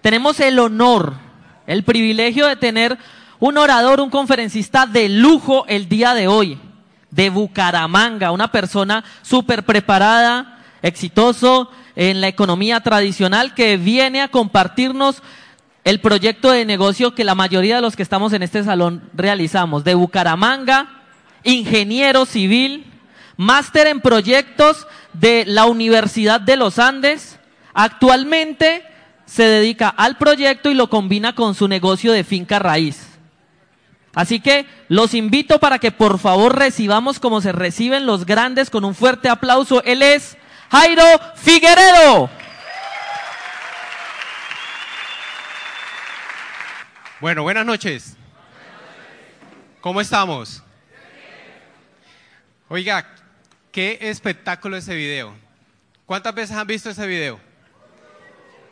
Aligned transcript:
tenemos 0.00 0.40
el 0.40 0.58
honor, 0.58 1.14
el 1.66 1.84
privilegio 1.84 2.46
de 2.46 2.56
tener 2.56 2.98
un 3.40 3.58
orador, 3.58 4.00
un 4.00 4.10
conferencista 4.10 4.86
de 4.86 5.08
lujo 5.08 5.64
el 5.68 5.88
día 5.88 6.14
de 6.14 6.28
hoy, 6.28 6.58
de 7.10 7.30
Bucaramanga, 7.30 8.32
una 8.32 8.50
persona 8.50 9.04
súper 9.22 9.64
preparada, 9.64 10.58
exitoso 10.82 11.70
en 11.96 12.20
la 12.20 12.28
economía 12.28 12.80
tradicional 12.80 13.54
que 13.54 13.76
viene 13.76 14.22
a 14.22 14.28
compartirnos 14.28 15.22
el 15.84 16.00
proyecto 16.00 16.50
de 16.50 16.64
negocio 16.64 17.14
que 17.14 17.24
la 17.24 17.34
mayoría 17.34 17.76
de 17.76 17.82
los 17.82 17.96
que 17.96 18.02
estamos 18.02 18.32
en 18.32 18.42
este 18.42 18.62
salón 18.62 19.08
realizamos. 19.14 19.84
De 19.84 19.94
Bucaramanga, 19.94 21.02
ingeniero 21.44 22.26
civil, 22.26 22.86
máster 23.36 23.86
en 23.86 24.00
proyectos 24.00 24.86
de 25.12 25.44
la 25.46 25.66
Universidad 25.66 26.40
de 26.40 26.56
los 26.56 26.78
Andes. 26.78 27.38
Actualmente 27.72 28.84
se 29.28 29.44
dedica 29.44 29.88
al 29.90 30.16
proyecto 30.16 30.70
y 30.70 30.74
lo 30.74 30.88
combina 30.88 31.34
con 31.34 31.54
su 31.54 31.68
negocio 31.68 32.12
de 32.12 32.24
finca 32.24 32.58
raíz. 32.58 33.06
Así 34.14 34.40
que 34.40 34.66
los 34.88 35.12
invito 35.12 35.60
para 35.60 35.78
que 35.78 35.92
por 35.92 36.18
favor 36.18 36.58
recibamos 36.58 37.20
como 37.20 37.42
se 37.42 37.52
reciben 37.52 38.06
los 38.06 38.24
grandes 38.24 38.70
con 38.70 38.84
un 38.84 38.94
fuerte 38.94 39.28
aplauso. 39.28 39.82
Él 39.84 40.02
es 40.02 40.38
Jairo 40.70 41.04
Figueredo. 41.36 42.30
Bueno, 47.20 47.42
buenas 47.42 47.66
noches. 47.66 48.16
¿Cómo 49.80 50.00
estamos? 50.00 50.62
Oiga, 52.68 53.06
qué 53.70 53.98
espectáculo 54.00 54.76
ese 54.76 54.94
video. 54.94 55.34
¿Cuántas 56.06 56.34
veces 56.34 56.56
han 56.56 56.66
visto 56.66 56.88
ese 56.88 57.06
video? 57.06 57.47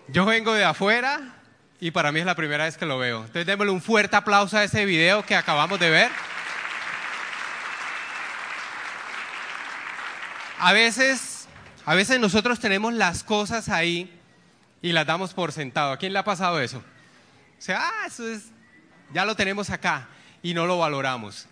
Yo 0.09 0.25
vengo 0.25 0.55
de 0.55 0.65
afuera 0.65 1.35
y 1.81 1.91
para 1.91 2.13
mí 2.13 2.21
es 2.21 2.27
la 2.27 2.37
primera 2.37 2.65
vez 2.65 2.77
que 2.77 2.87
lo 2.87 2.97
veo. 2.97 3.21
Entonces 3.21 3.45
démosle 3.45 3.73
un 3.73 3.83
fuerte 3.83 4.15
aplauso 4.15 4.57
a 4.57 4.63
ese 4.63 4.85
video 4.85 5.25
que 5.25 5.35
acabamos 5.35 5.81
de 5.81 5.91
ver. 5.91 6.11
A 10.61 10.73
veces, 10.73 11.49
a 11.85 11.95
veces 11.97 12.21
nosotros 12.21 12.61
tenemos 12.61 12.95
las 12.95 13.25
cosas 13.25 13.69
ahí 13.69 14.17
y 14.81 14.93
las 14.93 15.07
damos 15.07 15.35
por 15.35 15.51
sentado. 15.51 15.93
¿A 15.93 15.99
quién 15.99 16.13
le 16.13 16.21
ha 16.21 16.25
pasado 16.25 16.61
eso? 16.61 16.79
O 16.79 17.63
sea, 17.63 17.81
ah, 17.83 18.07
eso 18.07 18.29
es, 18.29 18.45
ya 19.13 19.25
lo 19.25 19.35
tenemos 19.35 19.71
acá 19.71 20.09
y 20.41 20.55
no 20.55 20.67
lo 20.67 20.79
valoramos. 20.79 21.49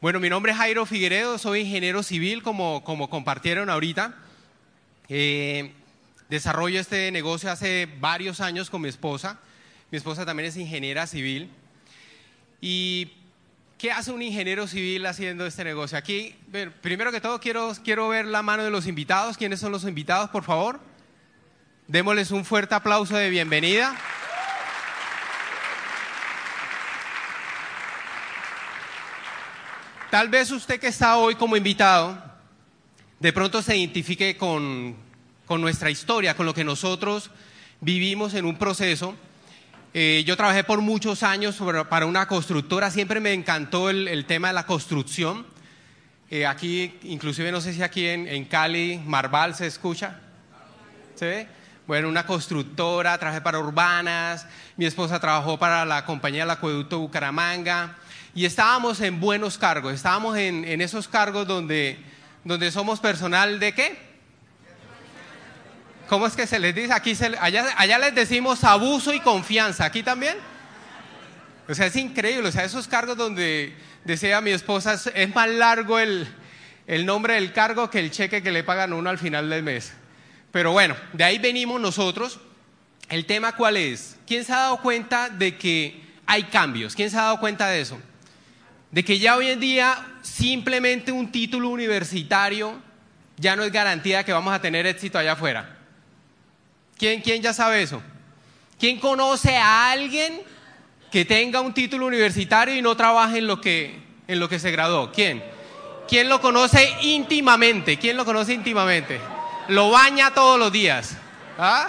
Bueno, 0.00 0.20
mi 0.20 0.30
nombre 0.30 0.52
es 0.52 0.58
Jairo 0.58 0.86
Figueredo, 0.86 1.38
soy 1.38 1.62
ingeniero 1.62 2.04
civil, 2.04 2.42
como, 2.44 2.84
como 2.84 3.10
compartieron 3.10 3.68
ahorita. 3.68 4.14
Eh, 5.08 5.74
desarrollo 6.30 6.78
este 6.78 7.10
negocio 7.10 7.50
hace 7.50 7.88
varios 7.98 8.40
años 8.40 8.70
con 8.70 8.80
mi 8.80 8.88
esposa. 8.88 9.40
Mi 9.90 9.98
esposa 9.98 10.24
también 10.24 10.48
es 10.48 10.56
ingeniera 10.56 11.08
civil. 11.08 11.50
¿Y 12.60 13.12
qué 13.76 13.90
hace 13.90 14.12
un 14.12 14.22
ingeniero 14.22 14.68
civil 14.68 15.04
haciendo 15.06 15.44
este 15.44 15.64
negocio? 15.64 15.98
Aquí, 15.98 16.36
primero 16.80 17.10
que 17.10 17.20
todo, 17.20 17.40
quiero, 17.40 17.72
quiero 17.84 18.08
ver 18.08 18.26
la 18.26 18.42
mano 18.42 18.62
de 18.62 18.70
los 18.70 18.86
invitados. 18.86 19.36
¿Quiénes 19.36 19.58
son 19.58 19.72
los 19.72 19.82
invitados, 19.82 20.30
por 20.30 20.44
favor? 20.44 20.78
Démosles 21.88 22.30
un 22.30 22.44
fuerte 22.44 22.76
aplauso 22.76 23.16
de 23.16 23.28
bienvenida. 23.28 23.96
Tal 30.12 30.28
vez 30.28 30.52
usted 30.52 30.78
que 30.78 30.88
está 30.88 31.16
hoy 31.16 31.34
como 31.34 31.56
invitado, 31.56 32.22
de 33.18 33.32
pronto 33.32 33.62
se 33.62 33.76
identifique 33.76 34.36
con, 34.36 34.96
nuestra 35.58 35.90
historia, 35.90 36.36
con 36.36 36.44
lo 36.44 36.54
que 36.54 36.64
nosotros 36.64 37.30
vivimos 37.80 38.34
en 38.34 38.44
un 38.44 38.56
proceso. 38.56 39.14
Eh, 39.92 40.22
yo 40.26 40.36
trabajé 40.36 40.62
por 40.62 40.80
muchos 40.80 41.22
años 41.22 41.58
para 41.88 42.06
una 42.06 42.28
constructora, 42.28 42.90
siempre 42.90 43.18
me 43.18 43.32
encantó 43.32 43.90
el, 43.90 44.24
tema 44.26 44.48
de 44.48 44.54
la 44.54 44.66
construcción. 44.66 45.46
Eh, 46.30 46.46
aquí, 46.46 46.94
inclusive 47.02 47.50
no 47.50 47.60
sé 47.60 47.72
si 47.72 47.82
aquí 47.82 48.06
en, 48.06 48.44
Cali, 48.44 49.00
Marval 49.04 49.54
se 49.54 49.66
escucha. 49.66 50.20
¿Se 51.16 51.26
ve? 51.26 51.48
Bueno, 51.88 52.08
una 52.08 52.24
constructora, 52.24 53.18
trabajé 53.18 53.40
para 53.40 53.58
Urbanas, 53.58 54.46
mi 54.76 54.84
esposa 54.84 55.18
trabajó 55.18 55.58
para 55.58 55.84
la 55.84 56.04
compañía 56.04 56.42
del 56.42 56.50
acueducto 56.50 57.00
Bucaramanga 57.00 57.96
y 58.32 58.44
estábamos 58.44 59.00
en 59.00 59.18
buenos 59.18 59.58
cargos, 59.58 59.92
estábamos 59.92 60.36
en, 60.36 60.80
esos 60.80 61.08
cargos 61.08 61.48
donde, 61.48 61.98
donde 62.44 62.70
somos 62.70 63.00
personal 63.00 63.58
de 63.58 63.74
qué? 63.74 64.09
¿Cómo 66.10 66.26
es 66.26 66.34
que 66.34 66.48
se 66.48 66.58
les 66.58 66.74
dice? 66.74 66.92
Aquí 66.92 67.16
allá, 67.40 67.66
allá 67.76 67.98
les 68.00 68.12
decimos 68.12 68.64
abuso 68.64 69.14
y 69.14 69.20
confianza, 69.20 69.84
¿aquí 69.84 70.02
también? 70.02 70.36
O 71.68 71.74
sea, 71.74 71.86
es 71.86 71.94
increíble, 71.94 72.48
o 72.48 72.52
sea, 72.52 72.64
esos 72.64 72.88
cargos 72.88 73.16
donde 73.16 73.72
decía 74.04 74.40
mi 74.40 74.50
esposa, 74.50 75.00
es 75.14 75.34
más 75.34 75.48
largo 75.48 76.00
el, 76.00 76.26
el 76.88 77.06
nombre 77.06 77.34
del 77.34 77.52
cargo 77.52 77.88
que 77.90 78.00
el 78.00 78.10
cheque 78.10 78.42
que 78.42 78.50
le 78.50 78.64
pagan 78.64 78.92
uno 78.92 79.08
al 79.08 79.18
final 79.18 79.48
del 79.48 79.62
mes. 79.62 79.92
Pero 80.50 80.72
bueno, 80.72 80.96
de 81.12 81.22
ahí 81.22 81.38
venimos 81.38 81.80
nosotros. 81.80 82.40
El 83.08 83.24
tema 83.24 83.54
cuál 83.54 83.76
es? 83.76 84.16
¿Quién 84.26 84.44
se 84.44 84.52
ha 84.52 84.58
dado 84.58 84.80
cuenta 84.80 85.28
de 85.28 85.56
que 85.56 86.02
hay 86.26 86.42
cambios? 86.42 86.96
¿Quién 86.96 87.08
se 87.08 87.18
ha 87.18 87.22
dado 87.22 87.38
cuenta 87.38 87.68
de 87.68 87.82
eso? 87.82 88.00
de 88.90 89.04
que 89.04 89.20
ya 89.20 89.36
hoy 89.36 89.48
en 89.48 89.60
día 89.60 90.04
simplemente 90.22 91.12
un 91.12 91.30
título 91.30 91.68
universitario 91.68 92.82
ya 93.36 93.54
no 93.54 93.62
es 93.62 93.70
garantía 93.70 94.24
que 94.24 94.32
vamos 94.32 94.52
a 94.52 94.60
tener 94.60 94.86
éxito 94.86 95.16
allá 95.16 95.34
afuera. 95.34 95.76
¿Quién, 97.00 97.22
quién 97.22 97.40
ya 97.40 97.54
sabe 97.54 97.80
eso? 97.80 98.02
¿Quién 98.78 99.00
conoce 99.00 99.56
a 99.56 99.90
alguien 99.90 100.42
que 101.10 101.24
tenga 101.24 101.62
un 101.62 101.72
título 101.72 102.04
universitario 102.04 102.76
y 102.76 102.82
no 102.82 102.94
trabaje 102.94 103.38
en 103.38 103.46
lo 103.46 103.58
que, 103.58 103.98
en 104.28 104.38
lo 104.38 104.50
que 104.50 104.58
se 104.58 104.70
graduó? 104.70 105.10
¿Quién? 105.10 105.42
¿Quién 106.06 106.28
lo 106.28 106.42
conoce 106.42 106.94
íntimamente? 107.00 107.98
¿Quién 107.98 108.18
lo 108.18 108.26
conoce 108.26 108.52
íntimamente? 108.52 109.18
Lo 109.68 109.88
baña 109.90 110.34
todos 110.34 110.58
los 110.58 110.70
días. 110.70 111.16
¿Ah? 111.56 111.88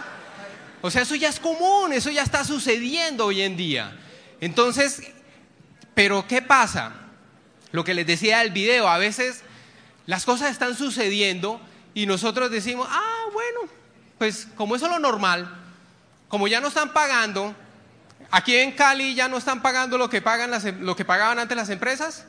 O 0.79 0.89
sea, 0.89 1.01
eso 1.01 1.15
ya 1.15 1.27
es 1.27 1.41
común, 1.41 1.91
eso 1.91 2.09
ya 2.09 2.23
está 2.23 2.45
sucediendo 2.45 3.25
hoy 3.25 3.41
en 3.41 3.57
día. 3.57 3.93
Entonces, 4.39 5.11
pero 5.93 6.25
¿qué 6.25 6.41
pasa? 6.41 6.93
Lo 7.73 7.83
que 7.83 7.93
les 7.93 8.07
decía 8.07 8.39
del 8.39 8.51
video, 8.51 8.87
a 8.87 8.97
veces 8.97 9.43
las 10.05 10.23
cosas 10.23 10.51
están 10.51 10.73
sucediendo 10.77 11.59
y 11.93 12.05
nosotros 12.05 12.49
decimos, 12.49 12.87
ah, 12.89 13.25
bueno, 13.33 13.80
pues 14.21 14.47
como 14.55 14.75
eso 14.75 14.85
es 14.85 14.91
lo 14.91 14.99
normal, 14.99 15.51
como 16.27 16.47
ya 16.47 16.61
no 16.61 16.67
están 16.67 16.93
pagando, 16.93 17.55
aquí 18.29 18.55
en 18.55 18.73
Cali 18.73 19.15
ya 19.15 19.27
no 19.27 19.37
están 19.37 19.63
pagando 19.63 19.97
lo 19.97 20.11
que, 20.11 20.21
pagan 20.21 20.51
las, 20.51 20.63
em, 20.65 20.79
lo 20.81 20.95
que 20.95 21.03
pagaban 21.03 21.39
antes 21.39 21.57
las 21.57 21.71
empresas. 21.71 22.25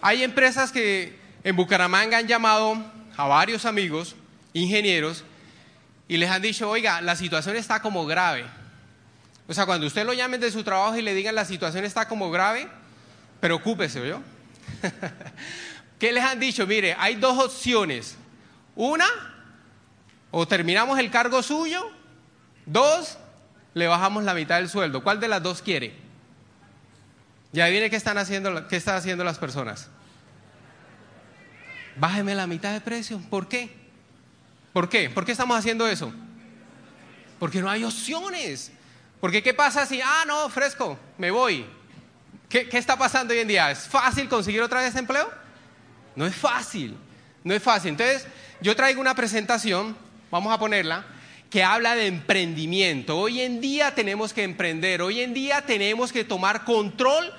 Hay 0.00 0.22
empresas 0.22 0.70
que 0.70 1.18
en 1.42 1.56
Bucaramanga 1.56 2.18
han 2.18 2.28
llamado 2.28 2.80
a 3.16 3.26
varios 3.26 3.64
amigos, 3.64 4.14
ingenieros, 4.52 5.24
y 6.06 6.16
les 6.16 6.30
han 6.30 6.42
dicho, 6.42 6.70
oiga, 6.70 7.00
la 7.00 7.16
situación 7.16 7.56
está 7.56 7.82
como 7.82 8.06
grave 8.06 8.46
o 9.48 9.52
sea, 9.52 9.66
cuando 9.66 9.88
usted 9.88 10.06
lo 10.06 10.12
llame 10.12 10.38
de 10.38 10.52
su 10.52 10.62
trabajo 10.62 10.96
y 10.96 11.02
le 11.02 11.12
digan 11.12 11.34
la 11.34 11.44
situación 11.44 11.84
está 11.84 12.06
como 12.06 12.30
grave, 12.30 12.68
preocúpese, 13.40 14.08
¿yo? 14.08 14.22
¿Qué 15.98 16.12
les 16.12 16.22
han 16.22 16.38
dicho? 16.38 16.68
Mire, 16.68 16.94
hay 16.96 17.16
dos 17.16 17.36
opciones. 17.36 18.14
Una, 18.76 19.31
o 20.32 20.48
terminamos 20.48 20.98
el 20.98 21.10
cargo 21.10 21.40
suyo. 21.44 21.88
Dos, 22.66 23.18
le 23.74 23.86
bajamos 23.86 24.24
la 24.24 24.34
mitad 24.34 24.56
del 24.56 24.68
sueldo. 24.68 25.04
¿Cuál 25.04 25.20
de 25.20 25.28
las 25.28 25.42
dos 25.42 25.62
quiere? 25.62 25.94
Ya 27.52 27.68
viene 27.68 27.88
qué 27.88 27.96
están 27.96 28.18
haciendo, 28.18 28.66
qué 28.66 28.76
están 28.76 28.96
haciendo 28.96 29.22
las 29.22 29.38
personas. 29.38 29.88
Bájeme 31.96 32.34
la 32.34 32.48
mitad 32.48 32.72
de 32.72 32.80
precio. 32.80 33.20
¿Por 33.30 33.46
qué? 33.46 33.70
¿Por 34.72 34.88
qué? 34.88 35.10
¿Por 35.10 35.24
qué 35.24 35.32
estamos 35.32 35.56
haciendo 35.56 35.86
eso? 35.86 36.12
Porque 37.38 37.60
no 37.60 37.70
hay 37.70 37.84
opciones. 37.84 38.72
Porque 39.20 39.42
¿qué 39.42 39.54
pasa 39.54 39.86
si, 39.86 40.00
ah, 40.00 40.24
no, 40.26 40.48
fresco, 40.48 40.98
me 41.18 41.30
voy? 41.30 41.66
¿Qué, 42.48 42.68
está 42.72 42.96
pasando 42.98 43.32
hoy 43.32 43.40
en 43.40 43.48
día? 43.48 43.70
¿Es 43.70 43.86
fácil 43.86 44.28
conseguir 44.28 44.60
otra 44.62 44.80
vez 44.80 44.96
empleo? 44.96 45.30
No 46.16 46.26
es 46.26 46.34
fácil, 46.34 46.96
no 47.44 47.54
es 47.54 47.62
fácil. 47.62 47.90
Entonces, 47.90 48.26
yo 48.60 48.74
traigo 48.74 49.00
una 49.00 49.14
presentación, 49.14 49.96
vamos 50.32 50.52
a 50.52 50.58
ponerla, 50.58 51.04
que 51.50 51.62
habla 51.62 51.94
de 51.94 52.06
emprendimiento. 52.06 53.18
Hoy 53.18 53.42
en 53.42 53.60
día 53.60 53.94
tenemos 53.94 54.32
que 54.32 54.42
emprender, 54.42 55.02
hoy 55.02 55.20
en 55.20 55.34
día 55.34 55.60
tenemos 55.66 56.10
que 56.10 56.24
tomar 56.24 56.64
control 56.64 57.32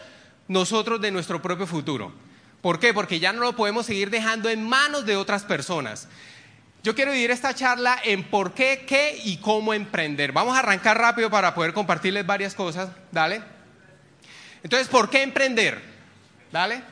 nosotros 0.48 1.02
de 1.02 1.12
nuestro 1.12 1.42
propio 1.42 1.66
futuro. 1.66 2.14
¿Por 2.62 2.80
qué? 2.80 2.94
Porque 2.94 3.20
ya 3.20 3.34
no 3.34 3.42
lo 3.42 3.56
podemos 3.56 3.88
seguir 3.88 4.12
dejando 4.12 4.48
en 4.48 4.64
manos 4.64 5.08
de 5.08 5.16
otras 5.16 5.44
personas. 5.44 6.08
Yo 6.84 6.94
quiero 6.94 7.12
dividir 7.12 7.32
esta 7.32 7.56
charla 7.56 7.98
en 8.04 8.24
por 8.26 8.54
qué, 8.54 8.86
qué 8.88 9.20
y 9.24 9.38
cómo 9.38 9.74
emprender. 9.74 10.32
Vamos 10.32 10.56
a 10.56 10.60
arrancar 10.60 10.98
rápido 11.00 11.32
para 11.32 11.56
poder 11.56 11.74
compartirles 11.74 12.28
varias 12.28 12.54
cosas. 12.54 12.90
Dale. 13.12 13.42
Entonces, 14.62 14.88
¿por 14.88 15.10
qué 15.10 15.24
emprender? 15.24 15.82
Dale. 16.52 16.84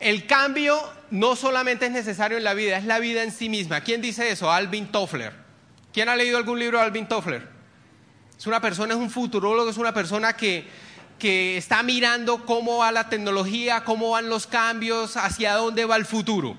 El 0.00 0.26
cambio 0.26 0.82
no 1.12 1.36
solamente 1.36 1.84
es 1.86 1.92
necesario 1.92 2.38
en 2.38 2.44
la 2.44 2.54
vida, 2.54 2.78
es 2.78 2.86
la 2.86 2.98
vida 2.98 3.22
en 3.22 3.32
sí 3.32 3.50
misma. 3.50 3.82
¿Quién 3.82 4.00
dice 4.00 4.30
eso? 4.30 4.50
Alvin 4.50 4.90
Toffler. 4.90 5.34
¿Quién 5.92 6.08
ha 6.08 6.16
leído 6.16 6.38
algún 6.38 6.58
libro 6.58 6.78
de 6.78 6.84
Alvin 6.84 7.06
Toffler? 7.06 7.46
Es 8.36 8.46
una 8.46 8.62
persona, 8.62 8.94
es 8.94 8.98
un 8.98 9.10
futurólogo, 9.10 9.68
es 9.68 9.76
una 9.76 9.92
persona 9.92 10.32
que, 10.32 10.66
que 11.18 11.58
está 11.58 11.82
mirando 11.82 12.46
cómo 12.46 12.78
va 12.78 12.90
la 12.92 13.10
tecnología, 13.10 13.84
cómo 13.84 14.12
van 14.12 14.30
los 14.30 14.46
cambios, 14.46 15.18
hacia 15.18 15.52
dónde 15.52 15.84
va 15.84 15.96
el 15.96 16.06
futuro. 16.06 16.56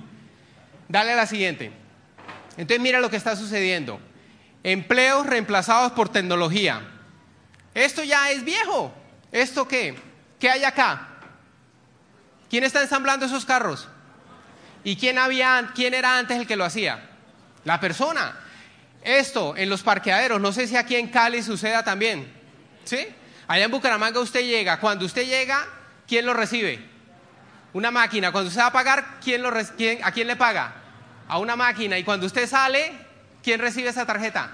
Dale 0.87 1.13
a 1.13 1.15
la 1.15 1.25
siguiente. 1.25 1.71
Entonces 2.55 2.79
mira 2.79 2.99
lo 2.99 3.09
que 3.09 3.17
está 3.17 3.35
sucediendo. 3.35 3.99
Empleos 4.61 5.25
reemplazados 5.25 5.93
por 5.93 6.09
tecnología. 6.09 6.79
Esto 7.73 8.03
ya 8.03 8.29
es 8.29 8.45
viejo. 8.45 8.93
¿Esto 9.31 9.67
qué? 9.67 9.95
¿Qué 10.39 10.47
hay 10.47 10.63
acá? 10.63 11.07
¿Quién 12.51 12.63
está 12.63 12.83
ensamblando 12.83 13.25
esos 13.25 13.45
carros? 13.45 13.89
¿Y 14.83 14.95
quién, 14.97 15.17
había, 15.17 15.71
quién 15.73 15.93
era 15.93 16.17
antes 16.17 16.37
el 16.37 16.47
que 16.47 16.55
lo 16.55 16.65
hacía? 16.65 17.09
La 17.63 17.79
persona. 17.79 18.39
Esto 19.01 19.55
en 19.55 19.69
los 19.69 19.83
parqueaderos, 19.83 20.39
no 20.39 20.51
sé 20.51 20.67
si 20.67 20.75
aquí 20.75 20.95
en 20.95 21.07
Cali 21.09 21.41
suceda 21.41 21.83
también. 21.83 22.31
¿Sí? 22.83 23.05
Allá 23.47 23.65
en 23.65 23.71
Bucaramanga 23.71 24.19
usted 24.19 24.41
llega. 24.41 24.79
Cuando 24.79 25.05
usted 25.05 25.25
llega, 25.25 25.65
¿quién 26.07 26.25
lo 26.25 26.33
recibe? 26.33 26.79
Una 27.73 27.91
máquina. 27.91 28.31
Cuando 28.31 28.49
usted 28.49 28.61
va 28.61 28.67
a 28.67 28.73
pagar, 28.73 29.19
¿quién 29.21 29.43
¿a 30.03 30.11
quién 30.11 30.27
le 30.27 30.35
paga? 30.35 30.73
A 31.27 31.37
una 31.37 31.55
máquina. 31.55 31.97
Y 31.97 32.03
cuando 32.03 32.25
usted 32.25 32.47
sale, 32.47 32.91
¿quién 33.41 33.59
recibe 33.59 33.89
esa 33.89 34.05
tarjeta? 34.05 34.51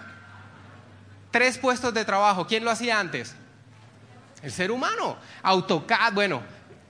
Tres 1.31 1.57
puestos 1.57 1.93
de 1.93 2.05
trabajo. 2.05 2.47
¿Quién 2.47 2.63
lo 2.63 2.71
hacía 2.71 2.99
antes? 2.99 3.35
El 4.41 4.51
ser 4.51 4.71
humano. 4.71 5.17
AutoCAD, 5.43 6.13
bueno. 6.13 6.41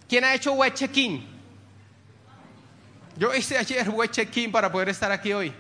¿Quién 0.08 0.24
ha 0.24 0.34
hecho 0.34 0.54
web 0.54 0.74
check-in? 0.74 1.39
Yo 3.20 3.36
hice 3.36 3.58
ayer 3.58 3.90
web 3.90 4.10
check-in 4.10 4.50
para 4.50 4.72
poder 4.72 4.88
estar 4.88 5.12
aquí 5.12 5.34
hoy. 5.34 5.52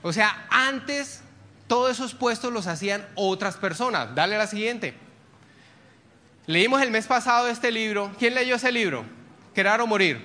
O 0.00 0.12
sea, 0.12 0.46
antes 0.48 1.20
todos 1.66 1.90
esos 1.90 2.14
puestos 2.14 2.52
los 2.52 2.68
hacían 2.68 3.04
otras 3.16 3.56
personas. 3.56 4.14
Dale 4.14 4.38
la 4.38 4.46
siguiente. 4.46 4.94
Leímos 6.46 6.80
el 6.80 6.92
mes 6.92 7.08
pasado 7.08 7.48
este 7.48 7.72
libro. 7.72 8.12
¿Quién 8.16 8.36
leyó 8.36 8.54
ese 8.54 8.70
libro? 8.70 9.04
Crear 9.52 9.80
o 9.80 9.88
morir. 9.88 10.24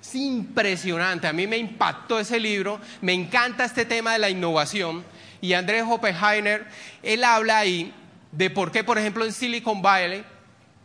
Es 0.00 0.14
impresionante. 0.14 1.26
A 1.26 1.32
mí 1.32 1.48
me 1.48 1.56
impactó 1.56 2.20
ese 2.20 2.38
libro. 2.38 2.80
Me 3.00 3.12
encanta 3.12 3.64
este 3.64 3.84
tema 3.84 4.12
de 4.12 4.20
la 4.20 4.30
innovación. 4.30 5.04
Y 5.40 5.54
Andrés 5.54 5.82
Oppenheimer, 5.88 6.68
él 7.02 7.24
habla 7.24 7.58
ahí 7.58 7.92
de 8.30 8.48
por 8.48 8.70
qué, 8.70 8.84
por 8.84 8.96
ejemplo, 8.96 9.24
en 9.24 9.32
Silicon 9.32 9.82
Valley, 9.82 10.24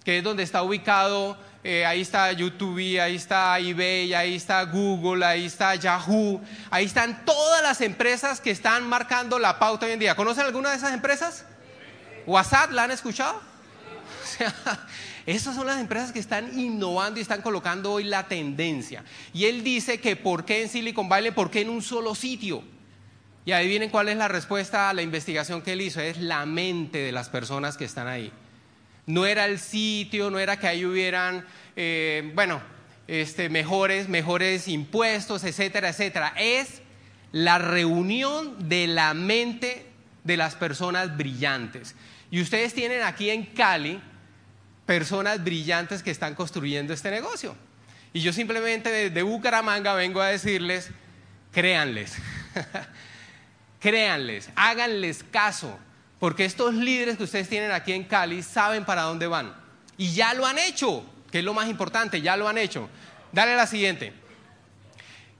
que 0.03 0.17
es 0.17 0.23
donde 0.23 0.41
está 0.41 0.63
ubicado, 0.63 1.37
eh, 1.63 1.85
ahí 1.85 2.01
está 2.01 2.31
YouTube, 2.31 2.99
ahí 3.01 3.15
está 3.15 3.59
eBay, 3.59 4.13
ahí 4.13 4.35
está 4.35 4.63
Google, 4.63 5.25
ahí 5.25 5.45
está 5.45 5.75
Yahoo, 5.75 6.39
ahí 6.71 6.85
están 6.85 7.25
todas 7.25 7.61
las 7.61 7.81
empresas 7.81 8.39
que 8.39 8.51
están 8.51 8.87
marcando 8.87 9.37
la 9.37 9.59
pauta 9.59 9.85
hoy 9.85 9.91
en 9.91 9.99
día. 9.99 10.15
¿Conocen 10.15 10.45
alguna 10.45 10.69
de 10.69 10.77
esas 10.77 10.93
empresas? 10.93 11.45
¿WhatsApp 12.25 12.71
la 12.71 12.83
han 12.83 12.91
escuchado? 12.91 13.41
O 14.21 14.31
sea, 14.31 14.53
esas 15.25 15.55
son 15.55 15.67
las 15.67 15.79
empresas 15.79 16.11
que 16.11 16.19
están 16.19 16.57
innovando 16.57 17.19
y 17.19 17.21
están 17.21 17.41
colocando 17.41 17.91
hoy 17.91 18.03
la 18.03 18.27
tendencia. 18.27 19.03
Y 19.33 19.45
él 19.45 19.63
dice 19.63 19.99
que 19.99 20.15
por 20.15 20.45
qué 20.45 20.61
en 20.61 20.69
Silicon 20.69 21.09
Valley, 21.09 21.31
por 21.31 21.51
qué 21.51 21.61
en 21.61 21.69
un 21.69 21.81
solo 21.81 22.15
sitio. 22.15 22.63
Y 23.45 23.51
adivinen 23.51 23.89
cuál 23.89 24.09
es 24.09 24.17
la 24.17 24.27
respuesta 24.27 24.89
a 24.89 24.93
la 24.93 25.01
investigación 25.01 25.61
que 25.61 25.73
él 25.73 25.81
hizo. 25.81 25.99
Es 25.99 26.17
la 26.17 26.45
mente 26.45 26.99
de 26.99 27.11
las 27.11 27.29
personas 27.29 27.77
que 27.77 27.85
están 27.85 28.07
ahí. 28.07 28.31
No 29.09 29.25
era 29.25 29.45
el 29.45 29.57
sitio, 29.57 30.29
no 30.29 30.37
era 30.37 30.59
que 30.59 30.67
ahí 30.67 30.85
hubieran, 30.85 31.43
eh, 31.75 32.31
bueno, 32.35 32.61
este, 33.07 33.49
mejores, 33.49 34.07
mejores 34.07 34.67
impuestos, 34.67 35.43
etcétera, 35.43 35.89
etcétera. 35.89 36.31
Es 36.37 36.83
la 37.31 37.57
reunión 37.57 38.69
de 38.69 38.85
la 38.85 39.15
mente 39.15 39.87
de 40.23 40.37
las 40.37 40.53
personas 40.53 41.17
brillantes. 41.17 41.95
Y 42.29 42.39
ustedes 42.39 42.75
tienen 42.75 43.01
aquí 43.01 43.31
en 43.31 43.47
Cali 43.47 43.99
personas 44.85 45.43
brillantes 45.43 46.03
que 46.03 46.11
están 46.11 46.35
construyendo 46.35 46.93
este 46.93 47.09
negocio. 47.09 47.55
Y 48.13 48.19
yo 48.19 48.31
simplemente 48.31 48.91
desde 48.91 49.23
Bucaramanga 49.23 49.95
vengo 49.95 50.21
a 50.21 50.27
decirles, 50.27 50.91
créanles. 51.51 52.13
créanles, 53.79 54.51
háganles 54.55 55.23
caso, 55.23 55.79
porque 56.19 56.45
estos 56.45 56.73
líderes 56.73 57.17
que 57.17 57.23
ustedes 57.23 57.47
tienen 57.47 57.71
aquí 57.71 57.93
en 57.93 58.03
Cali 58.03 58.43
saben 58.43 58.85
para 58.85 59.03
dónde 59.03 59.27
van. 59.27 59.55
Y 59.97 60.13
ya 60.13 60.33
lo 60.33 60.45
han 60.45 60.57
hecho, 60.57 61.03
que 61.31 61.39
es 61.39 61.45
lo 61.45 61.53
más 61.53 61.69
importante, 61.69 62.21
ya 62.21 62.35
lo 62.35 62.47
han 62.47 62.57
hecho. 62.57 62.89
Dale 63.31 63.55
la 63.55 63.67
siguiente. 63.67 64.13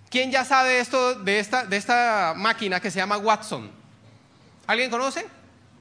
¿Quién 0.10 0.32
ya 0.32 0.44
sabe 0.44 0.80
esto 0.80 1.16
de 1.16 1.40
esta, 1.40 1.66
de 1.66 1.78
esta 1.78 2.34
máquina 2.36 2.80
que 2.80 2.90
se 2.90 3.00
llama 3.00 3.18
Watson? 3.18 3.70
¿Alguien 4.66 4.90
conoce? 4.90 5.28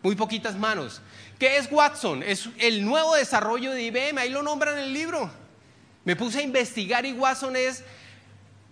Muy 0.03 0.17
poquitas 0.17 0.57
manos. 0.57 1.01
¿Qué 1.39 1.57
es 1.57 1.71
Watson? 1.71 2.23
Es 2.23 2.49
el 2.59 2.85
nuevo 2.85 3.15
desarrollo 3.15 3.73
de 3.73 3.83
IBM, 3.83 4.19
ahí 4.19 4.31
lo 4.31 4.43
nombran 4.43 4.77
en 4.77 4.85
el 4.85 4.93
libro. 4.93 5.31
Me 6.05 6.17
puse 6.17 6.41
a 6.41 6.43
investigar 6.43 7.07
y 7.07 7.13
Watson 7.13 7.55
es, 7.57 7.85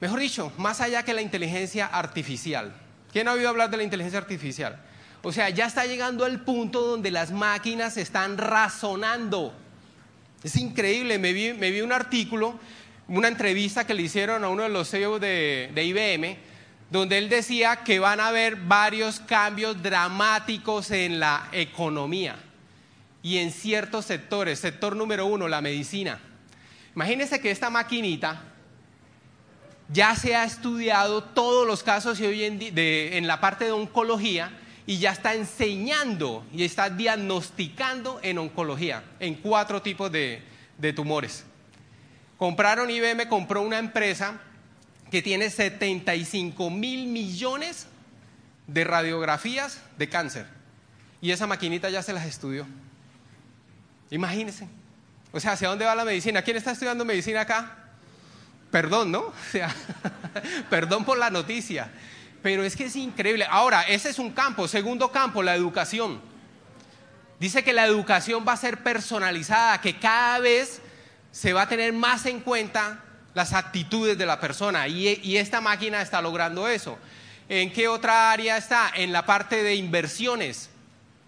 mejor 0.01 0.21
dicho, 0.21 0.53
más 0.57 0.81
allá 0.81 1.05
que 1.05 1.15
la 1.15 1.23
inteligencia 1.23 1.87
artificial. 1.87 2.75
¿Quién 3.13 3.29
ha 3.29 3.33
oído 3.33 3.49
hablar 3.49 3.71
de 3.71 3.77
la 3.77 3.83
inteligencia 3.83 4.19
artificial? 4.19 4.83
O 5.27 5.33
sea, 5.33 5.51
ya 5.51 5.67
está 5.67 5.85
llegando 5.87 6.25
al 6.25 6.43
punto 6.43 6.83
donde 6.83 7.11
las 7.11 7.33
máquinas 7.33 7.97
están 7.97 8.39
razonando. 8.39 9.53
Es 10.45 10.55
increíble, 10.55 11.19
me 11.19 11.33
vi, 11.33 11.81
un 11.81 11.91
artículo, 11.91 12.61
una 13.09 13.27
entrevista 13.27 13.85
que 13.85 13.95
le 13.95 14.03
hicieron 14.03 14.45
a 14.45 14.49
uno 14.49 14.63
de 14.63 14.69
los 14.69 14.89
CEOs 14.89 15.21
de, 15.21 15.73
IBM, 15.75 16.37
donde 16.93 17.19
él 17.19 17.29
decía 17.29 17.75
que 17.83 17.99
van 17.99 18.21
a 18.21 18.29
haber 18.29 18.55
varios 18.55 19.19
cambios 19.19 19.83
dramáticos 19.83 20.93
en 20.93 21.19
la 21.19 21.49
economía 21.51 22.37
y 23.21 23.39
en 23.39 23.51
ciertos 23.51 24.05
sectores. 24.05 24.61
Sector 24.61 24.95
número 24.95 25.27
uno, 25.27 25.49
la 25.49 25.61
medicina. 25.61 26.21
Imagínense 26.95 27.41
que 27.41 27.51
esta 27.51 27.69
maquinita 27.69 28.45
ya 29.89 30.15
se 30.15 30.37
ha 30.37 30.45
estudiado 30.45 31.25
todos 31.25 31.67
los 31.67 31.83
casos 31.83 32.21
y 32.21 32.27
hoy 32.27 32.45
en 32.45 33.27
la 33.27 33.41
parte 33.41 33.65
de 33.65 33.73
oncología 33.73 34.53
y 34.87 34.99
ya 34.99 35.11
está 35.11 35.35
enseñando 35.35 36.47
y 36.53 36.65
está 36.65 36.89
diagnosticando 36.91 38.21
en 38.23 38.39
oncología, 38.39 39.03
en 39.19 39.35
cuatro 39.35 39.83
tipos 39.83 40.11
de, 40.13 40.43
de 40.79 40.93
tumores. 40.93 41.45
Compraron, 42.39 42.91
IBM 42.91 43.29
compró 43.29 43.63
una 43.63 43.79
empresa 43.79 44.41
que 45.11 45.23
tiene 45.23 45.51
75 45.51 46.71
mil 46.71 47.07
millones 47.07 47.87
de 48.67 48.85
radiografías 48.85 49.81
de 49.99 50.09
cáncer. 50.09 50.47
Y 51.21 51.31
esa 51.31 51.47
maquinita 51.47 51.89
ya 51.91 52.03
se 52.03 52.13
las 52.13 52.27
estudió. 52.27 52.67
Imagínense. 54.11 54.69
O 55.33 55.41
sea, 55.41 55.53
¿hacia 55.53 55.69
dónde 55.69 55.85
va 55.85 55.95
la 55.95 56.05
medicina? 56.05 56.43
¿Quién 56.43 56.57
está 56.57 56.73
estudiando 56.73 57.05
medicina 57.05 57.43
acá? 57.43 57.77
Perdón, 58.71 59.13
¿no? 59.13 59.21
O 59.27 59.35
sea, 59.51 59.75
perdón 60.71 61.05
por 61.05 61.19
la 61.19 61.31
noticia. 61.31 61.91
Pero 62.47 62.63
es 62.63 62.77
que 62.77 62.85
es 62.85 62.95
increíble. 62.95 63.45
Ahora, 63.51 63.83
ese 63.83 64.09
es 64.09 64.21
un 64.21 64.31
campo. 64.31 64.69
Segundo 64.69 65.11
campo, 65.11 65.43
la 65.43 65.57
educación. 65.57 66.21
Dice 67.41 67.65
que 67.65 67.73
la 67.73 67.85
educación 67.85 68.45
va 68.47 68.53
a 68.53 68.57
ser 68.57 68.85
personalizada, 68.85 69.81
que 69.81 69.99
cada 69.99 70.39
vez 70.39 70.81
se 71.33 71.53
va 71.53 71.63
a 71.63 71.69
tener 71.69 71.93
más 71.93 72.25
en 72.25 72.39
cuenta 72.39 73.01
las 73.35 73.53
actitudes 73.53 74.17
de 74.17 74.27
la 74.27 74.39
persona. 74.39 74.87
Y, 74.87 75.37
esta 75.37 75.61
máquina 75.61 76.01
está 76.01 76.23
logrando 76.23 76.69
eso. 76.69 76.97
¿En 77.49 77.73
qué 77.73 77.89
otra 77.89 78.31
área 78.31 78.59
está? 78.59 78.93
En 78.95 79.11
la 79.11 79.27
parte 79.27 79.65
de 79.65 79.75
inversiones. 79.75 80.71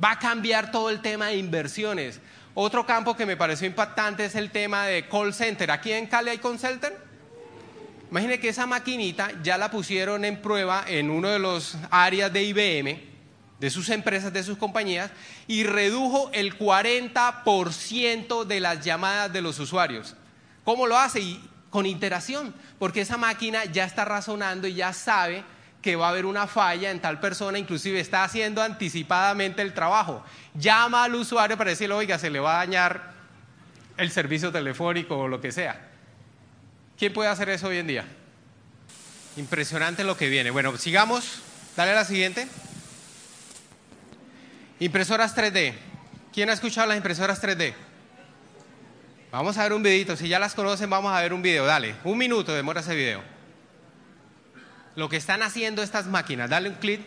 Va 0.01 0.13
a 0.13 0.19
cambiar 0.21 0.71
todo 0.71 0.89
el 0.89 1.01
tema 1.01 1.27
de 1.27 1.37
inversiones. 1.39 2.21
Otro 2.55 2.87
campo 2.87 3.17
que 3.17 3.27
me 3.27 3.37
pareció 3.37 3.67
impactante 3.67 4.25
es 4.25 4.37
el 4.37 4.53
tema 4.53 4.87
de 4.87 5.09
call 5.09 5.35
center. 5.35 5.73
¿Aquí 5.73 5.91
en 5.91 6.07
Cali 6.07 6.31
hay 6.31 6.39
call 6.39 6.61
center? 6.61 7.08
Imagine 8.11 8.41
que 8.41 8.49
esa 8.49 8.67
maquinita 8.67 9.31
ya 9.43 9.59
la 9.59 9.71
pusieron 9.71 10.25
en 10.25 10.41
prueba 10.41 10.85
en 10.87 11.11
uno 11.11 11.29
de 11.29 11.39
los 11.39 11.77
áreas 11.91 12.33
de 12.33 12.43
IBM, 12.43 13.03
de 13.61 13.71
sus 13.71 13.91
empresas, 13.91 14.33
de 14.33 14.43
sus 14.43 14.57
compañías, 14.57 15.11
y 15.47 15.65
redujo 15.65 16.31
el 16.33 16.59
40% 16.59 18.45
de 18.45 18.61
las 18.61 18.83
llamadas 18.83 19.31
de 19.33 19.43
los 19.43 19.59
usuarios. 19.59 20.17
¿Cómo 20.65 20.87
lo 20.87 20.97
hace? 20.97 21.21
Y 21.21 21.51
con 21.69 21.85
interacción, 21.85 22.55
porque 22.79 23.03
esa 23.03 23.19
máquina 23.19 23.67
ya 23.67 23.85
está 23.85 24.07
razonando 24.07 24.67
y 24.67 24.75
ya 24.75 24.95
sabe 24.95 25.45
que 25.83 25.97
va 25.97 26.07
a 26.07 26.11
haber 26.11 26.25
una 26.25 26.47
falla 26.47 26.91
en 26.91 27.01
tal 27.01 27.21
persona, 27.21 27.59
inclusive 27.59 28.01
está 28.01 28.25
haciendo 28.25 28.63
anticipadamente 28.63 29.61
el 29.61 29.75
trabajo. 29.75 30.25
Llama 30.55 31.05
al 31.05 31.15
usuario 31.15 31.59
para 31.59 31.71
decirle, 31.71 31.95
oiga, 31.95 32.19
se 32.19 32.31
le 32.31 32.41
va 32.41 32.55
a 32.55 32.65
dañar 32.65 33.13
el 33.99 34.11
servicio 34.11 34.51
telefónico 34.51 35.19
o 35.19 35.29
lo 35.29 35.41
que 35.41 35.53
sea. 35.53 35.88
¿Quién 36.99 37.13
puede 37.13 37.29
hacer 37.29 37.49
eso 37.49 37.69
hoy 37.69 37.79
en 37.79 37.87
día? 37.87 38.05
Impresionante 39.37 40.03
lo 40.03 40.17
que 40.17 40.29
viene. 40.29 40.51
Bueno, 40.51 40.77
sigamos. 40.77 41.41
Dale 41.77 41.93
a 41.93 41.95
la 41.95 42.05
siguiente. 42.05 42.49
Impresoras 44.81 45.37
3D. 45.37 45.75
¿Quién 46.33 46.51
ha 46.51 46.55
escuchado 46.55 46.89
las 46.89 46.97
impresoras 46.97 47.41
3D? 47.41 47.73
Vamos 49.31 49.57
a 49.59 49.63
ver 49.63 49.75
un 49.75 49.83
videito. 49.83 50.17
Si 50.17 50.27
ya 50.27 50.41
las 50.41 50.55
conocen, 50.55 50.91
vamos 50.91 51.13
a 51.13 51.21
ver 51.21 51.33
un 51.33 51.41
video. 51.41 51.65
Dale, 51.67 51.95
un 52.03 52.19
minuto 52.19 52.53
demora 52.53 52.81
ese 52.81 52.97
video. 52.97 53.23
Lo 54.97 55.09
que 55.09 55.19
están 55.19 55.43
haciendo 55.43 55.85
estas 55.85 56.07
máquinas. 56.07 56.51
Dale 56.51 56.69
un 56.69 56.75
clic. 56.77 57.01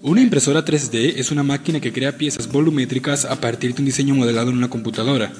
Una 0.00 0.22
impresora 0.22 0.64
3D 0.64 1.14
es 1.16 1.30
una 1.30 1.42
máquina 1.42 1.80
que 1.80 1.92
crea 1.92 2.16
piezas 2.16 2.50
volumétricas 2.50 3.26
a 3.26 3.40
partir 3.42 3.74
de 3.74 3.82
un 3.82 3.86
diseño 3.86 4.14
modelado 4.14 4.50
en 4.50 4.56
una 4.56 4.70
computadora. 4.70 5.32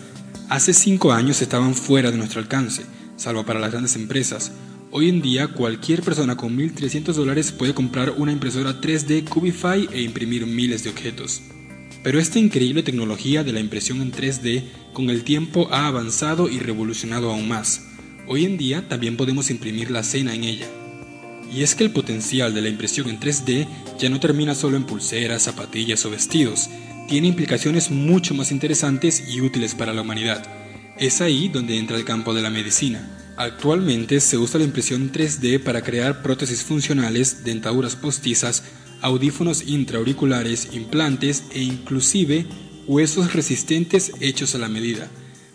Hace 0.50 0.74
cinco 0.74 1.12
años 1.12 1.40
estaban 1.40 1.74
fuera 1.74 2.10
de 2.10 2.18
nuestro 2.18 2.40
alcance, 2.40 2.84
salvo 3.16 3.44
para 3.44 3.60
las 3.60 3.70
grandes 3.70 3.96
empresas. 3.96 4.52
Hoy 4.90 5.08
en 5.08 5.20
día 5.20 5.48
cualquier 5.48 6.02
persona 6.02 6.36
con 6.36 6.56
1.300 6.56 7.12
dólares 7.12 7.52
puede 7.52 7.74
comprar 7.74 8.12
una 8.16 8.32
impresora 8.32 8.80
3D 8.80 9.24
Cubify 9.28 9.88
e 9.92 10.02
imprimir 10.02 10.46
miles 10.46 10.84
de 10.84 10.90
objetos. 10.90 11.42
Pero 12.02 12.20
esta 12.20 12.38
increíble 12.38 12.82
tecnología 12.82 13.42
de 13.42 13.52
la 13.52 13.60
impresión 13.60 14.00
en 14.00 14.12
3D 14.12 14.62
con 14.92 15.10
el 15.10 15.24
tiempo 15.24 15.68
ha 15.72 15.88
avanzado 15.88 16.48
y 16.48 16.60
revolucionado 16.60 17.30
aún 17.30 17.48
más. 17.48 17.88
Hoy 18.28 18.44
en 18.44 18.56
día 18.56 18.88
también 18.88 19.16
podemos 19.16 19.50
imprimir 19.50 19.90
la 19.90 20.02
cena 20.02 20.34
en 20.34 20.44
ella. 20.44 20.66
Y 21.52 21.62
es 21.62 21.74
que 21.74 21.84
el 21.84 21.90
potencial 21.90 22.54
de 22.54 22.62
la 22.62 22.68
impresión 22.68 23.08
en 23.08 23.20
3D 23.20 23.66
ya 23.98 24.08
no 24.08 24.20
termina 24.20 24.54
solo 24.54 24.76
en 24.76 24.84
pulseras, 24.84 25.42
zapatillas 25.42 26.04
o 26.04 26.10
vestidos, 26.10 26.70
tiene 27.08 27.28
implicaciones 27.28 27.90
mucho 27.90 28.34
más 28.34 28.50
interesantes 28.50 29.28
y 29.28 29.40
útiles 29.40 29.74
para 29.74 29.92
la 29.92 30.02
humanidad. 30.02 30.55
Es 30.98 31.20
ahí 31.20 31.48
donde 31.48 31.76
entra 31.76 31.98
el 31.98 32.06
campo 32.06 32.32
de 32.32 32.40
la 32.40 32.48
medicina. 32.48 33.06
Actualmente 33.36 34.18
se 34.20 34.38
usa 34.38 34.58
la 34.58 34.64
impresión 34.64 35.12
3D 35.12 35.62
para 35.62 35.82
crear 35.82 36.22
prótesis 36.22 36.62
funcionales, 36.64 37.44
dentaduras 37.44 37.96
postizas, 37.96 38.62
audífonos 39.02 39.66
intraauriculares, 39.66 40.70
implantes 40.72 41.44
e 41.52 41.60
inclusive 41.60 42.46
huesos 42.86 43.34
resistentes 43.34 44.12
hechos 44.20 44.54
a 44.54 44.58
la 44.58 44.68
medida. 44.68 45.10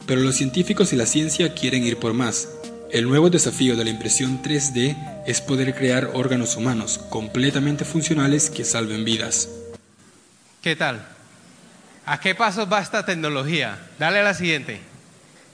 Pero 0.05 0.21
los 0.21 0.35
científicos 0.35 0.93
y 0.93 0.95
la 0.95 1.07
ciencia 1.07 1.55
quieren 1.55 1.83
ir 1.85 1.97
por 1.97 2.13
más. 2.13 2.47
El 2.91 3.07
nuevo 3.07 3.31
desafío 3.31 3.75
de 3.75 3.83
la 3.83 3.89
impresión 3.89 4.43
3D 4.43 5.23
es 5.25 5.41
poder 5.41 5.73
crear 5.73 6.11
órganos 6.13 6.55
humanos 6.55 6.99
completamente 7.09 7.83
funcionales 7.83 8.51
que 8.51 8.63
salven 8.63 9.03
vidas. 9.05 9.49
¿Qué 10.61 10.75
tal? 10.75 11.03
¿A 12.05 12.19
qué 12.19 12.35
pasos 12.35 12.71
va 12.71 12.79
esta 12.79 13.05
tecnología? 13.05 13.89
Dale 13.97 14.19
a 14.19 14.23
la 14.23 14.35
siguiente. 14.35 14.90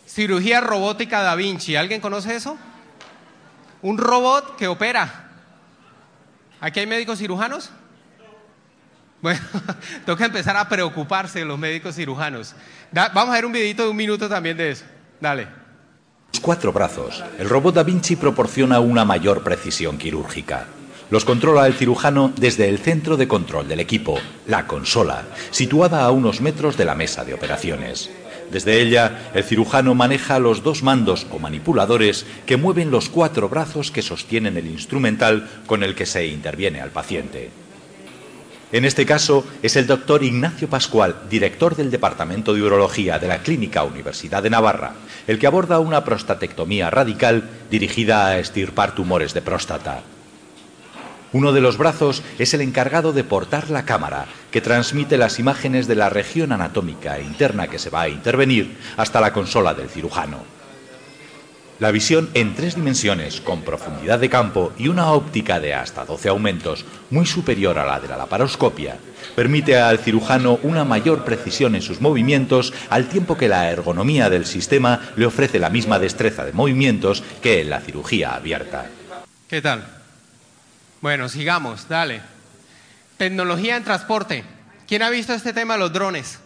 Cirugía 0.07 0.61
robótica 0.61 1.21
Da 1.21 1.35
Vinci. 1.35 1.75
¿Alguien 1.75 2.01
conoce 2.01 2.35
eso? 2.35 2.57
Un 3.81 3.97
robot 3.97 4.55
que 4.55 4.67
opera. 4.67 5.29
¿Aquí 6.59 6.79
hay 6.79 6.87
médicos 6.87 7.19
cirujanos? 7.19 7.69
Bueno, 9.21 9.39
toca 10.05 10.25
empezar 10.25 10.57
a 10.57 10.67
preocuparse 10.67 11.39
de 11.39 11.45
los 11.45 11.59
médicos 11.59 11.95
cirujanos. 11.95 12.55
vamos 12.91 13.29
a 13.29 13.33
ver 13.33 13.45
un 13.45 13.51
videito 13.51 13.83
de 13.83 13.89
un 13.89 13.97
minuto 13.97 14.27
también 14.27 14.57
de 14.57 14.71
eso. 14.71 14.85
Dale 15.19 15.67
cuatro 16.47 16.71
brazos, 16.71 17.23
el 17.39 17.49
robot 17.49 17.75
Da 17.75 17.83
Vinci 17.83 18.15
proporciona 18.15 18.79
una 18.79 19.05
mayor 19.05 19.43
precisión 19.43 19.97
quirúrgica. 19.97 20.67
Los 21.09 21.25
controla 21.25 21.67
el 21.67 21.73
cirujano 21.73 22.31
desde 22.35 22.67
el 22.69 22.79
centro 22.79 23.17
de 23.17 23.27
control 23.27 23.67
del 23.67 23.79
equipo, 23.79 24.17
la 24.45 24.67
consola, 24.67 25.25
situada 25.51 26.03
a 26.03 26.11
unos 26.11 26.41
metros 26.41 26.77
de 26.77 26.85
la 26.85 26.95
mesa 26.95 27.23
de 27.23 27.33
operaciones. 27.33 28.09
Desde 28.51 28.81
ella, 28.81 29.29
el 29.33 29.43
cirujano 29.43 29.93
maneja 29.93 30.39
los 30.39 30.63
dos 30.63 30.81
mandos 30.81 31.27
o 31.31 31.39
manipuladores 31.39 32.25
que 32.45 32.57
mueven 32.57 32.91
los 32.91 33.09
cuatro 33.09 33.49
brazos 33.49 33.91
que 33.91 34.01
sostienen 34.01 34.57
el 34.57 34.67
instrumental 34.67 35.47
con 35.65 35.83
el 35.83 35.95
que 35.95 36.05
se 36.05 36.27
interviene 36.27 36.81
al 36.81 36.91
paciente. 36.91 37.49
En 38.71 38.83
este 38.83 39.05
caso 39.05 39.45
es 39.63 39.77
el 39.77 39.87
doctor 39.87 40.23
Ignacio 40.23 40.69
Pascual, 40.69 41.15
director 41.29 41.75
del 41.75 41.89
Departamento 41.89 42.53
de 42.53 42.61
Urología 42.61 43.17
de 43.17 43.27
la 43.27 43.39
Clínica 43.39 43.83
Universidad 43.83 44.43
de 44.43 44.49
Navarra, 44.49 44.93
el 45.25 45.39
que 45.39 45.47
aborda 45.47 45.79
una 45.79 46.03
prostatectomía 46.03 46.89
radical 46.89 47.49
dirigida 47.71 48.27
a 48.27 48.39
estirpar 48.39 48.93
tumores 48.93 49.33
de 49.33 49.41
próstata. 49.41 50.03
Uno 51.33 51.51
de 51.51 51.61
los 51.61 51.77
brazos 51.77 52.23
es 52.39 52.53
el 52.53 52.61
encargado 52.61 53.11
de 53.11 53.23
portar 53.23 53.69
la 53.69 53.83
cámara, 53.83 54.27
que 54.49 54.61
transmite 54.61 55.17
las 55.17 55.39
imágenes 55.39 55.87
de 55.87 55.95
la 55.95 56.09
región 56.09 56.51
anatómica 56.51 57.19
interna 57.19 57.67
que 57.67 57.79
se 57.79 57.89
va 57.89 58.03
a 58.03 58.09
intervenir 58.09 58.77
hasta 58.95 59.19
la 59.19 59.33
consola 59.33 59.73
del 59.73 59.89
cirujano. 59.89 60.57
La 61.79 61.91
visión 61.91 62.29
en 62.33 62.55
tres 62.55 62.75
dimensiones, 62.75 63.39
con 63.39 63.61
profundidad 63.61 64.17
de 64.17 64.31
campo 64.31 64.73
y 64.79 64.87
una 64.87 65.11
óptica 65.11 65.59
de 65.59 65.75
hasta 65.75 66.05
12 66.05 66.29
aumentos, 66.29 66.85
muy 67.11 67.27
superior 67.27 67.77
a 67.77 67.85
la 67.85 67.99
de 67.99 68.07
la 68.07 68.17
laparoscopia, 68.17 68.97
permite 69.35 69.77
al 69.77 69.99
cirujano 69.99 70.57
una 70.63 70.85
mayor 70.85 71.23
precisión 71.23 71.75
en 71.75 71.83
sus 71.83 72.01
movimientos, 72.01 72.73
al 72.89 73.09
tiempo 73.09 73.37
que 73.37 73.47
la 73.47 73.69
ergonomía 73.69 74.29
del 74.31 74.47
sistema 74.47 75.01
le 75.17 75.27
ofrece 75.27 75.59
la 75.59 75.69
misma 75.69 75.99
destreza 75.99 76.45
de 76.45 76.53
movimientos 76.53 77.21
que 77.43 77.61
en 77.61 77.69
la 77.69 77.81
cirugía 77.81 78.33
abierta. 78.33 78.89
¿Qué 79.47 79.61
tal? 79.61 79.96
Bueno, 81.01 81.29
sigamos, 81.29 81.87
dale. 81.87 82.21
Tecnología 83.17 83.75
en 83.75 83.83
transporte. 83.83 84.43
¿Quién 84.87 85.03
ha 85.03 85.09
visto 85.09 85.33
este 85.33 85.53
tema 85.53 85.73
de 85.73 85.79
los 85.79 85.93
drones? 85.93 86.39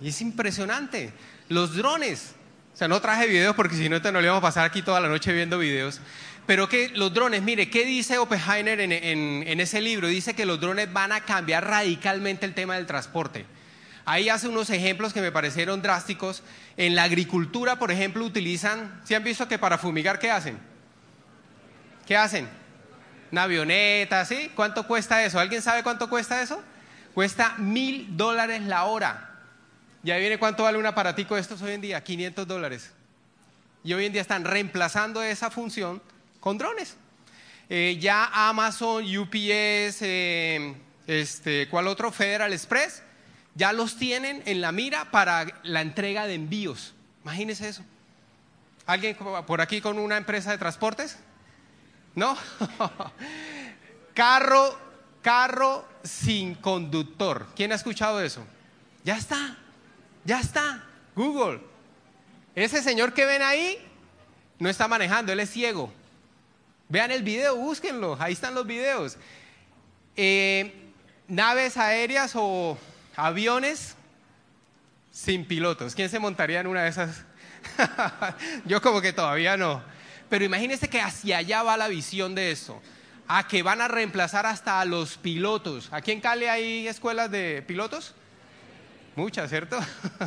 Y 0.00 0.08
es 0.08 0.20
impresionante. 0.20 1.12
Los 1.48 1.74
drones 1.74 2.34
o 2.72 2.76
sea, 2.76 2.88
no 2.88 3.00
traje 3.00 3.26
videos 3.26 3.54
porque 3.54 3.76
si 3.76 3.88
no, 3.88 4.00
te 4.00 4.10
nos 4.10 4.22
íbamos 4.22 4.38
a 4.38 4.42
pasar 4.42 4.64
aquí 4.64 4.82
toda 4.82 5.00
la 5.00 5.08
noche 5.08 5.32
viendo 5.32 5.58
videos. 5.58 6.00
Pero 6.46 6.68
que 6.68 6.88
los 6.88 7.12
drones, 7.12 7.42
mire, 7.42 7.68
¿qué 7.70 7.84
dice 7.84 8.18
Oppenheimer 8.18 8.80
en, 8.80 9.60
ese 9.60 9.80
libro? 9.80 10.08
Dice 10.08 10.34
que 10.34 10.46
los 10.46 10.58
drones 10.58 10.92
van 10.92 11.12
a 11.12 11.20
cambiar 11.20 11.66
radicalmente 11.68 12.46
el 12.46 12.54
tema 12.54 12.76
del 12.76 12.86
transporte. 12.86 13.44
Ahí 14.04 14.28
hace 14.28 14.48
unos 14.48 14.70
ejemplos 14.70 15.12
que 15.12 15.20
me 15.20 15.30
parecieron 15.30 15.82
drásticos. 15.82 16.42
En 16.76 16.96
la 16.96 17.04
agricultura, 17.04 17.78
por 17.78 17.92
ejemplo, 17.92 18.24
utilizan, 18.24 19.00
¿sí 19.04 19.14
han 19.14 19.22
visto 19.22 19.46
que 19.46 19.58
para 19.58 19.78
fumigar 19.78 20.18
qué 20.18 20.30
hacen? 20.30 20.58
¿Qué 22.06 22.16
hacen? 22.16 22.48
Una 23.32 23.44
avioneta, 23.44 24.26
¿sí? 24.26 24.52
¿Cuánto 24.54 24.86
cuesta 24.86 25.24
eso? 25.24 25.40
¿Alguien 25.40 25.62
sabe 25.62 25.82
cuánto 25.82 26.10
cuesta 26.10 26.42
eso? 26.42 26.62
Cuesta 27.14 27.54
mil 27.56 28.14
dólares 28.14 28.60
la 28.60 28.84
hora. 28.84 29.30
Y 30.04 30.10
ahí 30.10 30.20
viene 30.20 30.38
cuánto 30.38 30.64
vale 30.64 30.76
un 30.76 30.84
aparatico 30.84 31.34
de 31.34 31.40
estos 31.40 31.62
hoy 31.62 31.72
en 31.72 31.80
día, 31.80 32.04
500 32.04 32.46
dólares. 32.46 32.90
Y 33.82 33.94
hoy 33.94 34.04
en 34.04 34.12
día 34.12 34.20
están 34.20 34.44
reemplazando 34.44 35.22
esa 35.22 35.50
función 35.50 36.02
con 36.40 36.58
drones. 36.58 36.96
Eh, 37.70 37.96
ya 37.98 38.48
Amazon, 38.50 39.02
UPS, 39.04 40.02
eh, 40.02 40.74
este, 41.06 41.68
¿cuál 41.70 41.88
otro? 41.88 42.12
Federal 42.12 42.52
Express, 42.52 43.02
ya 43.54 43.72
los 43.72 43.96
tienen 43.96 44.42
en 44.44 44.60
la 44.60 44.72
mira 44.72 45.10
para 45.10 45.46
la 45.62 45.80
entrega 45.80 46.26
de 46.26 46.34
envíos. 46.34 46.92
Imagínense 47.22 47.66
eso. 47.66 47.82
¿Alguien 48.84 49.16
por 49.46 49.62
aquí 49.62 49.80
con 49.80 49.98
una 49.98 50.18
empresa 50.18 50.50
de 50.50 50.58
transportes? 50.58 51.16
¿No? 52.14 52.36
carro, 54.14 54.78
carro 55.22 55.84
sin 56.02 56.54
conductor. 56.54 57.46
¿Quién 57.56 57.72
ha 57.72 57.76
escuchado 57.76 58.20
eso? 58.20 58.44
Ya 59.04 59.16
está. 59.16 59.56
Ya 60.24 60.40
está, 60.40 60.84
Google. 61.16 61.60
Ese 62.54 62.82
señor 62.82 63.12
que 63.12 63.24
ven 63.26 63.42
ahí 63.42 63.78
no 64.58 64.68
está 64.68 64.86
manejando, 64.86 65.32
él 65.32 65.40
es 65.40 65.50
ciego. 65.50 65.92
Vean 66.88 67.10
el 67.10 67.22
video, 67.22 67.56
búsquenlo, 67.56 68.16
ahí 68.20 68.34
están 68.34 68.54
los 68.54 68.66
videos. 68.66 69.16
Eh, 70.16 70.92
naves 71.26 71.76
aéreas 71.76 72.32
o 72.34 72.78
aviones 73.16 73.96
sin 75.10 75.46
pilotos. 75.46 75.94
¿Quién 75.94 76.08
se 76.08 76.18
montaría 76.18 76.60
en 76.60 76.66
una 76.66 76.82
de 76.82 76.90
esas? 76.90 77.24
Yo 78.66 78.80
como 78.82 79.00
que 79.00 79.12
todavía 79.12 79.56
no. 79.56 79.82
Pero 80.32 80.46
imagínense 80.46 80.88
que 80.88 80.98
hacia 80.98 81.36
allá 81.36 81.62
va 81.62 81.76
la 81.76 81.88
visión 81.88 82.34
de 82.34 82.52
eso. 82.52 82.80
A 83.28 83.46
que 83.46 83.62
van 83.62 83.82
a 83.82 83.88
reemplazar 83.88 84.46
hasta 84.46 84.80
a 84.80 84.86
los 84.86 85.18
pilotos. 85.18 85.90
¿Aquí 85.92 86.10
en 86.10 86.22
Cali 86.22 86.46
hay 86.46 86.88
escuelas 86.88 87.30
de 87.30 87.62
pilotos? 87.68 88.14
Muchas, 89.14 89.50
¿cierto? 89.50 89.78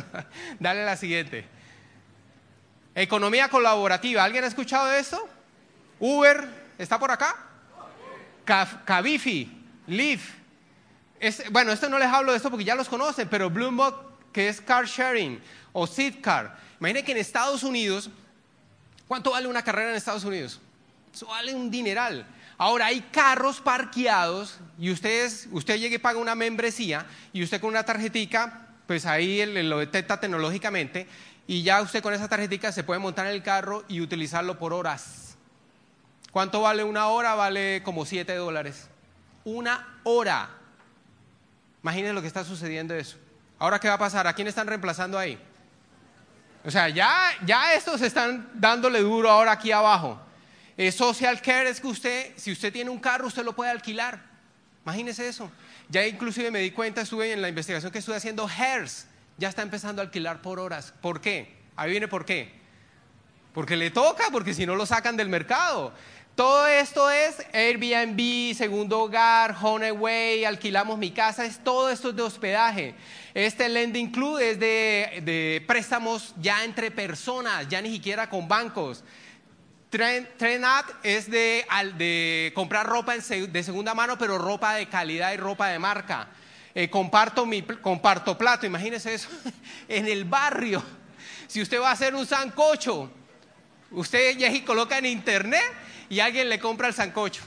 Dale 0.60 0.84
la 0.84 0.96
siguiente. 0.96 1.44
Economía 2.94 3.48
colaborativa. 3.48 4.22
¿Alguien 4.22 4.44
ha 4.44 4.46
escuchado 4.46 4.86
de 4.86 5.00
esto? 5.00 5.28
Uber, 5.98 6.50
¿está 6.78 7.00
por 7.00 7.10
acá? 7.10 7.34
Cabifi, 8.84 9.60
Lyft. 9.88 10.34
bueno, 11.50 11.72
esto 11.72 11.88
no 11.88 11.98
les 11.98 12.06
hablo 12.06 12.30
de 12.30 12.36
esto 12.36 12.48
porque 12.48 12.64
ya 12.64 12.76
los 12.76 12.88
conocen, 12.88 13.26
pero 13.28 13.50
Bloomberg, 13.50 13.96
que 14.32 14.48
es 14.50 14.60
car 14.60 14.86
sharing, 14.86 15.42
o 15.72 15.84
Seedcar. 15.84 16.56
Imaginen 16.78 17.04
que 17.04 17.10
en 17.10 17.18
Estados 17.18 17.64
Unidos, 17.64 18.08
¿cuánto 19.08 19.30
vale 19.30 19.48
una 19.48 19.62
carrera 19.62 19.90
en 19.90 19.96
Estados 19.96 20.24
Unidos? 20.24 20.60
Eso 21.14 21.26
vale 21.26 21.54
un 21.54 21.70
dineral. 21.70 22.26
Ahora 22.58 22.86
hay 22.86 23.00
carros 23.12 23.60
parqueados 23.60 24.58
y 24.78 24.90
ustedes, 24.90 25.48
usted 25.50 25.78
llega 25.78 25.94
y 25.94 25.98
paga 25.98 26.18
una 26.18 26.34
membresía 26.34 27.06
y 27.32 27.42
usted 27.42 27.60
con 27.60 27.70
una 27.70 27.84
tarjetica 27.84 28.68
pues 28.86 29.04
ahí 29.04 29.44
lo 29.64 29.78
detecta 29.78 30.20
tecnológicamente 30.20 31.06
y 31.46 31.62
ya 31.62 31.82
usted 31.82 32.02
con 32.02 32.14
esa 32.14 32.28
tarjetita 32.28 32.72
se 32.72 32.84
puede 32.84 33.00
montar 33.00 33.26
en 33.26 33.32
el 33.32 33.42
carro 33.42 33.84
y 33.88 34.00
utilizarlo 34.00 34.58
por 34.58 34.72
horas. 34.72 35.36
¿Cuánto 36.32 36.62
vale 36.62 36.84
una 36.84 37.08
hora? 37.08 37.34
Vale 37.34 37.82
como 37.82 38.04
7 38.04 38.34
dólares. 38.34 38.88
Una 39.44 40.00
hora. 40.04 40.50
Imagínense 41.82 42.14
lo 42.14 42.20
que 42.20 42.26
está 42.26 42.44
sucediendo 42.44 42.94
eso. 42.94 43.16
Ahora, 43.58 43.78
¿qué 43.78 43.88
va 43.88 43.94
a 43.94 43.98
pasar? 43.98 44.26
¿A 44.26 44.34
quién 44.34 44.48
están 44.48 44.66
reemplazando 44.66 45.18
ahí? 45.18 45.38
O 46.66 46.70
sea, 46.70 46.88
ya, 46.88 47.30
ya 47.44 47.74
estos 47.74 48.02
están 48.02 48.50
dándole 48.54 49.00
duro 49.00 49.30
ahora 49.30 49.52
aquí 49.52 49.70
abajo. 49.70 50.20
social 50.90 51.40
care 51.40 51.70
es 51.70 51.80
que 51.80 51.86
usted, 51.86 52.32
si 52.36 52.50
usted 52.50 52.72
tiene 52.72 52.90
un 52.90 52.98
carro, 52.98 53.28
usted 53.28 53.44
lo 53.44 53.54
puede 53.54 53.70
alquilar. 53.70 54.20
Imagínese 54.84 55.28
eso. 55.28 55.48
Ya 55.88 56.04
inclusive 56.04 56.50
me 56.50 56.58
di 56.58 56.72
cuenta, 56.72 57.02
estuve 57.02 57.32
en 57.32 57.40
la 57.40 57.48
investigación 57.48 57.92
que 57.92 58.00
estuve 58.00 58.16
haciendo, 58.16 58.48
Hairs 58.48 59.06
ya 59.38 59.48
está 59.48 59.62
empezando 59.62 60.02
a 60.02 60.06
alquilar 60.06 60.42
por 60.42 60.58
horas. 60.58 60.92
¿Por 61.00 61.20
qué? 61.20 61.56
Ahí 61.76 61.92
viene 61.92 62.08
por 62.08 62.24
qué. 62.24 62.52
Porque 63.54 63.76
le 63.76 63.92
toca, 63.92 64.24
porque 64.32 64.52
si 64.52 64.66
no 64.66 64.74
lo 64.74 64.86
sacan 64.86 65.16
del 65.16 65.28
mercado. 65.28 65.94
Todo 66.36 66.66
esto 66.66 67.10
es 67.10 67.38
Airbnb, 67.54 68.54
segundo 68.54 69.00
hogar, 69.00 69.56
Honeyaway, 69.58 70.44
alquilamos 70.44 70.98
mi 70.98 71.10
casa, 71.10 71.46
es 71.46 71.64
todo 71.64 71.88
esto 71.88 72.12
de 72.12 72.20
hospedaje. 72.20 72.94
Este 73.32 73.66
Lending 73.70 74.12
Club 74.12 74.36
es 74.36 74.60
de, 74.60 75.64
préstamos 75.66 76.34
ya 76.38 76.62
entre 76.62 76.90
personas, 76.90 77.66
ya 77.68 77.80
ni 77.80 77.90
siquiera 77.90 78.28
con 78.28 78.46
bancos. 78.46 79.02
Trenat 79.88 80.84
es 81.02 81.30
de, 81.30 82.52
comprar 82.54 82.84
ropa 82.84 83.14
de 83.16 83.62
segunda 83.62 83.94
mano, 83.94 84.18
pero 84.18 84.36
ropa 84.36 84.74
de 84.74 84.90
calidad 84.90 85.32
y 85.32 85.38
ropa 85.38 85.68
de 85.68 85.78
marca. 85.78 86.28
Eh, 86.74 86.90
comparto, 86.90 87.46
mi, 87.46 87.62
comparto 87.62 88.36
plato, 88.36 88.66
imagínese 88.66 89.14
eso, 89.14 89.30
en 89.88 90.06
el 90.06 90.26
barrio. 90.26 90.82
Si 91.46 91.62
usted 91.62 91.80
va 91.80 91.88
a 91.88 91.92
hacer 91.92 92.14
un 92.14 92.26
sancocho, 92.26 93.10
usted 93.90 94.36
ya 94.36 94.52
coloca 94.66 94.98
en 94.98 95.06
internet 95.06 95.85
y 96.08 96.20
alguien 96.20 96.48
le 96.48 96.58
compra 96.58 96.88
el 96.88 96.94
sancocho. 96.94 97.42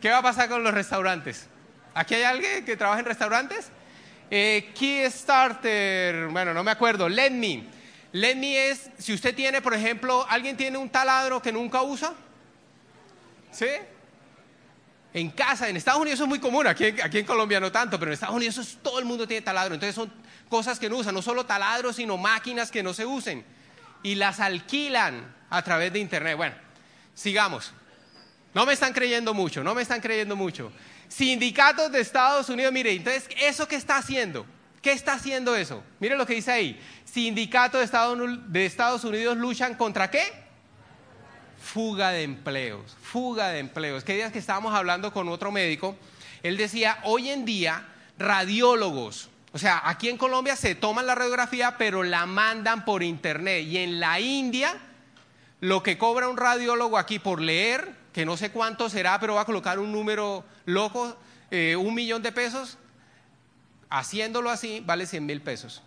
¿Qué 0.00 0.10
va 0.10 0.18
a 0.18 0.22
pasar 0.22 0.48
con 0.48 0.62
los 0.62 0.72
restaurantes? 0.72 1.46
¿Aquí 1.94 2.14
hay 2.14 2.24
alguien 2.24 2.64
que 2.64 2.76
trabaja 2.76 3.00
en 3.00 3.06
restaurantes? 3.06 3.70
Eh, 4.30 4.70
Kickstarter, 4.74 6.28
bueno, 6.28 6.52
no 6.52 6.62
me 6.62 6.70
acuerdo, 6.70 7.08
Let 7.08 7.30
Me. 7.30 7.64
Let 8.12 8.36
Me 8.36 8.70
es, 8.70 8.90
si 8.98 9.14
usted 9.14 9.34
tiene, 9.34 9.62
por 9.62 9.74
ejemplo, 9.74 10.26
¿alguien 10.28 10.56
tiene 10.56 10.78
un 10.78 10.90
taladro 10.90 11.40
que 11.40 11.52
nunca 11.52 11.82
usa? 11.82 12.12
¿Sí? 13.50 13.68
En 15.14 15.30
casa, 15.30 15.68
en 15.68 15.76
Estados 15.76 16.00
Unidos 16.00 16.20
es 16.20 16.26
muy 16.26 16.38
común, 16.38 16.66
aquí, 16.66 16.84
aquí 17.02 17.18
en 17.18 17.24
Colombia 17.24 17.58
no 17.58 17.72
tanto, 17.72 17.98
pero 17.98 18.10
en 18.10 18.14
Estados 18.14 18.36
Unidos 18.36 18.78
todo 18.82 18.98
el 18.98 19.06
mundo 19.06 19.26
tiene 19.26 19.40
taladro. 19.40 19.74
Entonces 19.74 19.94
son 19.94 20.12
cosas 20.48 20.78
que 20.78 20.90
no 20.90 20.98
usan, 20.98 21.14
no 21.14 21.22
solo 21.22 21.46
taladros, 21.46 21.96
sino 21.96 22.18
máquinas 22.18 22.70
que 22.70 22.82
no 22.82 22.92
se 22.92 23.06
usen. 23.06 23.44
Y 24.02 24.16
las 24.16 24.40
alquilan 24.40 25.34
a 25.48 25.62
través 25.62 25.92
de 25.92 26.00
Internet. 26.00 26.36
Bueno, 26.36 26.54
sigamos. 27.16 27.72
No 28.54 28.64
me 28.64 28.74
están 28.74 28.92
creyendo 28.92 29.34
mucho, 29.34 29.64
no 29.64 29.74
me 29.74 29.82
están 29.82 30.00
creyendo 30.00 30.36
mucho. 30.36 30.70
Sindicatos 31.08 31.90
de 31.90 32.00
Estados 32.00 32.48
Unidos, 32.48 32.72
mire, 32.72 32.92
entonces, 32.92 33.28
¿eso 33.40 33.66
qué 33.66 33.74
está 33.74 33.96
haciendo? 33.96 34.46
¿Qué 34.80 34.92
está 34.92 35.14
haciendo 35.14 35.56
eso? 35.56 35.82
Mire 35.98 36.16
lo 36.16 36.24
que 36.24 36.34
dice 36.34 36.52
ahí. 36.52 36.80
Sindicatos 37.04 37.80
de 37.80 38.64
Estados, 38.64 39.04
Unidos 39.04 39.36
luchan 39.36 39.74
contra 39.74 40.10
qué? 40.10 40.22
Fuga 41.60 42.10
de 42.10 42.22
empleos, 42.22 42.96
fuga 43.02 43.48
de 43.48 43.58
empleos. 43.58 44.04
¿Qué 44.04 44.14
días 44.14 44.32
que 44.32 44.38
estábamos 44.38 44.74
hablando 44.74 45.12
con 45.12 45.28
otro 45.28 45.50
médico? 45.50 45.96
Él 46.42 46.56
decía, 46.56 46.98
hoy 47.02 47.30
en 47.30 47.44
día, 47.44 47.84
radiólogos, 48.18 49.28
o 49.52 49.58
sea, 49.58 49.82
aquí 49.84 50.08
en 50.08 50.18
Colombia 50.18 50.54
se 50.54 50.74
toman 50.74 51.06
la 51.06 51.14
radiografía, 51.14 51.78
pero 51.78 52.02
la 52.02 52.26
mandan 52.26 52.84
por 52.84 53.02
internet. 53.02 53.64
Y 53.64 53.78
en 53.78 53.98
la 54.00 54.20
India, 54.20 54.76
lo 55.60 55.82
que 55.82 55.98
cobra 55.98 56.28
un 56.28 56.36
radiólogo 56.36 56.98
aquí 56.98 57.18
por 57.18 57.40
leer, 57.40 57.94
que 58.12 58.26
no 58.26 58.36
sé 58.36 58.50
cuánto 58.50 58.88
será, 58.88 59.18
pero 59.20 59.34
va 59.34 59.42
a 59.42 59.46
colocar 59.46 59.78
un 59.78 59.92
número 59.92 60.44
loco, 60.64 61.16
eh, 61.50 61.76
un 61.76 61.94
millón 61.94 62.22
de 62.22 62.32
pesos, 62.32 62.78
haciéndolo 63.90 64.50
así, 64.50 64.82
vale 64.84 65.06
100 65.06 65.26
mil 65.26 65.40
pesos. 65.40 65.82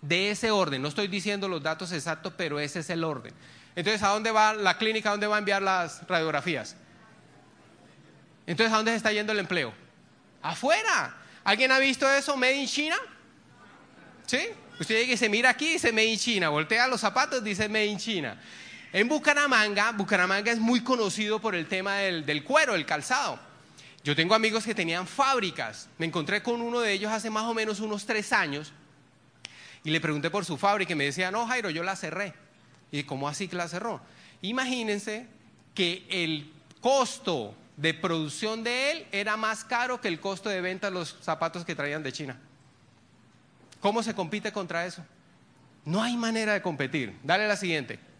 De 0.00 0.30
ese 0.30 0.50
orden, 0.50 0.82
no 0.82 0.88
estoy 0.88 1.08
diciendo 1.08 1.48
los 1.48 1.62
datos 1.62 1.92
exactos, 1.92 2.32
pero 2.36 2.58
ese 2.58 2.80
es 2.80 2.90
el 2.90 3.04
orden. 3.04 3.32
Entonces, 3.76 4.02
¿a 4.02 4.08
dónde 4.08 4.30
va 4.30 4.52
la 4.54 4.76
clínica? 4.76 5.10
¿A 5.10 5.12
dónde 5.12 5.26
va 5.26 5.36
a 5.36 5.38
enviar 5.38 5.62
las 5.62 6.06
radiografías? 6.06 6.76
Entonces, 8.46 8.72
¿a 8.72 8.76
dónde 8.76 8.90
se 8.90 8.96
está 8.96 9.12
yendo 9.12 9.32
el 9.32 9.38
empleo? 9.38 9.72
Afuera. 10.42 11.16
¿Alguien 11.44 11.70
ha 11.72 11.78
visto 11.78 12.10
eso? 12.10 12.36
¿Made 12.36 12.56
in 12.56 12.66
China? 12.66 12.96
¿Sí? 14.26 14.40
Usted 14.78 14.96
llega 14.96 15.12
y 15.12 15.16
se 15.16 15.28
mira 15.28 15.50
aquí 15.50 15.74
dice 15.74 15.92
Made 15.92 16.06
in 16.06 16.18
China. 16.18 16.48
Voltea 16.48 16.86
los 16.88 17.00
zapatos, 17.00 17.42
dice 17.42 17.68
Made 17.68 17.86
in 17.86 17.98
China. 17.98 18.40
En 18.92 19.08
Bucaramanga, 19.08 19.92
Bucaramanga 19.92 20.52
es 20.52 20.58
muy 20.58 20.82
conocido 20.82 21.40
por 21.40 21.54
el 21.54 21.66
tema 21.66 21.96
del, 21.96 22.44
cuero, 22.44 22.74
el 22.74 22.84
calzado. 22.84 23.38
Yo 24.04 24.14
tengo 24.14 24.34
amigos 24.34 24.64
que 24.64 24.74
tenían 24.74 25.06
fábricas. 25.06 25.88
Me 25.96 26.04
encontré 26.04 26.42
con 26.42 26.60
uno 26.60 26.80
de 26.80 26.92
ellos 26.92 27.10
hace 27.10 27.30
más 27.30 27.44
o 27.44 27.54
menos 27.54 27.80
unos 27.80 28.04
tres 28.04 28.34
años 28.34 28.70
y 29.82 29.90
le 29.90 30.00
pregunté 30.00 30.28
por 30.28 30.44
su 30.44 30.58
fábrica 30.58 30.92
y 30.92 30.96
me 30.96 31.04
decía, 31.04 31.30
no, 31.30 31.46
Jairo, 31.46 31.70
yo 31.70 31.82
la 31.82 31.96
cerré. 31.96 32.34
Y 32.90 33.04
¿cómo 33.04 33.28
así 33.28 33.48
que 33.48 33.56
la 33.56 33.66
cerró? 33.66 34.02
Imagínense 34.42 35.26
que 35.74 36.06
el 36.10 36.52
costo 36.82 37.54
de 37.78 37.94
producción 37.94 38.62
de 38.62 38.90
él 38.90 39.06
era 39.10 39.38
más 39.38 39.64
caro 39.64 40.02
que 40.02 40.08
el 40.08 40.20
costo 40.20 40.50
de 40.50 40.60
venta 40.60 40.88
de 40.88 40.94
los 40.94 41.16
zapatos 41.22 41.64
que 41.64 41.74
traían 41.74 42.02
de 42.02 42.12
China. 42.12 42.38
¿Cómo 43.80 44.02
se 44.02 44.14
compite 44.14 44.52
contra 44.52 44.84
eso? 44.84 45.02
No 45.86 46.02
hay 46.02 46.14
manera 46.14 46.52
de 46.52 46.60
competir. 46.60 47.18
Dale 47.22 47.48
la 47.48 47.56
siguiente. 47.56 48.11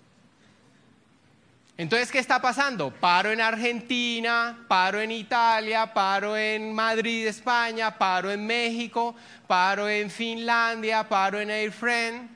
Entonces, 1.78 2.12
¿qué 2.12 2.18
está 2.18 2.40
pasando? 2.40 2.90
Paro 2.90 3.32
en 3.32 3.40
Argentina, 3.40 4.64
paro 4.68 5.00
en 5.00 5.10
Italia, 5.10 5.92
paro 5.94 6.36
en 6.36 6.74
Madrid, 6.74 7.26
España, 7.26 7.96
paro 7.96 8.30
en 8.30 8.46
México, 8.46 9.14
paro 9.46 9.88
en 9.88 10.10
Finlandia, 10.10 11.08
paro 11.08 11.40
en 11.40 11.50
AirFriend. 11.50 12.30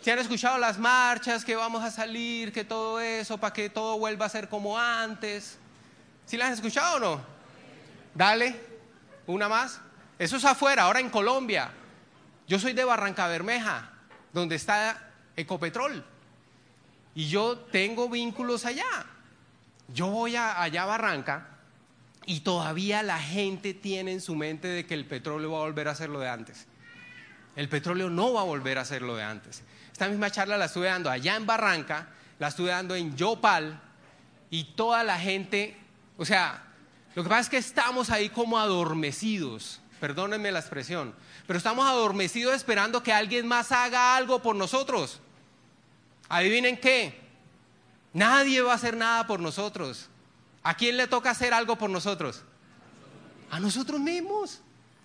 ¿Se 0.00 0.10
han 0.10 0.18
escuchado 0.18 0.58
las 0.58 0.78
marchas, 0.78 1.44
que 1.44 1.54
vamos 1.54 1.84
a 1.84 1.90
salir, 1.90 2.52
que 2.52 2.64
todo 2.64 3.00
eso, 3.00 3.38
para 3.38 3.52
que 3.52 3.70
todo 3.70 3.98
vuelva 3.98 4.26
a 4.26 4.28
ser 4.28 4.48
como 4.48 4.78
antes? 4.78 5.58
¿Sí 6.26 6.36
las 6.36 6.48
han 6.48 6.54
escuchado 6.54 6.96
o 6.96 7.00
no? 7.00 7.20
Dale, 8.14 8.58
una 9.26 9.48
más. 9.48 9.80
Eso 10.18 10.38
es 10.38 10.44
afuera, 10.44 10.84
ahora 10.84 11.00
en 11.00 11.10
Colombia. 11.10 11.70
Yo 12.48 12.58
soy 12.58 12.72
de 12.72 12.84
Barranca 12.84 13.28
Bermeja, 13.28 13.90
donde 14.32 14.56
está 14.56 15.10
Ecopetrol. 15.36 16.04
Y 17.20 17.28
yo 17.28 17.58
tengo 17.58 18.08
vínculos 18.08 18.64
allá. 18.64 19.04
Yo 19.92 20.06
voy 20.06 20.36
allá 20.36 20.84
a 20.84 20.86
Barranca 20.86 21.48
y 22.24 22.40
todavía 22.40 23.02
la 23.02 23.18
gente 23.18 23.74
tiene 23.74 24.12
en 24.12 24.22
su 24.22 24.34
mente 24.34 24.68
de 24.68 24.86
que 24.86 24.94
el 24.94 25.04
petróleo 25.04 25.52
va 25.52 25.58
a 25.58 25.64
volver 25.64 25.88
a 25.88 25.94
ser 25.94 26.08
lo 26.08 26.18
de 26.18 26.30
antes. 26.30 26.66
El 27.56 27.68
petróleo 27.68 28.08
no 28.08 28.32
va 28.32 28.40
a 28.40 28.44
volver 28.44 28.78
a 28.78 28.86
ser 28.86 29.02
lo 29.02 29.16
de 29.16 29.22
antes. 29.22 29.62
Esta 29.92 30.08
misma 30.08 30.30
charla 30.30 30.56
la 30.56 30.64
estuve 30.64 30.86
dando 30.86 31.10
allá 31.10 31.36
en 31.36 31.44
Barranca, 31.44 32.08
la 32.38 32.48
estuve 32.48 32.70
dando 32.70 32.94
en 32.94 33.14
Yopal 33.14 33.78
y 34.48 34.72
toda 34.72 35.04
la 35.04 35.18
gente, 35.18 35.76
o 36.16 36.24
sea, 36.24 36.64
lo 37.14 37.22
que 37.22 37.28
pasa 37.28 37.42
es 37.42 37.50
que 37.50 37.58
estamos 37.58 38.08
ahí 38.08 38.30
como 38.30 38.58
adormecidos, 38.58 39.82
perdónenme 40.00 40.52
la 40.52 40.60
expresión, 40.60 41.14
pero 41.46 41.58
estamos 41.58 41.84
adormecidos 41.84 42.54
esperando 42.54 43.02
que 43.02 43.12
alguien 43.12 43.46
más 43.46 43.72
haga 43.72 44.16
algo 44.16 44.40
por 44.40 44.56
nosotros. 44.56 45.20
Adivinen 46.30 46.76
qué, 46.76 47.20
nadie 48.12 48.62
va 48.62 48.70
a 48.72 48.76
hacer 48.76 48.96
nada 48.96 49.26
por 49.26 49.40
nosotros. 49.40 50.08
¿A 50.62 50.74
quién 50.74 50.96
le 50.96 51.08
toca 51.08 51.30
hacer 51.30 51.52
algo 51.52 51.76
por 51.76 51.90
nosotros? 51.90 52.44
A 53.50 53.58
nosotros 53.58 53.98
mismos, 53.98 54.60